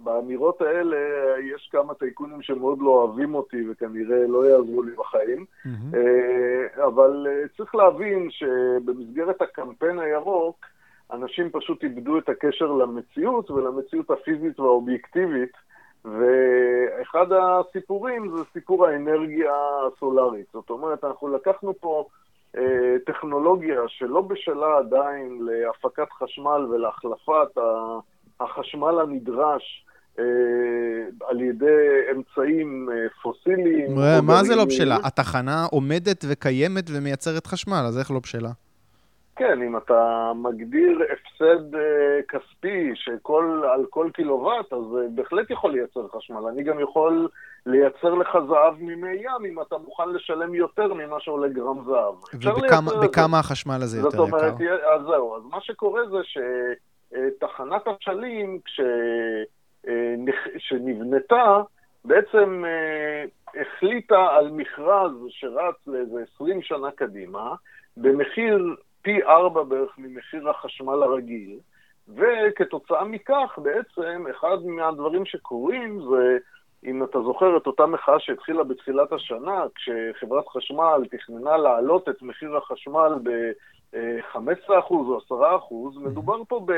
באמירות 0.00 0.60
האלה 0.60 0.96
יש 1.54 1.68
כמה 1.72 1.94
טייקונים 1.94 2.42
שמאוד 2.42 2.78
לא 2.82 2.90
אוהבים 2.90 3.34
אותי 3.34 3.70
וכנראה 3.70 4.26
לא 4.28 4.46
יעזרו 4.46 4.82
לי 4.82 4.92
בחיים. 4.92 5.44
Mm-hmm. 5.66 5.96
אבל 6.86 7.26
אה, 7.30 7.48
צריך 7.56 7.74
להבין 7.74 8.28
שבמסגרת 8.30 9.42
הקמפיין 9.42 9.98
הירוק, 9.98 10.66
אנשים 11.12 11.50
פשוט 11.50 11.84
איבדו 11.84 12.18
את 12.18 12.28
הקשר 12.28 12.66
למציאות 12.66 13.50
ולמציאות 13.50 14.10
הפיזית 14.10 14.60
והאובייקטיבית. 14.60 15.52
ואחד 16.06 17.26
הסיפורים 17.32 18.36
זה 18.36 18.42
סיפור 18.52 18.86
האנרגיה 18.86 19.52
הסולארית. 19.86 20.46
זאת 20.52 20.70
אומרת, 20.70 21.04
אנחנו 21.04 21.28
לקחנו 21.28 21.74
פה 21.80 22.04
אה, 22.56 22.96
טכנולוגיה 23.06 23.80
שלא 23.88 24.20
בשלה 24.20 24.78
עדיין 24.78 25.38
להפקת 25.40 26.12
חשמל 26.12 26.66
ולהחלפת 26.70 27.58
החשמל 28.40 29.00
הנדרש 29.00 29.85
על 31.28 31.40
ידי 31.40 32.00
אמצעים 32.14 32.88
אה, 32.92 33.06
פוסיליים. 33.22 33.94
מה 34.22 34.44
זה 34.44 34.56
לא 34.56 34.64
בשלה? 34.64 34.96
התחנה 35.04 35.64
עומדת 35.70 36.24
וקיימת 36.28 36.84
ומייצרת 36.92 37.46
חשמל, 37.46 37.84
אז 37.88 37.98
איך 37.98 38.10
לא 38.10 38.18
בשלה? 38.18 38.50
כן, 39.36 39.62
אם 39.62 39.76
אתה 39.76 40.32
מגדיר 40.34 40.98
הפסד 41.12 41.74
אה, 41.74 42.20
כספי 42.28 42.90
שכל, 42.94 43.62
על 43.74 43.84
כל 43.90 44.10
קילוואט, 44.14 44.72
אז 44.72 44.80
זה 44.92 45.06
בהחלט 45.14 45.50
יכול 45.50 45.72
לייצר 45.72 46.06
חשמל. 46.16 46.46
אני 46.48 46.62
גם 46.62 46.80
יכול 46.80 47.28
לייצר 47.66 48.14
לך 48.14 48.28
זהב 48.48 48.74
ממי 48.78 49.12
ים 49.12 49.44
אם 49.52 49.60
אתה 49.62 49.78
מוכן 49.78 50.08
לשלם 50.08 50.54
יותר 50.54 50.94
ממה 50.94 51.16
שעולה 51.20 51.48
גרם 51.48 51.78
זהב. 51.86 52.14
ובכמה 52.94 53.38
החשמל 53.38 53.78
הזה 53.82 53.98
יותר 53.98 54.08
יקר? 54.08 54.16
זאת 54.16 54.32
אומרת, 54.32 54.54
אז 54.94 55.02
זהו, 55.06 55.36
אז 55.36 55.42
מה 55.50 55.60
שקורה 55.60 56.00
זה 56.10 56.18
שתחנת 56.24 57.82
אשלים, 57.88 58.58
כש... 58.64 58.80
שנבנתה, 60.58 61.62
בעצם 62.04 62.64
אה, 62.66 63.24
החליטה 63.60 64.26
על 64.30 64.50
מכרז 64.50 65.12
שרץ 65.28 65.74
לאיזה 65.86 66.24
20 66.34 66.62
שנה 66.62 66.90
קדימה, 66.90 67.54
במחיר 67.96 68.76
פי 69.02 69.22
ארבע 69.22 69.62
בערך 69.62 69.98
ממחיר 69.98 70.50
החשמל 70.50 71.02
הרגיל, 71.02 71.58
וכתוצאה 72.08 73.04
מכך 73.04 73.58
בעצם 73.62 74.24
אחד 74.30 74.56
מהדברים 74.64 75.24
שקורים 75.24 76.00
זה, 76.10 76.38
אם 76.84 77.04
אתה 77.04 77.18
זוכר 77.22 77.56
את 77.56 77.66
אותה 77.66 77.86
מחאה 77.86 78.20
שהתחילה 78.20 78.64
בתחילת 78.64 79.12
השנה, 79.12 79.64
כשחברת 79.74 80.48
חשמל 80.48 81.02
תכננה 81.10 81.56
להעלות 81.56 82.08
את 82.08 82.22
מחיר 82.22 82.56
החשמל 82.56 83.12
ב-15% 83.22 84.90
או 84.90 85.18
10%, 85.94 85.98
מדובר 86.00 86.44
פה 86.48 86.64
ב... 86.66 86.72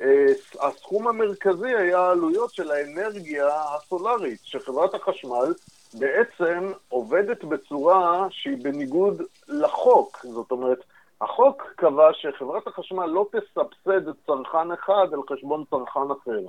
אה, 0.00 0.32
הסכום 0.60 1.08
המרכזי 1.08 1.74
היה 1.74 1.98
העלויות 1.98 2.54
של 2.54 2.70
האנרגיה 2.70 3.48
הסולארית, 3.76 4.38
שחברת 4.42 4.94
החשמל 4.94 5.54
בעצם 5.98 6.72
עובדת 6.88 7.44
בצורה 7.44 8.26
שהיא 8.30 8.58
בניגוד 8.62 9.22
לחוק. 9.48 10.18
זאת 10.22 10.50
אומרת, 10.50 10.78
החוק 11.20 11.62
קבע 11.76 12.08
שחברת 12.12 12.66
החשמל 12.66 13.06
לא 13.06 13.26
תסבסד 13.32 14.12
צרכן 14.26 14.72
אחד 14.72 15.06
על 15.12 15.20
חשבון 15.30 15.64
צרכן 15.70 16.10
אחר. 16.22 16.40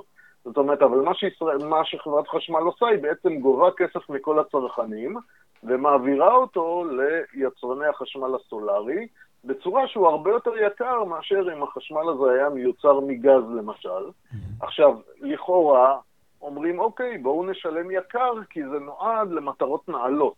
זאת 0.46 0.58
אומרת, 0.58 0.82
אבל 0.82 0.98
מה, 0.98 1.14
שישראל, 1.14 1.58
מה 1.58 1.86
שחברת 1.86 2.28
חשמל 2.28 2.60
עושה, 2.60 2.88
היא 2.88 3.00
בעצם 3.02 3.40
גובה 3.40 3.70
כסף 3.78 4.10
מכל 4.10 4.40
הצרכנים 4.40 5.16
ומעבירה 5.64 6.36
אותו 6.36 6.86
ליצרני 6.86 7.88
החשמל 7.88 8.36
הסולארי, 8.36 9.08
בצורה 9.46 9.88
שהוא 9.88 10.08
הרבה 10.08 10.32
יותר 10.32 10.58
יקר 10.58 11.04
מאשר 11.04 11.54
אם 11.54 11.64
החשמל 11.64 12.10
הזה 12.10 12.32
היה 12.32 12.50
מיוצר 12.50 13.00
מגז 13.00 13.44
למשל. 13.58 13.90
Mm-hmm. 13.90 14.66
עכשיו, 14.66 14.98
לכאורה, 15.22 15.98
אומרים, 16.42 16.80
אוקיי, 16.80 17.18
בואו 17.18 17.46
נשלם 17.46 17.92
יקר, 17.92 18.34
כי 18.50 18.64
זה 18.64 18.80
נועד 18.80 19.32
למטרות 19.32 19.90
נעלות, 19.90 20.38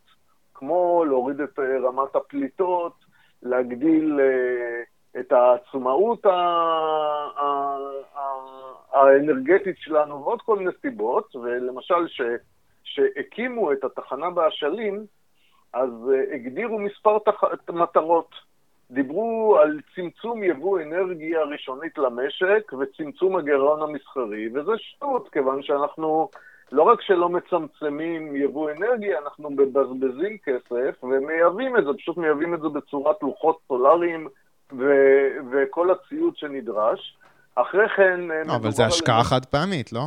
כמו 0.54 1.06
להוריד 1.06 1.42
את 1.42 1.60
אה, 1.60 1.80
רמת 1.88 2.16
הפליטות, 2.16 2.94
להגדיל 3.44 4.20
אה, 4.20 4.84
את 5.20 5.32
העצמאות 5.32 6.26
האנרגטית 8.92 9.76
שלנו 9.78 10.24
ועוד 10.24 10.42
כל 10.42 10.58
מיני 10.58 10.72
סיבות, 10.82 11.36
ולמשל, 11.36 12.08
כשהקימו 12.84 13.72
את 13.72 13.84
התחנה 13.84 14.30
באשלים, 14.30 15.06
אז 15.74 15.90
uh, 15.90 16.36
הגדירו 16.36 16.80
מספר 16.80 17.20
תח... 17.20 17.44
מטרות. 17.70 18.47
דיברו 18.92 19.58
על 19.62 19.80
צמצום 19.96 20.44
יבוא 20.44 20.80
אנרגיה 20.82 21.44
ראשונית 21.44 21.98
למשק 21.98 22.72
וצמצום 22.80 23.36
הגירעון 23.36 23.82
המסחרי, 23.82 24.50
וזה 24.54 24.72
שטות, 24.78 25.30
כיוון 25.30 25.64
שאנחנו 25.64 26.30
לא 26.72 26.84
רק 26.84 27.02
שלא 27.02 27.30
מצמצמים 27.30 28.36
יבוא 28.36 28.72
אנרגיה, 28.72 29.20
אנחנו 29.20 29.50
מבזבזים 29.50 30.38
כסף 30.38 31.04
ומייבאים 31.04 31.78
את 31.78 31.84
זה, 31.84 31.94
פשוט 31.98 32.18
מייבאים 32.18 32.54
את 32.54 32.62
זה 32.62 32.70
בצורת 32.70 33.16
לוחות 33.22 33.60
סולאריים 33.68 34.28
ו- 34.78 35.38
וכל 35.52 35.92
הציוד 35.92 36.38
שנדרש. 36.38 37.18
אחרי 37.56 37.90
כן... 37.90 38.20
לא, 38.48 38.56
אבל 38.56 38.72
זה 38.72 38.86
השקעה 38.86 39.24
חד 39.24 39.46
פעמית, 39.46 39.94
לא? 39.94 40.02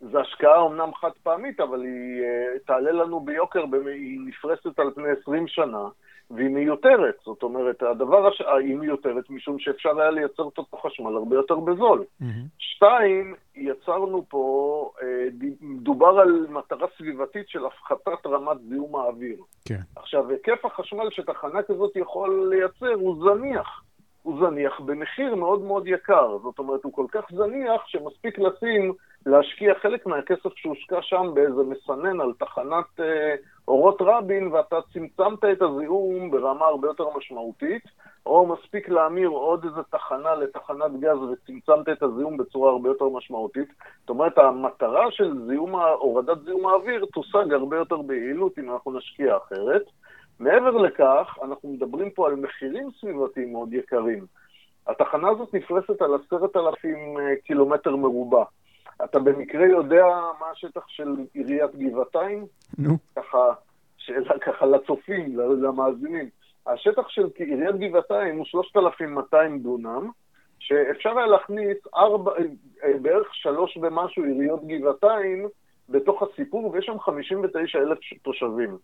זו 0.00 0.20
השקעה 0.20 0.66
אמנם 0.66 0.94
חד 0.94 1.10
פעמית, 1.22 1.60
אבל 1.60 1.82
היא 1.82 2.22
uh, 2.22 2.66
תעלה 2.66 2.92
לנו 2.92 3.20
ביוקר, 3.20 3.64
היא 3.86 4.20
נפרסת 4.26 4.78
על 4.78 4.90
פני 4.94 5.08
20 5.22 5.48
שנה, 5.48 5.88
והיא 6.30 6.48
מיותרת. 6.48 7.14
זאת 7.24 7.42
אומרת, 7.42 7.82
הדבר 7.82 8.26
הש... 8.26 8.40
היא 8.40 8.76
מיותרת 8.76 9.30
משום 9.30 9.58
שאפשר 9.58 10.00
היה 10.00 10.10
לייצר 10.10 10.48
את 10.48 10.58
אותו 10.58 10.76
חשמל 10.76 11.16
הרבה 11.16 11.36
יותר 11.36 11.56
בזול. 11.56 12.04
Mm-hmm. 12.22 12.24
שתיים, 12.58 13.34
יצרנו 13.56 14.24
פה, 14.28 14.90
uh, 14.98 15.02
דובר 15.82 16.20
על 16.20 16.46
מטרה 16.50 16.86
סביבתית 16.98 17.48
של 17.48 17.66
הפחתת 17.66 18.26
רמת 18.26 18.60
זיהום 18.68 18.96
האוויר. 18.96 19.36
כן. 19.64 19.80
עכשיו, 19.96 20.30
היקף 20.30 20.64
החשמל 20.64 21.10
שתחנה 21.10 21.62
כזאת 21.62 21.96
יכול 21.96 22.48
לייצר 22.50 22.94
הוא 22.94 23.16
זניח. 23.24 23.82
הוא 24.22 24.38
זניח 24.40 24.80
במחיר 24.80 25.34
מאוד 25.34 25.60
מאוד 25.60 25.86
יקר. 25.86 26.38
זאת 26.42 26.58
אומרת, 26.58 26.84
הוא 26.84 26.92
כל 26.92 27.06
כך 27.12 27.24
זניח 27.30 27.86
שמספיק 27.86 28.38
לשים, 28.38 28.92
להשקיע 29.26 29.74
חלק 29.74 30.06
מהכסף 30.06 30.54
שהושקע 30.56 31.02
שם 31.02 31.30
באיזה 31.34 31.62
מסנן 31.62 32.20
על 32.20 32.32
תחנת 32.38 33.00
אה, 33.00 33.34
אורות 33.68 33.96
רבין, 34.00 34.46
ואתה 34.52 34.76
צמצמת 34.92 35.44
את 35.44 35.62
הזיהום 35.62 36.30
ברמה 36.30 36.64
הרבה 36.66 36.88
יותר 36.88 37.04
משמעותית, 37.16 37.82
או 38.26 38.46
מספיק 38.46 38.88
להמיר 38.88 39.28
עוד 39.28 39.64
איזה 39.64 39.82
תחנה 39.90 40.34
לתחנת 40.34 41.00
גז 41.00 41.18
וצמצמת 41.32 41.88
את 41.88 42.02
הזיהום 42.02 42.36
בצורה 42.36 42.70
הרבה 42.70 42.88
יותר 42.88 43.08
משמעותית. 43.08 43.68
זאת 44.00 44.10
אומרת, 44.10 44.38
המטרה 44.38 45.10
של 45.10 45.32
זיהום, 45.46 45.74
הורדת 45.74 46.44
זיהום 46.44 46.66
האוויר 46.66 47.06
תושג 47.12 47.52
הרבה 47.52 47.76
יותר 47.76 48.02
ביעילות 48.02 48.58
אם 48.58 48.72
אנחנו 48.72 48.98
נשקיע 48.98 49.36
אחרת. 49.36 49.82
מעבר 50.40 50.70
לכך, 50.70 51.38
אנחנו 51.42 51.68
מדברים 51.68 52.10
פה 52.10 52.26
על 52.26 52.34
מחירים 52.34 52.88
סביבתיים 53.00 53.52
מאוד 53.52 53.72
יקרים. 53.72 54.26
התחנה 54.86 55.28
הזאת 55.28 55.54
נפרסת 55.54 56.02
על 56.02 56.14
עשרת 56.14 56.56
אלפים 56.56 57.18
אה, 57.18 57.36
קילומטר 57.44 57.96
מרובע. 57.96 58.44
אתה 59.04 59.18
במקרה 59.18 59.66
יודע 59.66 60.06
מה 60.40 60.46
השטח 60.52 60.88
של 60.88 61.16
עיריית 61.34 61.74
גבעתיים? 61.74 62.46
נו. 62.78 62.96
ככה, 63.16 63.52
שאלה 63.96 64.38
ככה 64.38 64.66
לצופים, 64.66 65.38
למאזינים. 65.38 66.28
השטח 66.66 67.08
של 67.08 67.26
עיריית 67.36 67.76
גבעתיים 67.76 68.36
הוא 68.36 68.44
3,200 68.44 69.58
דונם, 69.58 70.10
שאפשר 70.58 71.18
היה 71.18 71.26
להכניס 71.26 71.78
ארבע, 71.94 72.32
אה, 72.84 72.98
בערך 73.02 73.34
שלוש 73.34 73.76
ומשהו 73.82 74.24
עיריות 74.24 74.66
גבעתיים 74.66 75.48
בתוך 75.88 76.22
הסיפור, 76.22 76.70
ויש 76.70 76.86
שם 76.86 76.98
59 76.98 77.78
אלף 77.78 77.98
תושבים. 78.22 78.76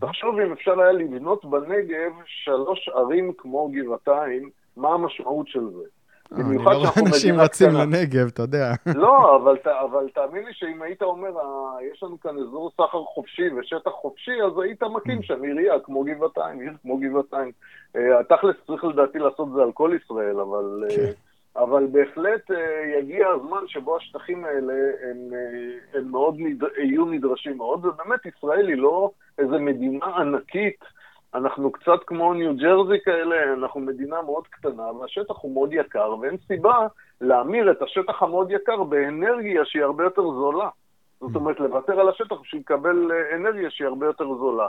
תחשוב 0.00 0.38
אם 0.38 0.52
אפשר 0.52 0.80
היה 0.80 0.92
לבנות 0.92 1.44
בנגב 1.44 2.12
שלוש 2.26 2.88
ערים 2.88 3.32
כמו 3.38 3.68
גבעתיים, 3.68 4.50
מה 4.76 4.88
המשמעות 4.88 5.48
של 5.48 5.70
זה? 5.70 5.97
אה, 6.32 6.40
אני 6.40 6.64
לא 6.64 6.70
רואה 6.70 6.90
אנשים 7.06 7.40
רצים 7.40 7.68
לנגב, 7.70 8.26
אתה 8.26 8.42
יודע. 8.42 8.72
לא, 8.86 9.36
אבל, 9.36 9.56
אבל 9.80 10.08
תאמין 10.14 10.44
לי 10.44 10.52
שאם 10.52 10.82
היית 10.82 11.02
אומר, 11.02 11.28
אה, 11.28 11.84
יש 11.92 12.02
לנו 12.02 12.20
כאן 12.20 12.38
אזור 12.38 12.70
סחר 12.74 13.04
חופשי 13.04 13.50
ושטח 13.50 13.90
חופשי, 13.90 14.42
אז 14.46 14.58
היית 14.58 14.82
מקים 14.82 15.22
שם 15.22 15.42
עירייה 15.42 15.80
כמו 15.80 16.04
גבעתיים, 16.04 16.60
עיר 16.60 16.72
כמו 16.82 16.98
גבעתיים. 16.98 17.52
אה, 17.96 18.24
תכלס 18.28 18.56
צריך 18.66 18.84
לדעתי 18.84 19.18
לעשות 19.18 19.48
זה 19.54 19.62
על 19.62 19.72
כל 19.72 19.96
ישראל, 20.02 20.40
אבל... 20.40 20.84
כן. 20.96 21.12
אבל 21.56 21.86
בהחלט 21.86 22.50
יגיע 22.98 23.28
הזמן 23.28 23.62
שבו 23.66 23.96
השטחים 23.96 24.44
האלה 24.44 24.72
הם, 25.02 25.16
הם 25.94 26.10
מאוד 26.10 26.34
נד... 26.38 26.62
יהיו 26.78 27.04
נדרשים 27.04 27.56
מאוד, 27.56 27.84
ובאמת 27.84 28.26
ישראל 28.26 28.68
היא 28.68 28.76
לא 28.76 29.10
איזה 29.38 29.58
מדינה 29.58 30.06
ענקית 30.06 30.84
אנחנו 31.34 31.72
קצת 31.72 32.04
כמו 32.06 32.34
ניו 32.34 32.56
ג'רזי 32.56 33.00
כאלה, 33.04 33.52
אנחנו 33.52 33.80
מדינה 33.80 34.22
מאוד 34.22 34.46
קטנה, 34.46 34.92
והשטח 34.92 35.34
הוא 35.40 35.54
מאוד 35.54 35.72
יקר, 35.72 36.14
ואין 36.20 36.36
סיבה 36.46 36.86
להמיר 37.20 37.70
את 37.70 37.82
השטח 37.82 38.22
המאוד 38.22 38.50
יקר 38.50 38.82
באנרגיה 38.82 39.64
שהיא 39.64 39.82
הרבה 39.82 40.04
יותר 40.04 40.22
זולה. 40.22 40.68
זאת 41.20 41.36
אומרת, 41.36 41.60
לוותר 41.60 42.00
על 42.00 42.08
השטח 42.08 42.40
בשביל 42.42 42.60
לקבל 42.60 43.10
אה, 43.12 43.36
אנרגיה 43.36 43.70
שהיא 43.70 43.86
הרבה 43.86 44.06
יותר 44.06 44.34
זולה. 44.34 44.68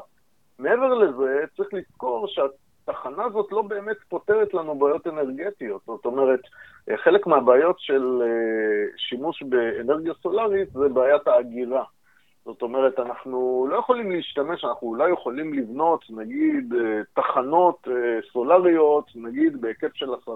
מעבר 0.60 0.94
לזה, 0.94 1.44
צריך 1.58 1.70
לזכור 1.74 2.28
שהתחנה 2.28 3.24
הזאת 3.24 3.52
לא 3.52 3.62
באמת 3.62 3.98
פותרת 4.10 4.54
לנו 4.54 4.76
בעיות 4.76 5.08
אנרגטיות. 5.08 5.82
זאת 5.86 6.06
אומרת, 6.06 6.40
אה, 6.90 6.98
חלק 6.98 7.28
מהבעיות 7.28 7.80
של 7.80 8.22
אה, 8.22 8.98
שימוש 8.98 9.44
באנרגיה 9.44 10.14
סולארית 10.22 10.72
זה 10.72 10.90
בעיית 10.90 11.28
ההגירה. 11.28 11.84
זאת 12.54 12.62
אומרת, 12.62 13.00
אנחנו 13.00 13.68
לא 13.70 13.78
יכולים 13.78 14.12
להשתמש, 14.12 14.66
אנחנו 14.66 14.88
אולי 14.88 15.12
יכולים 15.12 15.54
לבנות, 15.54 16.06
נגיד, 16.10 16.74
אה, 16.74 17.02
תחנות 17.14 17.88
אה, 17.88 18.20
סולריות, 18.32 19.06
נגיד, 19.16 19.62
בהיקף 19.62 19.94
של 19.94 20.14
10% 20.14 20.28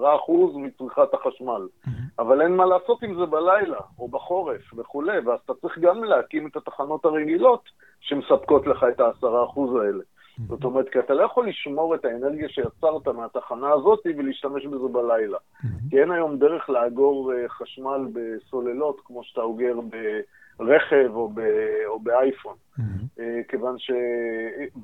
מצריכת 0.56 1.14
החשמל. 1.14 1.68
Mm-hmm. 1.86 1.90
אבל 2.18 2.42
אין 2.42 2.56
מה 2.56 2.64
לעשות 2.64 3.02
עם 3.02 3.14
זה 3.14 3.26
בלילה, 3.26 3.78
או 3.98 4.08
בחורף 4.08 4.74
וכולי, 4.76 5.18
ואז 5.18 5.38
אתה 5.44 5.52
צריך 5.54 5.78
גם 5.78 6.04
להקים 6.04 6.46
את 6.46 6.56
התחנות 6.56 7.04
הרגילות 7.04 7.62
שמספקות 8.00 8.66
לך 8.66 8.86
את 8.92 9.00
ה-10% 9.00 9.60
האלה. 9.80 10.02
Mm-hmm. 10.02 10.42
זאת 10.48 10.64
אומרת, 10.64 10.88
כי 10.88 10.98
אתה 10.98 11.14
לא 11.14 11.22
יכול 11.22 11.48
לשמור 11.48 11.94
את 11.94 12.04
האנרגיה 12.04 12.48
שיצרת 12.48 13.08
מהתחנה 13.08 13.72
הזאת 13.72 14.00
ולהשתמש 14.16 14.66
בזה 14.66 14.88
בלילה. 14.92 15.38
Mm-hmm. 15.38 15.90
כי 15.90 16.00
אין 16.00 16.10
היום 16.10 16.38
דרך 16.38 16.70
לאגור 16.70 17.32
אה, 17.32 17.48
חשמל 17.48 18.06
בסוללות 18.12 19.00
כמו 19.04 19.24
שאתה 19.24 19.40
אוגר 19.40 19.80
ב... 19.80 19.96
רכב 20.60 21.10
או, 21.14 21.28
ב, 21.28 21.40
או 21.86 22.00
באייפון. 22.00 22.54
Mm-hmm. 22.78 23.22
כיוון 23.48 23.78
ש... 23.78 23.90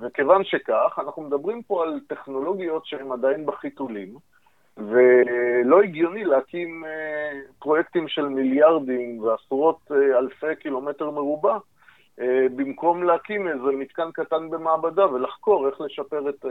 וכיוון 0.00 0.44
שכך, 0.44 0.98
אנחנו 0.98 1.22
מדברים 1.22 1.62
פה 1.62 1.82
על 1.82 2.00
טכנולוגיות 2.08 2.86
שהן 2.86 3.12
עדיין 3.12 3.46
בחיתולים, 3.46 4.14
ולא 4.76 5.82
הגיוני 5.82 6.24
להקים 6.24 6.84
אה, 6.84 7.40
פרויקטים 7.58 8.08
של 8.08 8.28
מיליארדים 8.28 9.22
ועשרות 9.22 9.78
אה, 9.90 10.18
אלפי 10.18 10.56
קילומטר 10.56 11.10
מרובע, 11.10 11.58
במקום 12.56 13.02
להקים 13.04 13.48
איזה 13.48 13.76
מתקן 13.78 14.10
קטן 14.12 14.50
במעבדה 14.50 15.12
ולחקור 15.12 15.68
איך 15.68 15.80
לשפר 15.80 16.28
את 16.28 16.44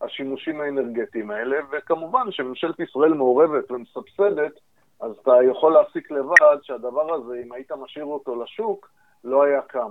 השימושים 0.00 0.60
האנרגטיים 0.60 1.30
האלה, 1.30 1.56
וכמובן 1.72 2.26
שממשלת 2.30 2.80
ישראל 2.80 3.12
מעורבת 3.14 3.70
ומסבסדת 3.70 4.52
אז 5.00 5.12
אתה 5.22 5.32
יכול 5.50 5.72
להסיק 5.72 6.10
לבד 6.10 6.56
שהדבר 6.62 7.14
הזה, 7.14 7.40
אם 7.46 7.52
היית 7.52 7.72
משאיר 7.72 8.04
אותו 8.04 8.42
לשוק, 8.42 8.90
לא 9.24 9.42
היה 9.42 9.62
קם. 9.62 9.90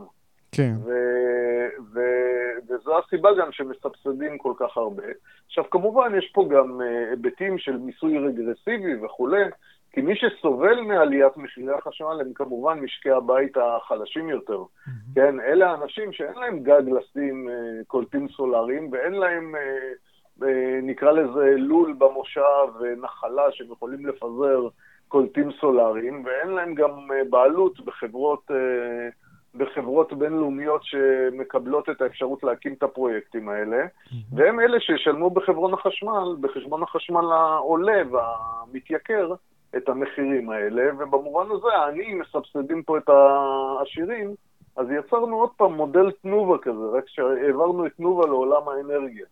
כן. 0.51 0.73
ו- 0.85 1.67
ו- 1.93 2.59
וזו 2.67 2.99
הסיבה 2.99 3.29
גם 3.39 3.51
שמסבסדים 3.51 4.37
כל 4.37 4.53
כך 4.59 4.77
הרבה. 4.77 5.03
עכשיו, 5.47 5.69
כמובן, 5.69 6.11
יש 6.17 6.31
פה 6.33 6.47
גם 6.49 6.81
uh, 6.81 7.09
היבטים 7.09 7.57
של 7.57 7.77
מיסוי 7.77 8.17
רגרסיבי 8.17 8.95
וכולי, 8.95 9.43
כי 9.91 10.01
מי 10.01 10.13
שסובל 10.15 10.81
מעליית 10.81 11.37
מחירי 11.37 11.73
החשמל 11.73 12.21
הם 12.21 12.33
כמובן 12.33 12.79
משקי 12.79 13.11
הבית 13.11 13.57
החלשים 13.57 14.29
יותר. 14.29 14.59
Mm-hmm. 14.59 15.15
כן, 15.15 15.39
אלה 15.39 15.71
האנשים 15.71 16.13
שאין 16.13 16.35
להם 16.35 16.59
גג 16.59 16.83
לשים 16.87 17.49
uh, 17.49 17.85
קולטים 17.87 18.27
סולאריים 18.27 18.89
ואין 18.91 19.13
להם, 19.13 19.55
uh, 19.55 20.45
נקרא 20.83 21.11
לזה 21.11 21.55
לול 21.57 21.93
במושב 21.97 22.67
ונחלה 22.79 23.51
שהם 23.51 23.71
יכולים 23.71 24.05
לפזר 24.05 24.67
קולטים 25.07 25.51
סולאריים, 25.59 26.25
ואין 26.25 26.49
להם 26.49 26.75
גם 26.75 27.11
אה, 27.11 27.23
בעלות 27.29 27.85
בחברות, 27.85 28.51
אה, 28.51 29.09
בחברות 29.55 30.13
בינלאומיות 30.13 30.81
שמקבלות 30.83 31.89
את 31.89 32.01
האפשרות 32.01 32.43
להקים 32.43 32.73
את 32.73 32.83
הפרויקטים 32.83 33.49
האלה, 33.49 33.85
והם 34.31 34.59
אלה 34.59 34.79
שישלמו 34.79 35.29
בחברון 35.29 35.73
החשמל, 35.73 36.35
בחשבון 36.41 36.83
החשמל 36.83 37.31
העולה 37.31 38.01
והמתייקר, 38.11 39.33
את 39.77 39.89
המחירים 39.89 40.49
האלה, 40.49 40.83
ובמובן 40.97 41.45
הזה 41.51 41.67
העניים 41.67 42.19
מסבסדים 42.19 42.83
פה 42.83 42.97
את 42.97 43.09
העשירים, 43.09 44.35
אז 44.77 44.87
יצרנו 44.91 45.35
עוד 45.35 45.49
פעם 45.57 45.73
מודל 45.73 46.11
תנובה 46.11 46.57
כזה, 46.57 46.85
רק 46.93 47.03
שהעברנו 47.07 47.85
את 47.85 47.91
תנובה 47.97 48.27
לעולם 48.27 48.69
האנרגיה. 48.69 49.25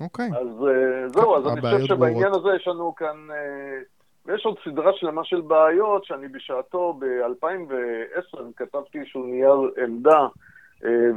אוקיי. 0.00 0.30
אז 0.40 0.66
אה, 0.68 1.08
זהו, 1.08 1.36
אז 1.36 1.46
אני 1.46 1.60
חושב 1.60 1.86
שבעניין 1.86 2.32
הזה 2.34 2.48
יש 2.56 2.68
לנו 2.68 2.94
כאן 2.94 3.16
ויש 4.30 4.46
עוד 4.46 4.56
סדרה 4.64 4.92
שלמה 4.92 5.24
של 5.24 5.40
בעיות 5.40 6.04
שאני 6.04 6.28
בשעתו, 6.28 6.92
ב-2010, 6.98 8.38
כתבתי 8.56 8.98
איזשהו 8.98 9.22
נייר 9.22 9.70
עמדה 9.84 10.26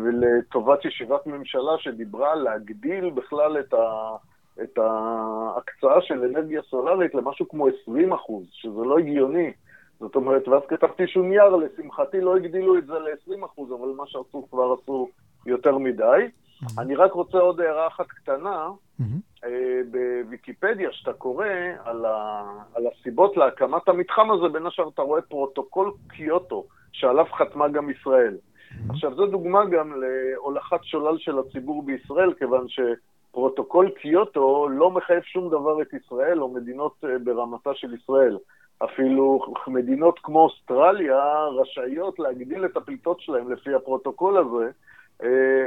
ולטובת 0.03 0.85
ישיבת 0.85 1.27
ממשלה 1.27 1.71
שדיברה 1.77 2.31
על 2.31 2.39
להגדיל 2.39 3.09
בכלל 3.09 3.59
את, 3.59 3.73
ה, 3.73 4.15
את 4.63 4.77
ההקצאה 4.77 6.01
של 6.01 6.23
אנרגיה 6.23 6.61
סולארית 6.61 7.15
למשהו 7.15 7.49
כמו 7.49 7.67
20 7.83 8.13
אחוז, 8.13 8.45
שזה 8.51 8.81
לא 8.85 8.97
הגיוני. 8.97 9.51
זאת 9.99 10.15
אומרת, 10.15 10.47
ואז 10.47 10.61
כתבתי 10.67 11.07
שהוא 11.07 11.25
נייר, 11.25 11.55
לשמחתי 11.55 12.21
לא 12.21 12.35
הגדילו 12.35 12.77
את 12.77 12.85
זה 12.85 12.93
ל-20 12.93 13.45
אחוז, 13.45 13.71
אבל 13.71 13.87
מה 13.87 14.03
שעשו 14.07 14.47
כבר 14.51 14.75
עשו 14.81 15.09
יותר 15.45 15.77
מדי. 15.77 16.03
Mm-hmm. 16.03 16.81
אני 16.81 16.95
רק 16.95 17.11
רוצה 17.11 17.37
עוד 17.37 17.61
הערה 17.61 17.87
אחת 17.87 18.07
קטנה. 18.07 18.69
Mm-hmm. 19.01 19.45
בוויקיפדיה, 19.91 20.89
שאתה 20.91 21.13
קורא 21.13 21.45
על, 21.83 22.05
ה, 22.05 22.43
על 22.75 22.83
הסיבות 22.87 23.37
להקמת 23.37 23.87
המתחם 23.87 24.31
הזה, 24.31 24.49
בין 24.53 24.65
השאר 24.65 24.89
אתה 24.89 25.01
רואה 25.01 25.21
פרוטוקול 25.21 25.91
קיוטו, 26.09 26.65
שעליו 26.91 27.25
חתמה 27.25 27.67
גם 27.67 27.89
ישראל. 27.89 28.37
Mm-hmm. 28.37 28.93
עכשיו, 28.93 29.15
זו 29.15 29.25
דוגמה 29.25 29.65
גם 29.65 29.93
להולכת 30.01 30.83
שולל 30.83 31.17
של 31.17 31.39
הציבור 31.39 31.83
בישראל, 31.83 32.33
כיוון 32.33 32.65
שפרוטוקול 32.67 33.89
קיוטו 33.89 34.67
לא 34.69 34.91
מחייב 34.91 35.23
שום 35.23 35.49
דבר 35.49 35.81
את 35.81 35.93
ישראל 35.93 36.41
או 36.41 36.53
מדינות 36.53 36.93
אה, 37.03 37.19
ברמתה 37.23 37.69
של 37.73 37.93
ישראל. 37.93 38.37
אפילו 38.83 39.39
מדינות 39.67 40.19
כמו 40.23 40.39
אוסטרליה 40.39 41.45
רשאיות 41.61 42.19
להגדיל 42.19 42.65
את 42.65 42.77
הפליטות 42.77 43.21
שלהם 43.21 43.51
לפי 43.51 43.73
הפרוטוקול 43.73 44.37
הזה, 44.37 44.65
אה, 44.65 44.71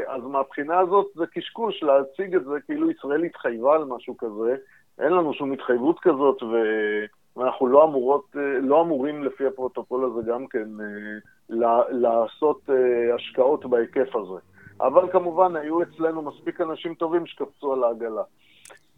אז 0.06 0.22
מהבחינה 0.22 0.78
הזאת 0.78 1.06
זה 1.14 1.26
קשקוש 1.26 1.82
להציג 1.82 2.34
את 2.34 2.44
זה 2.44 2.60
כאילו 2.66 2.90
ישראל 2.90 3.24
התחייבה 3.24 3.74
על 3.74 3.84
משהו 3.84 4.16
כזה. 4.16 4.56
אין 4.98 5.12
לנו 5.12 5.34
שום 5.34 5.52
התחייבות 5.52 5.98
כזאת, 6.00 6.42
ואנחנו 7.36 7.66
לא, 7.66 7.84
אמורות, 7.84 8.24
אה, 8.36 8.58
לא 8.60 8.82
אמורים 8.82 9.24
לפי 9.24 9.46
הפרוטוקול 9.46 10.04
הזה 10.04 10.30
גם 10.30 10.46
כן 10.46 10.68
אה, 10.80 11.82
לעשות 11.90 12.68
השקעות 13.14 13.66
בהיקף 13.66 14.16
הזה. 14.16 14.40
אבל 14.80 15.12
כמובן, 15.12 15.56
היו 15.56 15.82
אצלנו 15.82 16.22
מספיק 16.22 16.60
אנשים 16.60 16.94
טובים 16.94 17.26
שקפצו 17.26 17.72
על 17.72 17.84
העגלה. 17.84 18.22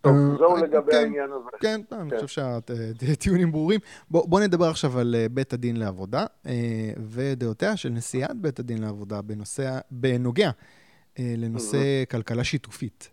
טוב, 0.01 0.17
אה, 0.17 0.37
זהו 0.39 0.57
לגבי 0.57 0.93
כן, 0.93 0.99
העניין 0.99 1.31
הזה. 1.33 1.51
כן, 1.61 1.81
אני 1.93 2.11
כן. 2.11 2.21
חושב 2.21 2.43
שהטיעונים 3.01 3.53
ברורים. 3.53 3.81
בואו 4.11 4.41
נדבר 4.41 4.67
עכשיו 4.71 4.99
על 4.99 5.15
אה, 5.19 5.27
בית 5.29 5.53
הדין 5.53 5.77
לעבודה 5.77 6.27
אה, 6.47 6.53
ודעותיה 7.09 7.77
של 7.77 7.89
נשיאת 7.89 8.37
בית 8.37 8.59
הדין 8.59 8.79
לעבודה 8.83 9.21
בנוגע 9.91 10.51
לנושא 11.19 12.05
כלכלה 12.11 12.45
שיתופית. 12.45 13.11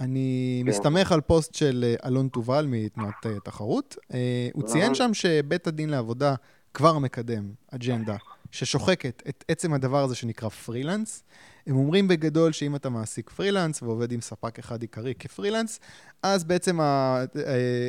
אני 0.00 0.60
כן. 0.64 0.68
מסתמך 0.68 1.12
על 1.12 1.20
פוסט 1.20 1.54
של 1.54 1.94
אלון 2.04 2.28
תובל 2.28 2.66
מתנועת 2.68 3.26
תחרות. 3.44 3.96
הוא 4.52 4.62
ציין 4.62 4.94
שם 4.94 5.14
שבית 5.14 5.66
הדין 5.66 5.90
לעבודה 5.90 6.34
כבר 6.74 6.98
מקדם 6.98 7.52
אג'נדה 7.74 8.16
ששוחקת 8.50 9.22
את 9.28 9.44
עצם 9.48 9.72
הדבר 9.72 10.04
הזה 10.04 10.14
שנקרא 10.14 10.48
פרילנס. 10.48 11.24
הם 11.68 11.76
אומרים 11.76 12.08
בגדול 12.08 12.52
שאם 12.52 12.76
אתה 12.76 12.88
מעסיק 12.88 13.30
פרילנס 13.30 13.82
ועובד 13.82 14.12
עם 14.12 14.20
ספק 14.20 14.58
אחד 14.58 14.82
עיקרי 14.82 15.14
כפרילנס, 15.14 15.80
אז 16.22 16.44
בעצם, 16.44 16.80
ה, 16.80 16.84
ה, 16.84 17.24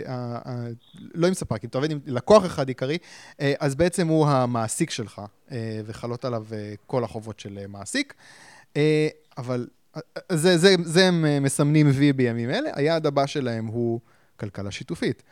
ה, 0.08 0.40
ה, 0.50 0.68
לא 1.14 1.28
עם 1.28 1.34
ספק, 1.34 1.64
אם 1.64 1.70
אתה 1.70 1.78
עובד 1.78 1.92
עם 1.92 2.00
לקוח 2.06 2.46
אחד 2.46 2.68
עיקרי, 2.68 2.98
אה, 3.42 3.54
אז 3.60 3.76
בעצם 3.76 4.08
הוא 4.08 4.28
המעסיק 4.28 4.90
שלך, 4.90 5.22
אה, 5.52 5.82
וחלות 5.86 6.26
עליו 6.26 6.46
אה, 6.52 6.74
כל 6.88 7.04
החובות 7.04 7.40
של 7.40 7.68
מעסיק. 7.68 8.14
אבל 9.38 9.68
זה, 10.32 10.58
זה, 10.58 10.76
זה 10.84 11.08
הם 11.08 11.44
מסמנים 11.44 11.90
וי 11.94 12.14
בימים 12.14 12.50
אלה. 12.50 12.70
היעד 12.74 13.06
הבא 13.06 13.26
שלהם 13.26 13.66
הוא 13.66 14.00
כלכלה 14.40 14.72
שיתופית. 14.72 15.24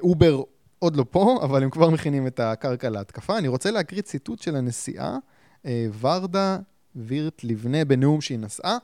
אובר 0.00 0.42
עוד 0.78 0.96
לא 0.96 1.04
פה, 1.10 1.38
אבל 1.42 1.62
הם 1.62 1.70
כבר 1.70 1.90
מכינים 1.90 2.26
את 2.26 2.40
הקרקע 2.40 2.90
להתקפה. 2.90 3.38
אני 3.38 3.48
רוצה 3.48 3.70
להקריא 3.70 4.02
ציטוט 4.02 4.42
של 4.42 4.56
הנשיאה 4.56 5.16
ורדה 6.00 6.58
וירט 6.96 7.44
לבנה 7.44 7.84
בנאום 7.84 8.20
שהיא 8.20 8.38
נשאה. 8.38 8.76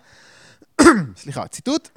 סליחה, 1.17 1.49
ציטוט. 1.49 1.89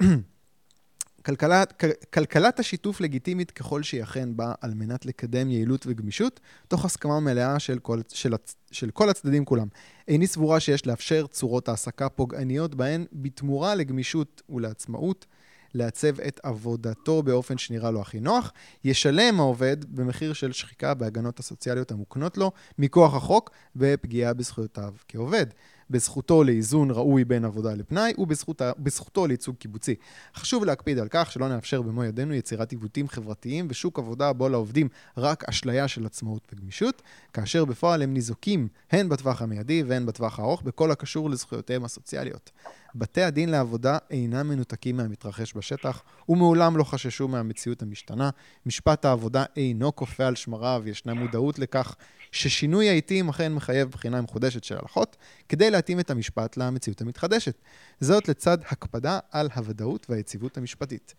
כלכלת, 1.28 1.84
כלכלת 2.14 2.60
השיתוף 2.60 3.00
לגיטימית 3.00 3.50
ככל 3.50 3.82
שהיא 3.82 4.02
אכן 4.02 4.36
באה 4.36 4.52
על 4.60 4.74
מנת 4.74 5.06
לקדם 5.06 5.50
יעילות 5.50 5.84
וגמישות, 5.86 6.40
תוך 6.68 6.84
הסכמה 6.84 7.20
מלאה 7.20 7.58
של 7.58 7.78
כל, 7.78 8.00
של, 8.08 8.34
של 8.70 8.90
כל 8.90 9.10
הצדדים 9.10 9.44
כולם. 9.44 9.66
איני 10.08 10.26
סבורה 10.26 10.60
שיש 10.60 10.86
לאפשר 10.86 11.26
צורות 11.26 11.68
העסקה 11.68 12.08
פוגעניות 12.08 12.74
בהן 12.74 13.04
בתמורה 13.12 13.74
לגמישות 13.74 14.42
ולעצמאות. 14.48 15.26
לעצב 15.74 16.20
את 16.20 16.40
עבודתו 16.42 17.22
באופן 17.22 17.58
שנראה 17.58 17.90
לו 17.90 18.00
הכי 18.00 18.20
נוח, 18.20 18.52
ישלם 18.84 19.40
העובד 19.40 19.84
במחיר 19.94 20.32
של 20.32 20.52
שחיקה 20.52 20.94
בהגנות 20.94 21.38
הסוציאליות 21.38 21.90
המוקנות 21.90 22.36
לו 22.36 22.52
מכוח 22.78 23.14
החוק 23.14 23.50
ופגיעה 23.76 24.34
בזכויותיו 24.34 24.94
כעובד. 25.08 25.46
בזכותו 25.90 26.44
לאיזון 26.44 26.90
ראוי 26.90 27.24
בין 27.24 27.44
עבודה 27.44 27.74
לפנאי 27.74 28.12
ובזכותו 28.18 29.26
לייצוג 29.26 29.56
קיבוצי. 29.56 29.94
חשוב 30.34 30.64
להקפיד 30.64 30.98
על 30.98 31.08
כך 31.10 31.32
שלא 31.32 31.48
נאפשר 31.48 31.82
במו 31.82 32.04
ידינו 32.04 32.34
יצירת 32.34 32.70
עיוותים 32.72 33.08
חברתיים 33.08 33.66
ושוק 33.70 33.98
עבודה 33.98 34.32
בו 34.32 34.48
לעובדים 34.48 34.88
רק 35.16 35.44
אשליה 35.44 35.88
של 35.88 36.06
עצמאות 36.06 36.48
וגמישות, 36.52 37.02
כאשר 37.32 37.64
בפועל 37.64 38.02
הם 38.02 38.14
ניזוקים 38.14 38.68
הן 38.90 39.08
בטווח 39.08 39.42
המיידי 39.42 39.82
והן 39.82 40.06
בטווח 40.06 40.38
הארוך 40.38 40.62
בכל 40.62 40.90
הקשור 40.90 41.30
לזכויותיהם 41.30 41.84
הסוציאליות. 41.84 42.50
בתי 42.94 43.22
הדין 43.22 43.48
לעבודה 43.48 43.98
אינם 44.10 44.48
מנותקים 44.48 44.96
מהמתרחש 44.96 45.56
בשטח, 45.56 46.02
ומעולם 46.28 46.76
לא 46.76 46.84
חששו 46.84 47.28
מהמציאות 47.28 47.82
המשתנה. 47.82 48.30
משפט 48.66 49.04
העבודה 49.04 49.44
אינו 49.56 49.96
כופה 49.96 50.26
על 50.26 50.34
שמריו, 50.34 50.82
ישנה 50.86 51.14
מודעות 51.14 51.58
לכך 51.58 51.94
ששינוי 52.32 52.88
העיתים 52.88 53.28
אכן 53.28 53.52
מחייב 53.54 53.88
בחינה 53.88 54.20
מחודשת 54.20 54.64
של 54.64 54.76
הלכות, 54.82 55.16
כדי 55.48 55.70
להתאים 55.70 56.00
את 56.00 56.10
המשפט 56.10 56.56
למציאות 56.56 57.00
המתחדשת. 57.00 57.54
זאת 58.00 58.28
לצד 58.28 58.58
הקפדה 58.70 59.18
על 59.30 59.48
הוודאות 59.54 60.06
והיציבות 60.10 60.56
המשפטית. 60.56 61.14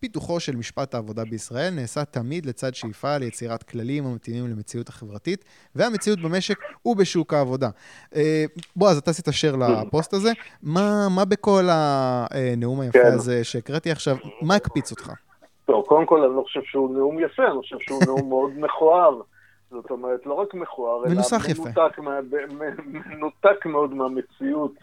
פיתוחו 0.00 0.40
של 0.40 0.56
משפט 0.56 0.94
העבודה 0.94 1.24
בישראל 1.24 1.70
נעשה 1.70 2.04
תמיד 2.04 2.46
לצד 2.46 2.74
שאיפה 2.74 3.18
ליצירת 3.18 3.62
כללים 3.62 4.06
המתאימים 4.06 4.50
למציאות 4.50 4.88
החברתית 4.88 5.44
והמציאות 5.74 6.20
במשק 6.20 6.58
ובשוק 6.86 7.34
העבודה. 7.34 7.68
אה, 8.16 8.44
בועז, 8.76 8.98
אתה 8.98 9.10
עשית 9.10 9.28
share 9.28 9.56
לפוסט 9.56 10.12
הזה. 10.12 10.32
מה, 10.62 11.06
מה 11.16 11.24
בכל 11.24 11.64
הנאום 11.70 12.80
היפה 12.80 12.98
כן. 12.98 13.12
הזה 13.12 13.44
שהקראתי 13.44 13.90
עכשיו, 13.90 14.16
מה 14.42 14.54
הקפיץ 14.54 14.90
אותך? 14.90 15.12
טוב, 15.64 15.84
קודם 15.86 16.06
כל 16.06 16.24
אני 16.24 16.36
לא 16.36 16.42
חושב 16.42 16.60
שהוא 16.64 16.94
נאום 16.94 17.18
יפה, 17.18 17.42
אני 17.42 17.60
חושב 17.60 17.76
שהוא 17.80 18.02
נאום 18.06 18.28
מאוד 18.28 18.50
מכוער. 18.58 19.20
זאת 19.70 19.90
אומרת, 19.90 20.26
לא 20.26 20.34
רק 20.34 20.54
מכוער, 20.54 21.04
אלא 21.04 21.14
מנותק, 21.14 21.98
מה, 21.98 22.20
מנותק 23.06 23.66
מאוד 23.66 23.94
מהמציאות 23.94 24.74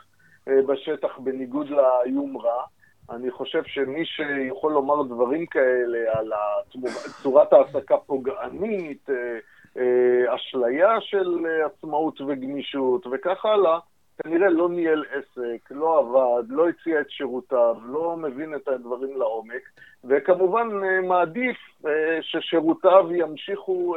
אה, 0.47 0.53
בשטח, 0.67 1.17
בניגוד 1.17 1.67
ליומרה. 1.69 2.63
אני 3.09 3.31
חושב 3.31 3.63
שמי 3.65 4.05
שיכול 4.05 4.73
לומר 4.73 5.03
דברים 5.03 5.45
כאלה 5.45 5.99
על 6.13 6.31
צורת 7.23 7.53
העסקה 7.53 7.97
פוגענית, 7.97 9.09
אה, 9.09 9.37
אה, 9.77 10.35
אשליה 10.35 11.01
של 11.01 11.45
עצמאות 11.65 12.21
וגמישות 12.21 13.07
וכך 13.11 13.45
הלאה, 13.45 13.79
כנראה 14.23 14.49
לא 14.49 14.69
ניהל 14.69 15.03
עסק, 15.11 15.71
לא 15.71 15.99
עבד, 15.99 16.43
לא 16.49 16.69
הציע 16.69 17.01
את 17.01 17.09
שירותיו, 17.09 17.75
לא 17.85 18.17
מבין 18.17 18.55
את 18.55 18.67
הדברים 18.67 19.17
לעומק, 19.17 19.61
וכמובן 20.03 20.67
מעדיף 21.07 21.57
ששירותיו 22.21 23.07
ימשיכו 23.11 23.95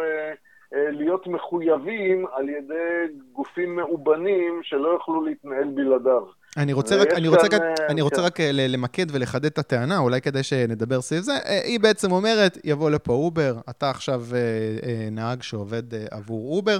להיות 0.72 1.26
מחויבים 1.26 2.26
על 2.32 2.48
ידי 2.48 3.06
גופים 3.32 3.76
מאובנים 3.76 4.60
שלא 4.62 4.88
יוכלו 4.88 5.24
להתנהל 5.24 5.68
בלעדיו. 5.74 6.39
אני 6.56 6.72
רוצה 6.72 6.96
רק, 6.96 7.08
אני 7.12 7.28
רוצה, 7.28 7.46
רק, 7.46 7.62
אני 7.88 8.00
רוצה 8.00 8.16
כן. 8.16 8.22
רק 8.22 8.40
אה, 8.40 8.50
למקד 8.52 9.06
ולחדד 9.12 9.44
את 9.44 9.58
הטענה, 9.58 9.98
אולי 9.98 10.20
כדי 10.20 10.42
שנדבר 10.42 11.00
סביב 11.00 11.22
זה. 11.22 11.32
אה, 11.32 11.60
היא 11.64 11.80
בעצם 11.80 12.12
אומרת, 12.12 12.58
יבוא 12.64 12.90
לפה 12.90 13.12
אובר, 13.12 13.54
אתה 13.70 13.90
עכשיו 13.90 14.22
אה, 14.34 15.08
נהג 15.10 15.42
שעובד 15.42 15.82
עבור 16.10 16.56
אובר, 16.56 16.78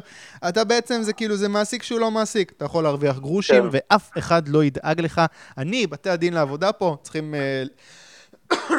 אתה 0.48 0.64
בעצם, 0.64 1.02
זה 1.02 1.12
כאילו, 1.12 1.36
זה 1.36 1.48
מעסיק 1.48 1.82
שהוא 1.82 2.00
לא 2.00 2.10
מעסיק. 2.10 2.52
אתה 2.56 2.64
יכול 2.64 2.84
להרוויח 2.84 3.18
גרושים, 3.18 3.70
כן. 3.70 3.78
ואף 3.90 4.10
אחד 4.18 4.48
לא 4.48 4.64
ידאג 4.64 5.00
לך. 5.00 5.20
אני, 5.58 5.86
בתי 5.86 6.10
הדין 6.10 6.34
לעבודה 6.34 6.72
פה, 6.72 6.96
צריכים... 7.02 7.34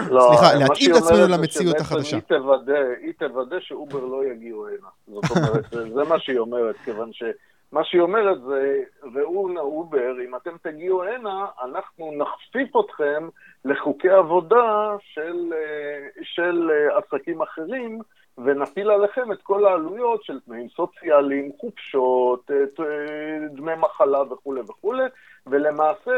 לא, 0.10 0.28
סליחה, 0.30 0.54
להתאים 0.54 0.92
את 0.92 0.96
עצמנו 0.98 1.28
למציאות 1.28 1.80
החדשה. 1.80 2.16
היא 2.16 2.24
תוודא, 2.24 2.80
היא 3.02 3.14
תוודא 3.20 3.56
שאובר 3.60 4.00
לא 4.00 4.22
יגיעו 4.34 4.68
הנה. 4.68 4.88
זאת 5.08 5.38
אומרת, 5.38 5.94
זה 5.94 6.04
מה 6.04 6.20
שהיא 6.20 6.38
אומרת, 6.38 6.76
כיוון 6.86 7.14
ש... 7.14 7.24
מה 7.72 7.84
שהיא 7.84 8.02
אומרת 8.02 8.42
זה, 8.42 8.84
ראו 9.04 9.48
נא 9.50 9.60
אובר, 9.60 10.14
אם 10.26 10.36
אתם 10.36 10.58
תגיעו 10.62 11.04
הנה, 11.04 11.46
אנחנו 11.64 12.12
נכפיף 12.12 12.76
אתכם 12.78 13.30
לחוקי 13.66 14.10
עבודה 14.10 14.96
של, 15.00 15.54
אה, 15.54 16.08
של 16.24 16.72
אה, 16.72 16.98
עסקים 16.98 17.42
אחרים, 17.42 18.00
ונפיל 18.38 18.92
עליכם 18.92 19.32
את 19.32 19.42
כל 19.42 19.66
העלויות 19.66 20.24
של 20.24 20.40
תנאים 20.40 20.70
סוציאליים, 20.70 21.52
חופשות, 21.60 22.52
דמי 23.52 23.76
מחלה 23.78 24.22
וכולי 24.34 24.62
וכולי, 24.62 25.04
ולמעשה 25.48 26.12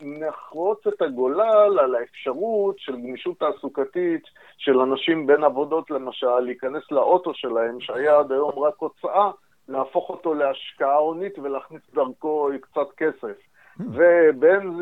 נחרוץ 0.00 0.86
את 0.86 1.02
הגולל 1.02 1.78
על 1.78 1.94
האפשרות 1.94 2.78
של 2.78 2.96
גמישות 2.96 3.38
תעסוקתית 3.38 4.22
של 4.58 4.80
אנשים 4.80 5.26
בין 5.26 5.44
עבודות, 5.44 5.90
למשל, 5.90 6.40
להיכנס 6.40 6.82
לאוטו 6.90 7.34
שלהם, 7.34 7.80
שהיה 7.80 8.18
עד 8.18 8.32
היום 8.32 8.58
רק 8.58 8.74
הוצאה, 8.78 9.30
להפוך 9.68 10.10
אותו 10.10 10.34
להשקעה 10.34 10.96
הונית 10.96 11.38
ולהכניס 11.38 11.82
דרכו 11.94 12.48
קצת 12.60 12.92
כסף. 12.96 13.36
ובין 13.80 14.78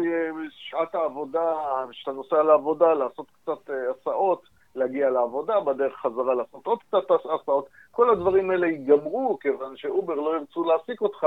שעת 0.51 0.95
העבודה, 0.95 1.55
כשאתה 1.91 2.12
נוסע 2.12 2.43
לעבודה, 2.43 2.95
לעשות 2.95 3.26
קצת 3.43 3.70
אה, 3.70 3.91
הסעות, 3.91 4.43
להגיע 4.74 5.11
לעבודה, 5.11 5.61
בדרך 5.61 5.97
חזרה 5.97 6.34
לעשות 6.34 6.66
עוד 6.66 6.78
קצת 6.82 7.11
הסעות, 7.11 7.68
כל 7.91 8.11
הדברים 8.11 8.51
האלה 8.51 8.66
ייגמרו, 8.66 9.39
כיוון 9.41 9.76
שאובר 9.76 10.14
לא 10.14 10.37
ירצו 10.37 10.64
להעסיק 10.64 11.01
אותך, 11.01 11.26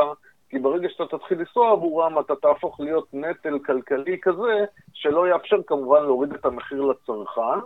כי 0.50 0.60
ברגע 0.60 0.90
שאתה 0.90 1.18
תתחיל 1.18 1.40
לנסוע 1.40 1.72
עבורם, 1.72 2.20
אתה 2.20 2.36
תהפוך 2.36 2.80
להיות 2.80 3.08
נטל 3.14 3.60
כלכלי 3.60 4.18
כזה, 4.22 4.66
שלא 4.94 5.28
יאפשר 5.28 5.64
כמובן 5.68 6.04
להוריד 6.04 6.34
את 6.34 6.46
המחיר 6.46 6.82
לצרכן. 6.82 7.60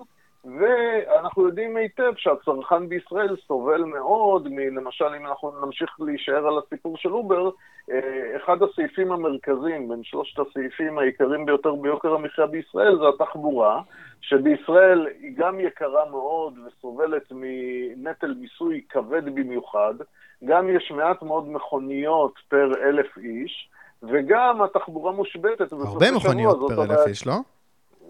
ואנחנו 0.45 1.45
יודעים 1.47 1.77
היטב 1.77 2.11
שהצרכן 2.17 2.89
בישראל 2.89 3.35
סובל 3.47 3.83
מאוד, 3.83 4.47
למשל 4.71 5.05
אם 5.05 5.27
אנחנו 5.27 5.51
נמשיך 5.65 5.89
להישאר 5.99 6.47
על 6.47 6.59
הסיפור 6.65 6.97
של 6.97 7.13
אובר, 7.13 7.49
אה, 7.91 8.37
אחד 8.37 8.57
הסעיפים 8.63 9.11
המרכזיים 9.11 9.89
בין 9.89 10.03
שלושת 10.03 10.39
הסעיפים 10.39 10.99
העיקריים 10.99 11.45
ביותר 11.45 11.75
ביוקר 11.75 12.13
המחיה 12.13 12.45
בישראל 12.45 12.97
זה 12.97 13.03
התחבורה, 13.07 13.81
שבישראל 14.21 15.07
היא 15.19 15.37
גם 15.37 15.59
יקרה 15.59 16.09
מאוד 16.11 16.53
וסובלת 16.65 17.23
מנטל 17.31 18.33
מיסוי 18.39 18.81
כבד 18.89 19.25
במיוחד, 19.25 19.93
גם 20.45 20.69
יש 20.69 20.91
מעט 20.91 21.21
מאוד 21.21 21.49
מכוניות 21.49 22.33
פר 22.49 22.71
אלף 22.83 23.17
איש, 23.17 23.69
וגם 24.03 24.61
התחבורה 24.61 25.11
מושבתת. 25.11 25.71
הרבה 25.71 26.11
מכוניות 26.11 26.59
פר 26.75 26.83
אלף 26.83 27.07
איש, 27.07 27.27
לא? 27.27 27.33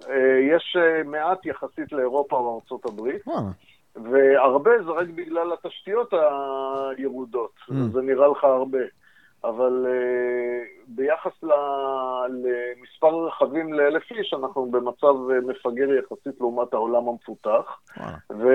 אה, 0.10 0.40
יש 0.56 0.78
אה, 0.80 1.04
מעט 1.04 1.46
יחסית 1.46 1.92
לאירופה 1.92 2.36
וארצות 2.36 2.86
הברית. 2.86 3.22
והרבה 3.96 4.72
זה 4.86 4.92
רק 4.92 5.08
בגלל 5.08 5.54
התשתיות 5.54 6.14
הירודות, 6.14 7.52
mm. 7.70 7.74
זה 7.94 8.02
נראה 8.02 8.28
לך 8.28 8.44
הרבה. 8.44 8.80
אבל 9.44 9.86
uh, 9.86 10.84
ביחס 10.88 11.44
ל, 11.44 11.52
למספר 12.30 13.26
רכבים 13.28 13.74
לאלף 13.74 14.12
איש, 14.12 14.34
אנחנו 14.34 14.72
במצב 14.72 15.14
מפגר 15.46 15.94
יחסית 15.94 16.40
לעומת 16.40 16.74
העולם 16.74 17.08
המפותח. 17.08 17.80
ו, 18.32 18.48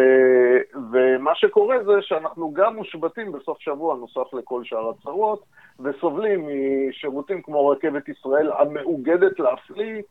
ומה 0.93 1.35
שקורה 1.35 1.77
זה 1.85 1.93
שאנחנו 2.01 2.53
גם 2.53 2.77
מושבתים 2.77 3.33
בסוף 3.33 3.61
שבוע 3.61 3.97
נוסף 3.97 4.35
לכל 4.35 4.65
שאר 4.65 4.91
הצרות, 4.91 5.45
וסובלים 5.81 6.49
משירותים 6.89 7.43
כמו 7.43 7.69
רכבת 7.69 8.09
ישראל 8.09 8.53
המאוגדת 8.59 9.39
להפליא. 9.39 10.03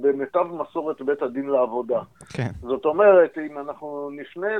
במיטב 0.00 0.46
מסורת 0.52 1.02
בית 1.02 1.22
הדין 1.22 1.46
לעבודה. 1.46 2.00
כן. 2.32 2.50
זאת 2.60 2.84
אומרת, 2.84 3.38
אם 3.38 3.58
אנחנו 3.58 4.10
נפנה 4.12 4.56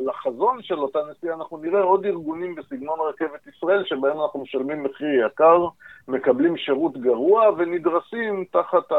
לחזון 0.00 0.62
של 0.62 0.78
אותה 0.78 0.98
נסיעה, 1.10 1.34
אנחנו 1.34 1.58
נראה 1.58 1.82
עוד 1.82 2.04
ארגונים 2.04 2.54
בסגנון 2.54 2.98
רכבת 3.08 3.46
ישראל, 3.46 3.84
שבהם 3.84 4.20
אנחנו 4.20 4.40
משלמים 4.40 4.82
מחיר 4.82 5.26
יקר, 5.26 5.66
מקבלים 6.08 6.56
שירות 6.56 6.96
גרוע 6.98 7.50
ונדרסים 7.56 8.44
תחת 8.50 8.92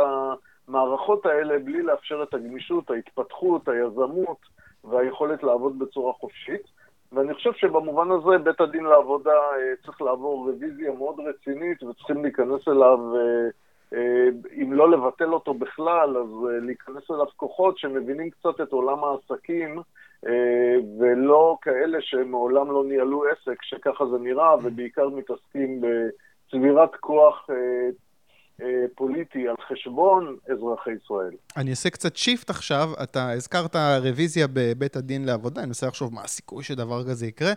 המערכות 0.68 1.26
האלה 1.26 1.60
בלי 1.60 1.82
לאפשר 1.82 2.24
את 2.24 2.34
הגמישות, 2.34 2.90
ההתפתחות, 2.90 3.68
היזמות 3.68 4.38
והיכולת 4.84 5.44
לעבוד 5.44 5.80
בצורה 5.80 6.14
חופשית. 6.14 6.76
ואני 7.12 7.34
חושב 7.34 7.54
שבמובן 7.54 8.12
הזה 8.12 8.38
בית 8.44 8.62
הדין 8.62 8.84
לעבודה 8.84 9.32
אה, 9.32 9.76
צריך 9.86 10.02
לעבור 10.02 10.50
רוויזיה 10.50 10.92
מאוד 10.92 11.16
רצינית 11.20 11.84
וצריכים 11.84 12.24
להיכנס 12.24 12.68
אליו 12.68 13.00
אה, 13.16 13.50
אם 14.62 14.74
לא 14.74 14.92
לבטל 14.92 15.34
אותו 15.34 15.54
בכלל, 15.54 16.18
אז 16.18 16.30
אה, 16.50 16.60
להיכנס 16.60 17.04
אליו 17.12 17.26
כוחות 17.36 17.78
שמבינים 17.78 18.30
קצת 18.30 18.62
את 18.64 18.72
עולם 18.72 18.98
העסקים, 19.04 19.80
אה, 20.28 20.76
ולא 21.00 21.58
כאלה 21.62 21.98
שמעולם 22.02 22.72
לא 22.72 22.84
ניהלו 22.86 23.24
עסק, 23.26 23.64
שככה 23.64 24.06
זה 24.06 24.18
נראה, 24.18 24.56
ובעיקר 24.64 25.10
מתעסקים 25.10 25.82
בצבירת 25.82 26.96
כוח 27.00 27.48
פוליטי 28.96 29.48
על 29.48 29.56
חשבון 29.68 30.38
אזרחי 30.52 30.92
ישראל. 31.04 31.32
אני 31.58 31.70
אעשה 31.70 31.90
קצת 31.90 32.16
שיפט 32.16 32.50
עכשיו, 32.50 32.90
אתה 33.04 33.32
הזכרת 33.32 33.76
רוויזיה 33.76 34.48
בבית 34.54 34.96
הדין 34.96 35.26
לעבודה, 35.26 35.62
אני 35.62 35.68
מנסה 35.68 35.88
לחשוב 35.88 36.14
מה 36.14 36.22
הסיכוי 36.22 36.64
שדבר 36.64 37.04
כזה 37.04 37.26
יקרה. 37.26 37.54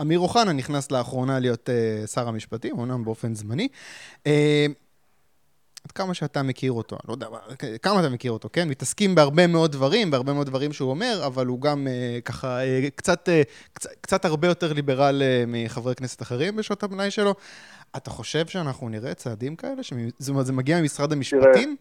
אמיר 0.00 0.18
אוחנה 0.18 0.52
נכנס 0.52 0.90
לאחרונה 0.92 1.38
להיות 1.38 1.68
שר 2.14 2.28
המשפטים, 2.28 2.78
אומנם 2.78 3.04
באופן 3.04 3.34
זמני. 3.34 3.68
עד 5.88 5.92
כמה 5.92 6.14
שאתה 6.14 6.42
מכיר 6.42 6.72
אותו, 6.72 6.96
לא 7.08 7.12
יודע, 7.12 7.26
כמה 7.82 8.00
אתה 8.00 8.08
מכיר 8.08 8.32
אותו, 8.32 8.48
כן? 8.52 8.68
מתעסקים 8.68 9.14
בהרבה 9.14 9.46
מאוד 9.46 9.72
דברים, 9.72 10.10
בהרבה 10.10 10.32
מאוד 10.32 10.46
דברים 10.46 10.72
שהוא 10.72 10.90
אומר, 10.90 11.14
אבל 11.26 11.46
הוא 11.46 11.60
גם 11.60 11.86
אה, 11.86 12.18
ככה 12.24 12.60
אה, 12.60 12.80
קצת, 12.96 13.28
אה, 13.28 13.42
קצת, 13.72 13.90
קצת 14.00 14.24
הרבה 14.24 14.48
יותר 14.48 14.72
ליברל 14.72 15.22
אה, 15.22 15.44
מחברי 15.46 15.94
כנסת 15.94 16.22
אחרים 16.22 16.56
בשעות 16.56 16.82
הפנאי 16.82 17.10
שלו. 17.10 17.34
אתה 17.96 18.10
חושב 18.10 18.46
שאנחנו 18.46 18.88
נראה 18.88 19.14
צעדים 19.14 19.56
כאלה? 19.56 19.82
זאת 20.18 20.30
אומרת, 20.30 20.46
זה 20.46 20.52
מגיע 20.52 20.80
ממשרד 20.80 21.12
המשפטים? 21.12 21.76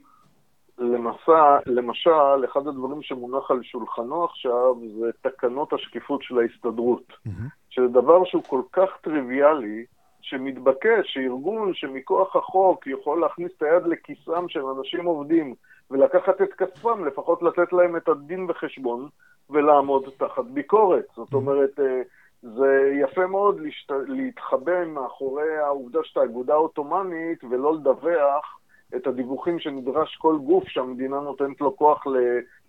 למסע, 0.79 1.57
למשל, 1.65 2.45
אחד 2.51 2.67
הדברים 2.67 3.01
שמונח 3.01 3.51
על 3.51 3.59
שולחנו 3.63 4.25
עכשיו 4.25 4.75
זה 4.99 5.29
תקנות 5.29 5.73
השקיפות 5.73 6.23
של 6.23 6.39
ההסתדרות, 6.39 7.07
mm-hmm. 7.09 7.49
שזה 7.69 7.87
דבר 7.87 8.25
שהוא 8.25 8.43
כל 8.43 8.61
כך 8.73 8.89
טריוויאלי, 9.01 9.85
שמתבקש 10.29 11.13
שארגון 11.13 11.73
שמכוח 11.73 12.35
החוק 12.35 12.87
יכול 12.87 13.21
להכניס 13.21 13.51
את 13.57 13.63
היד 13.63 13.83
לכיסם 13.85 14.47
של 14.47 14.65
אנשים 14.65 15.05
עובדים 15.05 15.53
ולקחת 15.91 16.41
את 16.41 16.53
כספם, 16.53 17.05
לפחות 17.05 17.43
לתת 17.43 17.73
להם 17.73 17.95
את 17.95 18.09
הדין 18.09 18.45
וחשבון 18.49 19.09
ולעמוד 19.49 20.09
תחת 20.17 20.45
ביקורת. 20.45 21.05
זאת 21.15 21.33
אומרת, 21.33 21.79
אה, 21.79 22.01
זה 22.41 22.91
יפה 23.01 23.27
מאוד 23.27 23.59
להשת... 23.59 23.91
להתחבא 24.07 24.85
מאחורי 24.85 25.57
העובדה 25.57 25.99
שאתה 26.03 26.23
אגודה 26.23 26.53
עות'מאנית 26.53 27.43
ולא 27.43 27.75
לדווח 27.75 28.59
את 28.95 29.07
הדיווחים 29.07 29.59
שנדרש 29.59 30.15
כל 30.15 30.37
גוף 30.37 30.63
שהמדינה 30.67 31.19
נותנת 31.19 31.61
לו 31.61 31.77
כוח 31.77 32.03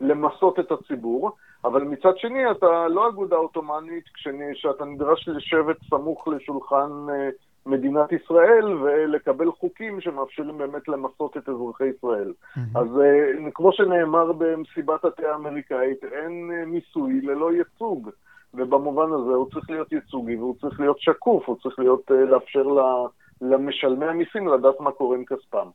למסות 0.00 0.58
את 0.58 0.72
הציבור, 0.72 1.32
אבל 1.64 1.82
מצד 1.82 2.16
שני 2.16 2.50
אתה 2.50 2.88
לא 2.88 3.08
אגודה 3.08 3.36
עות'מאנית 3.36 4.04
כשאתה 4.54 4.84
נדרש 4.84 5.28
לשבת 5.28 5.76
סמוך 5.90 6.28
לשולחן 6.28 6.90
אה, 7.10 7.28
מדינת 7.68 8.12
ישראל 8.12 8.66
ולקבל 8.82 9.50
חוקים 9.50 10.00
שמאפשרים 10.00 10.58
באמת 10.58 10.88
למסות 10.88 11.36
את 11.36 11.48
אזרחי 11.48 11.86
ישראל. 11.86 12.32
Mm-hmm. 12.32 12.78
אז 12.78 12.86
uh, 12.86 13.50
כמו 13.54 13.72
שנאמר 13.72 14.32
במסיבת 14.32 15.04
התה 15.04 15.32
האמריקאית, 15.32 16.04
אין 16.04 16.50
uh, 16.50 16.66
מיסוי 16.66 17.20
ללא 17.20 17.52
ייצוג. 17.52 18.10
ובמובן 18.54 19.12
הזה 19.12 19.34
הוא 19.34 19.50
צריך 19.50 19.70
להיות 19.70 19.92
ייצוגי 19.92 20.36
והוא 20.36 20.54
צריך 20.60 20.80
להיות 20.80 21.00
שקוף, 21.00 21.48
הוא 21.48 21.56
צריך 21.62 21.78
להיות, 21.78 22.10
uh, 22.10 22.14
לאפשר 22.14 22.64
למשלמי 23.40 24.06
המיסים 24.06 24.48
לדעת 24.48 24.80
מה 24.80 24.92
קורה 24.92 25.16
עם 25.16 25.24
כספם. 25.24 25.68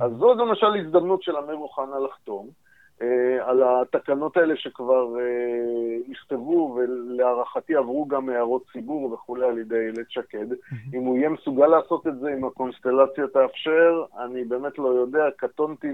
אז 0.00 0.12
זו 0.12 0.34
למשל 0.34 0.76
הזדמנות 0.76 1.22
של 1.22 1.36
אמיר 1.36 1.56
אוחנה 1.56 1.98
לחתום. 1.98 2.65
אה, 3.02 3.48
על 3.50 3.62
התקנות 3.62 4.36
האלה 4.36 4.56
שכבר 4.56 5.18
אה, 5.20 5.98
נכתבו 6.08 6.76
ולהערכתי 6.76 7.74
עברו 7.74 8.06
גם 8.06 8.28
הערות 8.28 8.62
ציבור 8.72 9.12
וכולי 9.12 9.46
על 9.46 9.58
ידי 9.58 9.76
איילת 9.76 10.10
שקד. 10.10 10.46
אם 10.94 11.00
הוא 11.00 11.16
יהיה 11.16 11.28
מסוגל 11.28 11.66
לעשות 11.66 12.06
את 12.06 12.18
זה, 12.18 12.34
אם 12.38 12.44
הקונסטלציה 12.44 13.26
תאפשר, 13.26 14.04
אני 14.18 14.44
באמת 14.44 14.78
לא 14.78 14.88
יודע, 14.88 15.24
קטונתי 15.36 15.88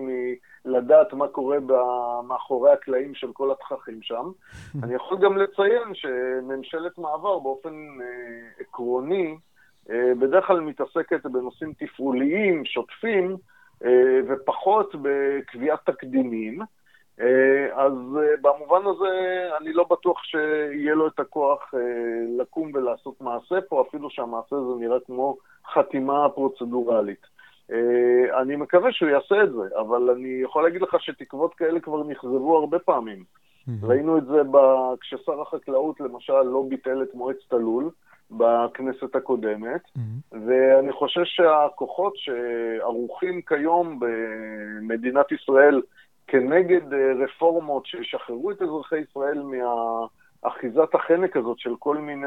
מלדעת 0.65 1.13
מה 1.13 1.29
קורה 1.29 1.59
מאחורי 2.29 2.73
הקלעים 2.73 3.15
של 3.15 3.33
כל 3.33 3.51
התככים 3.51 4.03
שם. 4.03 4.31
אני 4.83 4.95
יכול 4.95 5.19
גם 5.19 5.37
לציין 5.39 5.95
שממשלת 5.95 6.99
מעבר 6.99 7.39
באופן 7.39 7.75
אה, 8.01 8.07
עקרוני, 8.61 9.37
בדרך 9.89 10.47
כלל 10.47 10.61
מתעסקת 10.61 11.27
בנושאים 11.27 11.73
תפעוליים, 11.79 12.65
שוטפים, 12.65 13.37
ופחות 14.29 14.95
בקביעת 15.03 15.79
תקדימים. 15.87 16.59
אה, 17.23 17.85
אז 17.85 17.93
אה, 17.93 18.37
במובן 18.43 18.81
הזה 18.87 19.49
אני 19.61 19.73
לא 19.73 19.85
בטוח 19.91 20.23
שיהיה 20.25 20.95
לו 20.95 21.07
את 21.07 21.21
הכוח 21.21 21.75
אה, 21.75 21.81
לקום 22.39 22.71
ולעשות 22.75 23.21
מעשה 23.21 23.61
פה, 23.69 23.85
אפילו 23.89 24.11
שהמעשה 24.11 24.57
הזה 24.57 24.81
נראה 24.81 24.99
כמו 25.07 25.37
חתימה 25.75 26.29
פרוצדורלית. 26.29 27.33
אני 28.41 28.57
מקווה 28.57 28.93
שהוא 28.93 29.09
יעשה 29.09 29.43
את 29.43 29.53
זה, 29.53 29.79
אבל 29.81 30.11
אני 30.11 30.41
יכול 30.43 30.63
להגיד 30.63 30.83
לך 30.83 30.97
שתקוות 31.01 31.55
כאלה 31.55 31.81
כבר 31.81 32.05
נכזבו 32.05 32.59
הרבה 32.59 32.79
פעמים. 32.79 33.25
ראינו 33.83 34.19
את 34.19 34.27
זה 34.27 34.43
ב... 34.51 34.57
כששר 35.01 35.41
החקלאות 35.41 36.01
למשל 36.01 36.43
לא 36.43 36.65
ביטל 36.69 37.03
את 37.03 37.15
מועצת 37.15 37.53
הלול, 37.53 37.91
בכנסת 38.31 39.17
הקודמת. 39.17 39.81
ואני 40.33 40.93
חושב 40.93 41.25
שהכוחות 41.25 42.13
שערוכים 42.17 43.43
כיום 43.43 44.01
במדינת 44.01 45.33
ישראל 45.33 45.83
כנגד 46.27 46.93
אה, 46.93 47.13
רפורמות 47.25 47.87
שישחררו 47.87 48.51
את 48.51 48.63
אזרחי 48.63 48.99
ישראל 48.99 49.43
מאחיזת 49.43 50.95
החנק 50.95 51.37
הזאת 51.37 51.59
של 51.59 51.77
כל 51.79 51.97
מיני 51.97 52.27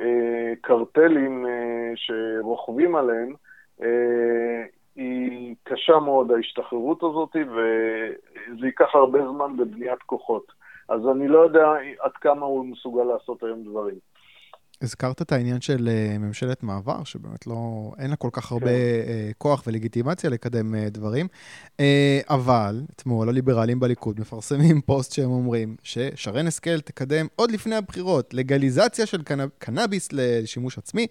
אה, 0.00 0.52
קרטלים 0.60 1.46
אה, 1.46 1.92
שרוכבים 1.94 2.96
עליהם, 2.96 3.34
היא 4.96 5.54
קשה 5.62 5.98
מאוד, 5.98 6.32
ההשתחררות 6.32 7.02
הזאת, 7.02 7.36
וזה 7.36 8.66
ייקח 8.66 8.94
הרבה 8.94 9.18
זמן 9.28 9.56
בבניית 9.56 10.02
כוחות. 10.02 10.52
אז 10.88 11.08
אני 11.08 11.28
לא 11.28 11.38
יודע 11.38 11.68
עד 12.00 12.12
כמה 12.12 12.46
הוא 12.46 12.66
מסוגל 12.66 13.04
לעשות 13.04 13.42
היום 13.42 13.64
דברים. 13.64 13.98
הזכרת 14.84 15.22
את 15.22 15.32
העניין 15.32 15.60
של 15.60 15.88
אה, 15.92 16.18
ממשלת 16.18 16.62
מעבר, 16.62 17.04
שבאמת 17.04 17.46
לא, 17.46 17.92
אין 17.98 18.10
לה 18.10 18.16
כל 18.16 18.28
כך 18.32 18.52
הרבה 18.52 18.66
כן. 18.66 18.72
אה, 19.08 19.30
כוח 19.38 19.62
ולגיטימציה 19.66 20.30
לקדם 20.30 20.74
אה, 20.74 20.88
דברים, 20.90 21.28
אבל 22.30 22.82
אתמול 22.96 23.28
הליברלים 23.28 23.80
בליכוד 23.80 24.20
מפרסמים 24.20 24.80
פוסט 24.86 25.12
שהם 25.12 25.30
אומרים 25.30 25.76
ששרן 25.82 26.46
השכל 26.46 26.80
תקדם 26.80 27.26
עוד 27.36 27.50
לפני 27.50 27.76
הבחירות 27.76 28.34
לגליזציה 28.34 29.06
של 29.06 29.22
קנ... 29.22 29.40
קנאביס 29.58 30.08
לשימוש 30.12 30.78
עצמי. 30.78 31.06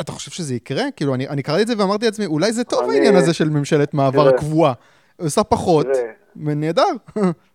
אתה 0.00 0.12
חושב 0.12 0.30
שזה 0.30 0.54
יקרה? 0.54 0.84
כאילו, 0.96 1.14
אני, 1.14 1.28
אני 1.28 1.42
קראתי 1.42 1.62
את 1.62 1.66
זה 1.66 1.74
ואמרתי 1.78 2.04
לעצמי, 2.04 2.26
אולי 2.26 2.52
זה 2.52 2.64
טוב 2.64 2.84
אני... 2.84 2.94
העניין 2.94 3.16
הזה 3.16 3.34
של 3.34 3.50
ממשלת 3.50 3.94
מעבר 3.94 4.36
קבועה. 4.36 4.72
עושה 5.20 5.44
פחות, 5.44 5.86
ונהדר. 6.44 6.82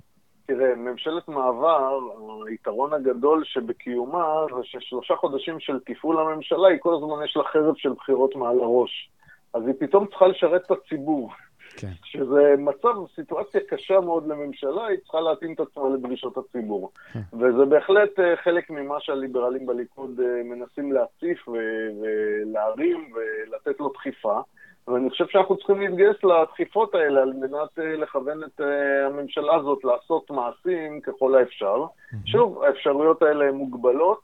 תראה, 0.46 0.76
ממשלת 0.76 1.28
מעבר, 1.28 2.00
היתרון 2.48 2.93
הגדול 2.93 3.43
שבקיומה 3.46 4.46
זה 4.56 4.62
ששלושה 4.64 5.16
חודשים 5.16 5.60
של 5.60 5.80
תפעול 5.86 6.20
הממשלה, 6.20 6.68
היא 6.68 6.78
כל 6.80 6.96
הזמן 6.96 7.26
יש 7.26 7.38
לה 7.38 7.43
חרב 7.43 7.76
של 7.78 7.93
בחירות 7.93 8.36
מעל 8.36 8.60
הראש. 8.60 9.10
אז 9.54 9.68
היא 9.68 9.76
פתאום 9.80 10.08
צריכה 10.08 10.28
לשרת 10.28 10.62
את 10.66 10.72
הציבור. 10.72 11.32
כן. 11.78 11.91
שזה 12.04 12.56
מצב, 12.58 12.93
סיטואציה 13.16 13.62
קשה 13.70 14.00
מאוד 14.00 14.28
לממשלה, 14.28 14.86
היא 14.86 14.98
צריכה 14.98 15.20
להתאים 15.20 15.54
את 15.54 15.60
עצמה 15.60 15.89
לדרישות 15.89 16.38
הציבור. 16.38 16.91
כן. 17.14 17.20
וזה 17.34 17.66
בהחלט 17.66 18.20
אה, 18.20 18.38
חלק 18.43 18.70
ממה 18.70 18.96
שהליברלים 19.00 19.66
בליכוד 19.66 20.20
אה, 20.20 20.43
מנסים 20.43 20.91
להציף 20.91 21.48
ולהרים 21.48 23.14
ולתת 23.14 23.80
לו 23.80 23.89
דחיפה. 23.89 24.39
ואני 24.88 25.09
חושב 25.09 25.25
שאנחנו 25.27 25.57
צריכים 25.57 25.81
להתגייס 25.81 26.15
לדחיפות 26.23 26.95
האלה 26.95 27.21
על 27.21 27.33
מנת 27.33 27.79
אה, 27.79 27.95
לכוון 27.95 28.43
את 28.43 28.61
אה, 28.61 29.05
הממשלה 29.07 29.55
הזאת 29.55 29.83
לעשות 29.83 30.31
מעשים 30.31 31.01
ככל 31.01 31.36
האפשר. 31.36 31.86
שוב, 32.25 32.63
האפשרויות 32.63 33.21
האלה 33.21 33.45
הן 33.45 33.55
מוגבלות. 33.55 34.21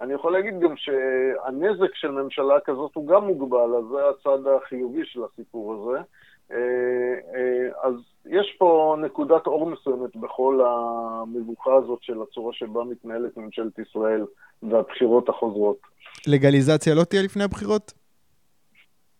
אני 0.00 0.14
יכול 0.14 0.32
להגיד 0.32 0.60
גם 0.60 0.74
שהנזק 0.76 1.94
של 1.94 2.10
ממשלה 2.10 2.60
כזאת 2.64 2.90
הוא 2.94 3.08
גם 3.08 3.24
מוגבל, 3.24 3.74
אז 3.78 3.84
זה 3.90 3.98
הצד 4.08 4.46
החיובי 4.46 5.04
של 5.04 5.20
הסיפור 5.24 5.74
הזה. 5.74 5.98
אה, 6.52 7.88
אז 7.88 7.94
יש 8.26 8.56
פה 8.58 8.96
נקודת 9.04 9.46
אור 9.46 9.70
מסוימת 9.70 10.16
בכל 10.16 10.60
המבוכה 10.66 11.74
הזאת 11.74 11.98
של 12.02 12.22
הצורה 12.22 12.52
שבה 12.52 12.84
מתנהלת 12.84 13.36
ממשלת 13.36 13.78
ישראל 13.78 14.24
והבחירות 14.62 15.28
החוזרות. 15.28 15.78
לגליזציה 16.26 16.94
לא 16.94 17.04
תהיה 17.04 17.22
לפני 17.22 17.44
הבחירות? 17.44 17.92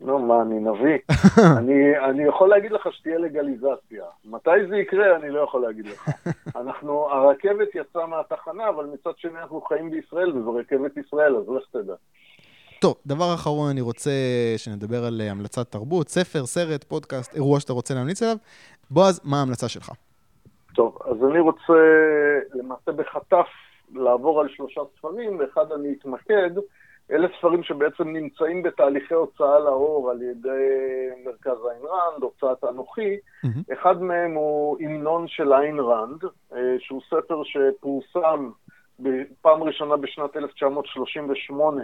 נו, 0.00 0.18
מה, 0.18 0.42
אני 0.42 0.60
נביא? 0.60 0.98
אני, 1.58 1.98
אני 1.98 2.24
יכול 2.24 2.48
להגיד 2.48 2.72
לך 2.72 2.88
שתהיה 2.92 3.18
לגליזציה. 3.18 4.04
מתי 4.24 4.50
זה 4.68 4.76
יקרה, 4.76 5.16
אני 5.16 5.30
לא 5.30 5.40
יכול 5.40 5.62
להגיד 5.62 5.86
לך. 5.86 6.08
אנחנו, 6.60 7.10
הרכבת 7.10 7.68
יצאה 7.74 8.06
מהתחנה, 8.06 8.68
אבל 8.68 8.84
מצד 8.84 9.10
שני 9.16 9.38
אנחנו 9.40 9.60
חיים 9.60 9.90
בישראל, 9.90 10.38
וזו 10.38 10.54
רכבת 10.54 10.96
ישראל, 10.96 11.36
אז 11.36 11.48
לך 11.48 11.64
תדע. 11.72 11.94
טוב, 12.80 12.94
דבר 13.06 13.34
אחרון, 13.34 13.70
אני 13.70 13.80
רוצה 13.80 14.10
שנדבר 14.56 15.04
על 15.04 15.20
אה, 15.20 15.30
המלצת 15.30 15.72
תרבות, 15.72 16.08
ספר, 16.08 16.46
סרט, 16.46 16.84
פודקאסט, 16.84 17.34
אירוע 17.34 17.60
שאתה 17.60 17.72
רוצה 17.72 17.94
להמליץ 17.94 18.22
עליו. 18.22 18.36
בועז, 18.90 19.20
מה 19.24 19.38
ההמלצה 19.38 19.68
שלך? 19.68 19.90
טוב, 20.74 20.98
אז 21.04 21.16
אני 21.30 21.40
רוצה 21.40 21.72
למעשה 22.54 22.92
בחטף 22.92 23.46
לעבור 23.94 24.40
על 24.40 24.48
שלושה 24.48 24.80
ספרים, 24.98 25.38
ואחד 25.38 25.72
אני 25.72 25.94
אתמקד. 25.98 26.50
אלה 27.10 27.28
ספרים 27.38 27.62
שבעצם 27.62 28.08
נמצאים 28.08 28.62
בתהליכי 28.62 29.14
הוצאה 29.14 29.58
לאור 29.58 30.10
על 30.10 30.22
ידי 30.22 30.48
מרכז 31.24 31.66
איין 31.70 31.82
ראנד, 31.82 32.22
הוצאת 32.22 32.64
אנוכי. 32.64 33.16
Mm-hmm. 33.16 33.72
אחד 33.72 34.02
מהם 34.02 34.34
הוא 34.34 34.78
המנון 34.80 35.28
של 35.28 35.52
איין 35.52 35.80
ראנד, 35.80 36.24
אה, 36.52 36.76
שהוא 36.78 37.00
ספר 37.06 37.42
שפורסם 37.44 38.50
בפעם 39.00 39.62
ראשונה 39.62 39.96
בשנת 39.96 40.36
1938 40.36 41.82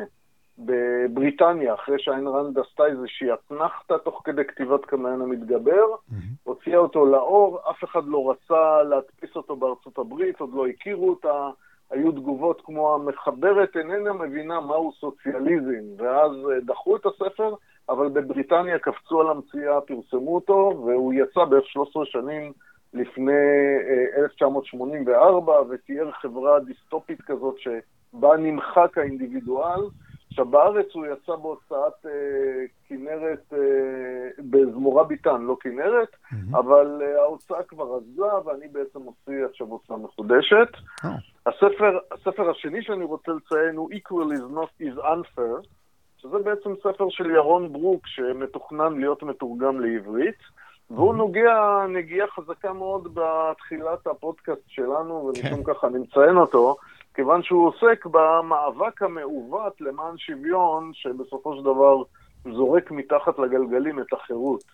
בבריטניה, 0.58 1.74
אחרי 1.74 1.96
שאיין 1.98 2.26
ראנד 2.26 2.58
עשתה 2.58 2.86
איזושהי 2.86 3.28
אתנחתא 3.32 3.94
תוך 4.04 4.22
כדי 4.24 4.44
כתיבת 4.44 4.84
קמיין 4.84 5.20
המתגבר, 5.20 5.86
mm-hmm. 5.94 6.14
הוציאה 6.42 6.78
אותו 6.78 7.06
לאור, 7.06 7.58
אף 7.70 7.84
אחד 7.84 8.02
לא 8.06 8.30
רצה 8.30 8.82
להדפיס 8.82 9.36
אותו 9.36 9.56
בארצות 9.56 9.98
הברית, 9.98 10.40
עוד 10.40 10.50
לא 10.54 10.66
הכירו 10.66 11.10
אותה. 11.10 11.50
היו 11.94 12.12
תגובות 12.12 12.62
כמו 12.64 12.94
המחברת 12.94 13.76
איננה 13.76 14.12
מבינה 14.12 14.60
מהו 14.60 14.92
סוציאליזם, 14.92 15.84
ואז 15.98 16.30
אה, 16.50 16.60
דחו 16.60 16.96
את 16.96 17.06
הספר, 17.06 17.54
אבל 17.88 18.08
בבריטניה 18.08 18.78
קפצו 18.78 19.20
על 19.20 19.30
המציאה, 19.30 19.80
פרסמו 19.80 20.34
אותו, 20.34 20.82
והוא 20.86 21.12
יצא 21.12 21.44
בערך 21.44 21.66
13 21.66 22.06
שנים 22.06 22.52
לפני 22.94 23.32
1984, 24.16 25.52
אה, 25.52 25.62
ותיאר 25.68 26.10
חברה 26.12 26.60
דיסטופית 26.60 27.22
כזאת 27.22 27.54
שבה 27.58 28.36
נמחק 28.36 28.98
האינדיבידואל. 28.98 29.80
עכשיו, 30.34 30.46
בארץ 30.46 30.86
הוא 30.92 31.06
יצא 31.06 31.36
בהוצאת 31.36 32.06
אה, 32.06 32.10
כנרת, 32.88 33.52
אה, 33.52 33.58
בזמורה 34.38 35.04
ביטן, 35.04 35.42
לא 35.42 35.56
כנרת, 35.60 36.08
mm-hmm. 36.08 36.58
אבל 36.58 37.02
אה, 37.02 37.22
ההוצאה 37.22 37.62
כבר 37.62 37.96
עזבה, 37.96 38.38
ואני 38.44 38.68
בעצם 38.68 38.98
מוציא 38.98 39.44
עכשיו 39.50 39.66
הוצאה 39.66 39.96
מחודשת. 39.96 40.68
Oh. 41.04 41.06
הספר, 41.46 41.98
הספר 42.12 42.50
השני 42.50 42.82
שאני 42.82 43.04
רוצה 43.04 43.32
לציין 43.32 43.76
הוא 43.76 43.90
Equal 43.92 44.36
is 44.36 44.56
not 44.56 44.86
is 44.86 44.98
unfair, 44.98 45.68
שזה 46.16 46.38
בעצם 46.44 46.74
ספר 46.76 47.06
של 47.10 47.30
ירון 47.30 47.72
ברוק, 47.72 48.06
שמתוכנן 48.06 49.00
להיות 49.00 49.22
מתורגם 49.22 49.80
לעברית. 49.80 50.38
והוא. 50.90 51.14
נוגע 51.14 51.86
נגיעה 51.88 52.28
חזקה 52.28 52.72
מאוד 52.72 53.14
בתחילת 53.14 54.06
הפודקאסט 54.06 54.62
שלנו, 54.66 55.14
ומשום 55.14 55.64
כן. 55.64 55.74
כך 55.74 55.84
אני 55.84 55.98
מציין 55.98 56.36
אותו. 56.36 56.76
כיוון 57.14 57.42
שהוא 57.42 57.68
עוסק 57.68 58.06
במאבק 58.06 59.02
המעוות 59.02 59.80
למען 59.80 60.18
שוויון, 60.18 60.90
שבסופו 60.94 61.56
של 61.56 61.62
דבר 61.62 62.02
זורק 62.52 62.90
מתחת 62.90 63.38
לגלגלים 63.38 64.00
את 64.00 64.12
החירות. 64.12 64.64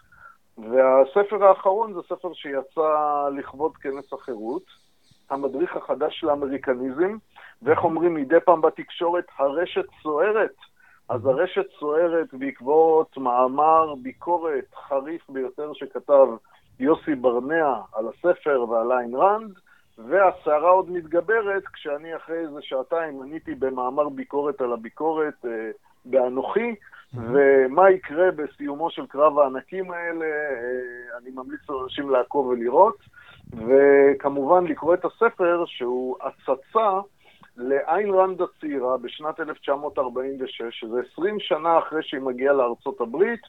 והספר 0.58 1.44
האחרון 1.44 1.94
זה 1.94 2.00
ספר 2.08 2.32
שיצא 2.34 3.28
לכבוד 3.38 3.76
כנס 3.76 4.12
החירות, 4.12 4.62
המדריך 5.30 5.76
החדש 5.76 6.24
לאמריקניזם, 6.24 7.16
ואיך 7.62 7.84
אומרים 7.84 8.14
מדי 8.14 8.40
פעם 8.44 8.60
בתקשורת, 8.60 9.24
הרשת 9.38 9.86
סוערת. 10.02 10.54
אז 11.08 11.26
הרשת 11.26 11.66
סוערת 11.78 12.34
בעקבות 12.34 13.16
מאמר 13.16 13.94
ביקורת 14.02 14.74
חריף 14.88 15.30
ביותר 15.30 15.72
שכתב 15.74 16.26
יוסי 16.80 17.14
ברנע 17.14 17.74
על 17.92 18.08
הספר 18.08 18.64
ועל 18.68 18.92
איין 18.92 19.14
ראנד, 19.14 19.58
והסערה 20.08 20.70
עוד 20.70 20.90
מתגברת 20.90 21.62
כשאני 21.72 22.16
אחרי 22.16 22.38
איזה 22.38 22.62
שעתיים 22.62 23.22
עניתי 23.22 23.54
במאמר 23.54 24.08
ביקורת 24.08 24.60
על 24.60 24.72
הביקורת 24.72 25.44
אה, 25.44 25.70
באנוכי, 26.04 26.70
mm-hmm. 26.70 27.18
ומה 27.18 27.90
יקרה 27.90 28.30
בסיומו 28.30 28.90
של 28.90 29.06
קרב 29.06 29.38
הענקים 29.38 29.90
האלה, 29.90 30.24
אה, 30.24 31.18
אני 31.18 31.30
ממליץ 31.34 31.60
לאנשים 31.68 32.10
לעקוב 32.10 32.46
ולראות, 32.46 32.96
וכמובן 33.52 34.66
לקרוא 34.66 34.94
את 34.94 35.04
הספר 35.04 35.64
שהוא 35.66 36.16
הצצה 36.20 37.00
לאיין 37.56 38.10
ראנד 38.10 38.40
הצעירה 38.42 38.98
בשנת 38.98 39.40
1946, 39.40 40.62
שזה 40.70 41.00
20 41.12 41.40
שנה 41.40 41.78
אחרי 41.78 42.02
שהיא 42.02 42.20
מגיעה 42.20 42.54
לארצות 42.54 43.00
הברית, 43.00 43.40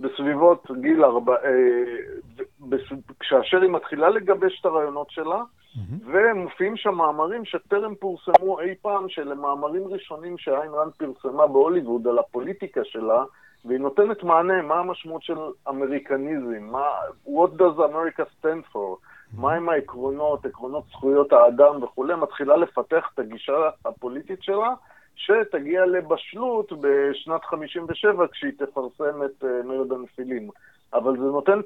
בסביבות 0.00 0.66
גיל 0.80 1.04
ארבע... 1.04 1.34
אה, 1.44 2.78
כאשר 3.20 3.62
היא 3.62 3.70
מתחילה 3.70 4.08
לגבש 4.08 4.60
את 4.60 4.66
הרעיונות 4.66 5.10
שלה, 5.10 5.42
Mm-hmm. 5.76 6.06
ומופיעים 6.06 6.76
שם 6.76 6.94
מאמרים 6.94 7.44
שטרם 7.44 7.94
פורסמו 7.94 8.60
אי 8.60 8.74
פעם, 8.82 9.08
שאלה 9.08 9.34
מאמרים 9.34 9.88
ראשונים 9.88 10.38
שאיין 10.38 10.70
רנד 10.72 10.92
פרסמה 10.92 11.46
בהוליווד 11.46 12.06
על 12.06 12.18
הפוליטיקה 12.18 12.80
שלה, 12.84 13.24
והיא 13.64 13.78
נותנת 13.80 14.22
מענה, 14.22 14.62
מה 14.62 14.74
המשמעות 14.74 15.22
של 15.22 15.38
אמריקניזם, 15.68 16.62
מה, 16.62 16.84
what 17.26 17.58
does 17.58 17.78
America 17.78 18.22
stand 18.40 18.72
for, 18.72 18.74
mm-hmm. 18.74 19.40
מהם 19.40 19.68
העקרונות, 19.68 20.46
עקרונות 20.46 20.84
זכויות 20.90 21.32
האדם 21.32 21.82
וכולי, 21.82 22.14
מתחילה 22.14 22.56
לפתח 22.56 23.10
את 23.14 23.18
הגישה 23.18 23.70
הפוליטית 23.84 24.42
שלה, 24.42 24.74
שתגיע 25.16 25.86
לבשלות 25.86 26.72
בשנת 26.80 27.44
57' 27.44 28.26
כשהיא 28.32 28.52
תפרסם 28.58 29.22
את 29.24 29.44
uh, 29.44 29.66
מרד 29.66 29.92
הנפילים. 29.92 30.50
אבל 30.94 31.16
זה 31.16 31.24
נותן, 31.24 31.60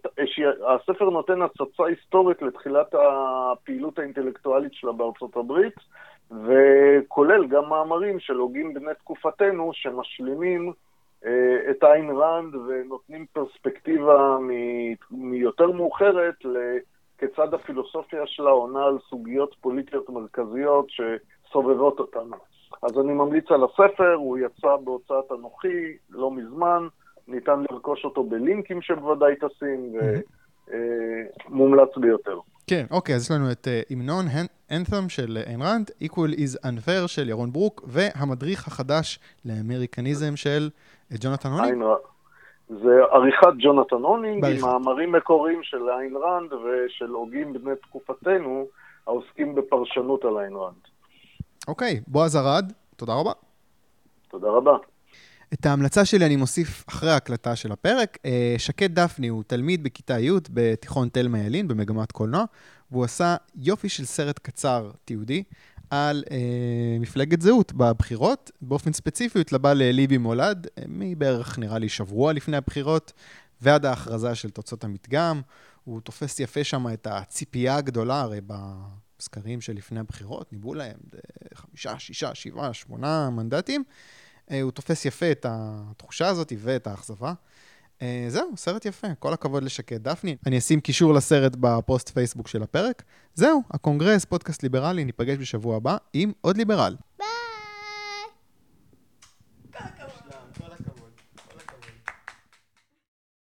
הספר 0.66 1.10
נותן 1.10 1.42
הצצה 1.42 1.86
היסטורית 1.86 2.42
לתחילת 2.42 2.94
הפעילות 2.94 3.98
האינטלקטואלית 3.98 4.74
שלה 4.74 4.92
בארצות 4.92 5.36
הברית, 5.36 5.74
וכולל 6.30 7.46
גם 7.46 7.68
מאמרים 7.68 8.20
של 8.20 8.36
הוגים 8.36 8.74
בני 8.74 8.94
תקופתנו 8.98 9.70
שמשלימים 9.74 10.72
אה, 11.26 11.70
את 11.70 11.84
איין 11.84 12.10
ראנד 12.10 12.54
ונותנים 12.54 13.26
פרספקטיבה 13.32 14.38
מיותר 15.10 15.70
מאוחרת 15.70 16.34
כיצד 17.18 17.54
הפילוסופיה 17.54 18.26
שלה 18.26 18.50
עונה 18.50 18.84
על 18.84 18.98
סוגיות 19.08 19.56
פוליטיות 19.60 20.10
מרכזיות 20.10 20.86
שסובבות 20.88 21.98
אותנו. 21.98 22.36
אז 22.82 22.98
אני 22.98 23.12
ממליץ 23.12 23.50
על 23.50 23.64
הספר, 23.64 24.14
הוא 24.14 24.38
יצא 24.38 24.76
בהוצאת 24.84 25.32
אנוכי 25.32 25.96
לא 26.10 26.30
מזמן, 26.30 26.86
ניתן 27.30 27.64
לרכוש 27.70 28.04
אותו 28.04 28.24
בלינקים 28.24 28.82
שבוודאי 28.82 29.34
טסים, 29.36 29.92
ומומלץ 31.48 31.96
ביותר. 31.96 32.38
כן, 32.66 32.84
אוקיי, 32.90 33.14
אז 33.14 33.22
יש 33.22 33.30
לנו 33.30 33.52
את 33.52 33.66
uh, 33.66 33.92
המנון, 33.94 34.24
אנת'ם 34.70 35.08
של 35.08 35.38
איין 35.46 35.62
ראנד, 35.62 35.90
Equal 36.02 36.34
is 36.36 36.66
Unfair 36.66 37.08
של 37.08 37.28
ירון 37.28 37.52
ברוק, 37.52 37.82
והמדריך 37.86 38.66
החדש 38.66 39.18
לאמריקניזם 39.44 40.36
של 40.36 40.70
ג'ונתן 41.20 41.48
הונינג. 41.48 41.84
זה 42.68 43.00
בעריכת 43.10 43.52
ג'ונתן 43.58 43.96
הונינג, 43.96 44.44
עם 44.44 44.60
מאמרים 44.60 45.12
מקוריים 45.12 45.62
של 45.62 45.88
איין 45.88 46.16
ראנד 46.16 46.52
ושל 46.52 47.08
הוגים 47.08 47.52
בני 47.52 47.76
תקופתנו, 47.82 48.66
העוסקים 49.06 49.54
בפרשנות 49.54 50.24
על 50.24 50.38
איין 50.38 50.52
ראנד. 50.54 50.82
אוקיי, 51.68 52.00
בועז 52.06 52.36
ארד, 52.36 52.72
תודה 52.96 53.12
רבה. 53.14 53.32
תודה 54.28 54.48
רבה. 54.48 54.76
את 55.54 55.66
ההמלצה 55.66 56.04
שלי 56.04 56.26
אני 56.26 56.36
מוסיף 56.36 56.84
אחרי 56.88 57.10
ההקלטה 57.10 57.56
של 57.56 57.72
הפרק. 57.72 58.18
אה, 58.24 58.54
שקד 58.58 58.94
דפני 58.94 59.28
הוא 59.28 59.42
תלמיד 59.46 59.82
בכיתה 59.82 60.20
י' 60.20 60.30
בתיכון 60.50 61.08
תלמה 61.08 61.38
ילין 61.38 61.68
במגמת 61.68 62.12
קולנוע, 62.12 62.44
והוא 62.90 63.04
עשה 63.04 63.36
יופי 63.56 63.88
של 63.88 64.04
סרט 64.04 64.38
קצר 64.38 64.90
תיעודי 65.04 65.42
על 65.90 66.24
אה, 66.30 66.36
מפלגת 67.00 67.40
זהות 67.42 67.72
בבחירות. 67.72 68.50
באופן 68.60 68.92
ספציפי 68.92 69.38
הוא 69.38 69.40
התלבא 69.40 69.72
לליבי 69.72 70.18
מולד, 70.18 70.66
אה, 70.78 70.82
מבערך 70.88 71.58
נראה 71.58 71.78
לי 71.78 71.88
שבוע 71.88 72.32
לפני 72.32 72.56
הבחירות, 72.56 73.12
ועד 73.62 73.86
ההכרזה 73.86 74.34
של 74.34 74.50
תוצאות 74.50 74.84
המדגם. 74.84 75.40
הוא 75.84 76.00
תופס 76.00 76.40
יפה 76.40 76.64
שם 76.64 76.86
את 76.92 77.06
הציפייה 77.10 77.76
הגדולה, 77.76 78.20
הרי 78.20 78.40
בסקרים 78.46 79.60
שלפני 79.60 80.00
הבחירות 80.00 80.52
ניבאו 80.52 80.74
להם 80.74 80.98
חמישה, 81.54 81.98
שישה, 81.98 82.34
שבעה, 82.34 82.72
שמונה 82.72 83.30
מנדטים. 83.30 83.84
אה, 84.50 84.60
הוא 84.60 84.70
תופס 84.70 85.04
יפה 85.04 85.30
את 85.30 85.46
התחושה 85.48 86.28
הזאת 86.28 86.52
ואת 86.58 86.86
האכזבה. 86.86 87.32
אה, 88.02 88.26
זהו, 88.28 88.52
סרט 88.56 88.84
יפה, 88.86 89.06
כל 89.18 89.32
הכבוד 89.32 89.62
לשקד 89.62 90.02
דפני. 90.02 90.36
אני 90.46 90.58
אשים 90.58 90.80
קישור 90.80 91.14
לסרט 91.14 91.56
בפוסט 91.60 92.08
פייסבוק 92.08 92.48
של 92.48 92.62
הפרק. 92.62 93.02
זהו, 93.34 93.62
הקונגרס, 93.70 94.24
פודקאסט 94.24 94.62
ליברלי, 94.62 95.04
ניפגש 95.04 95.38
בשבוע 95.38 95.76
הבא 95.76 95.96
עם 96.12 96.32
עוד 96.40 96.56
ליברל. 96.56 96.96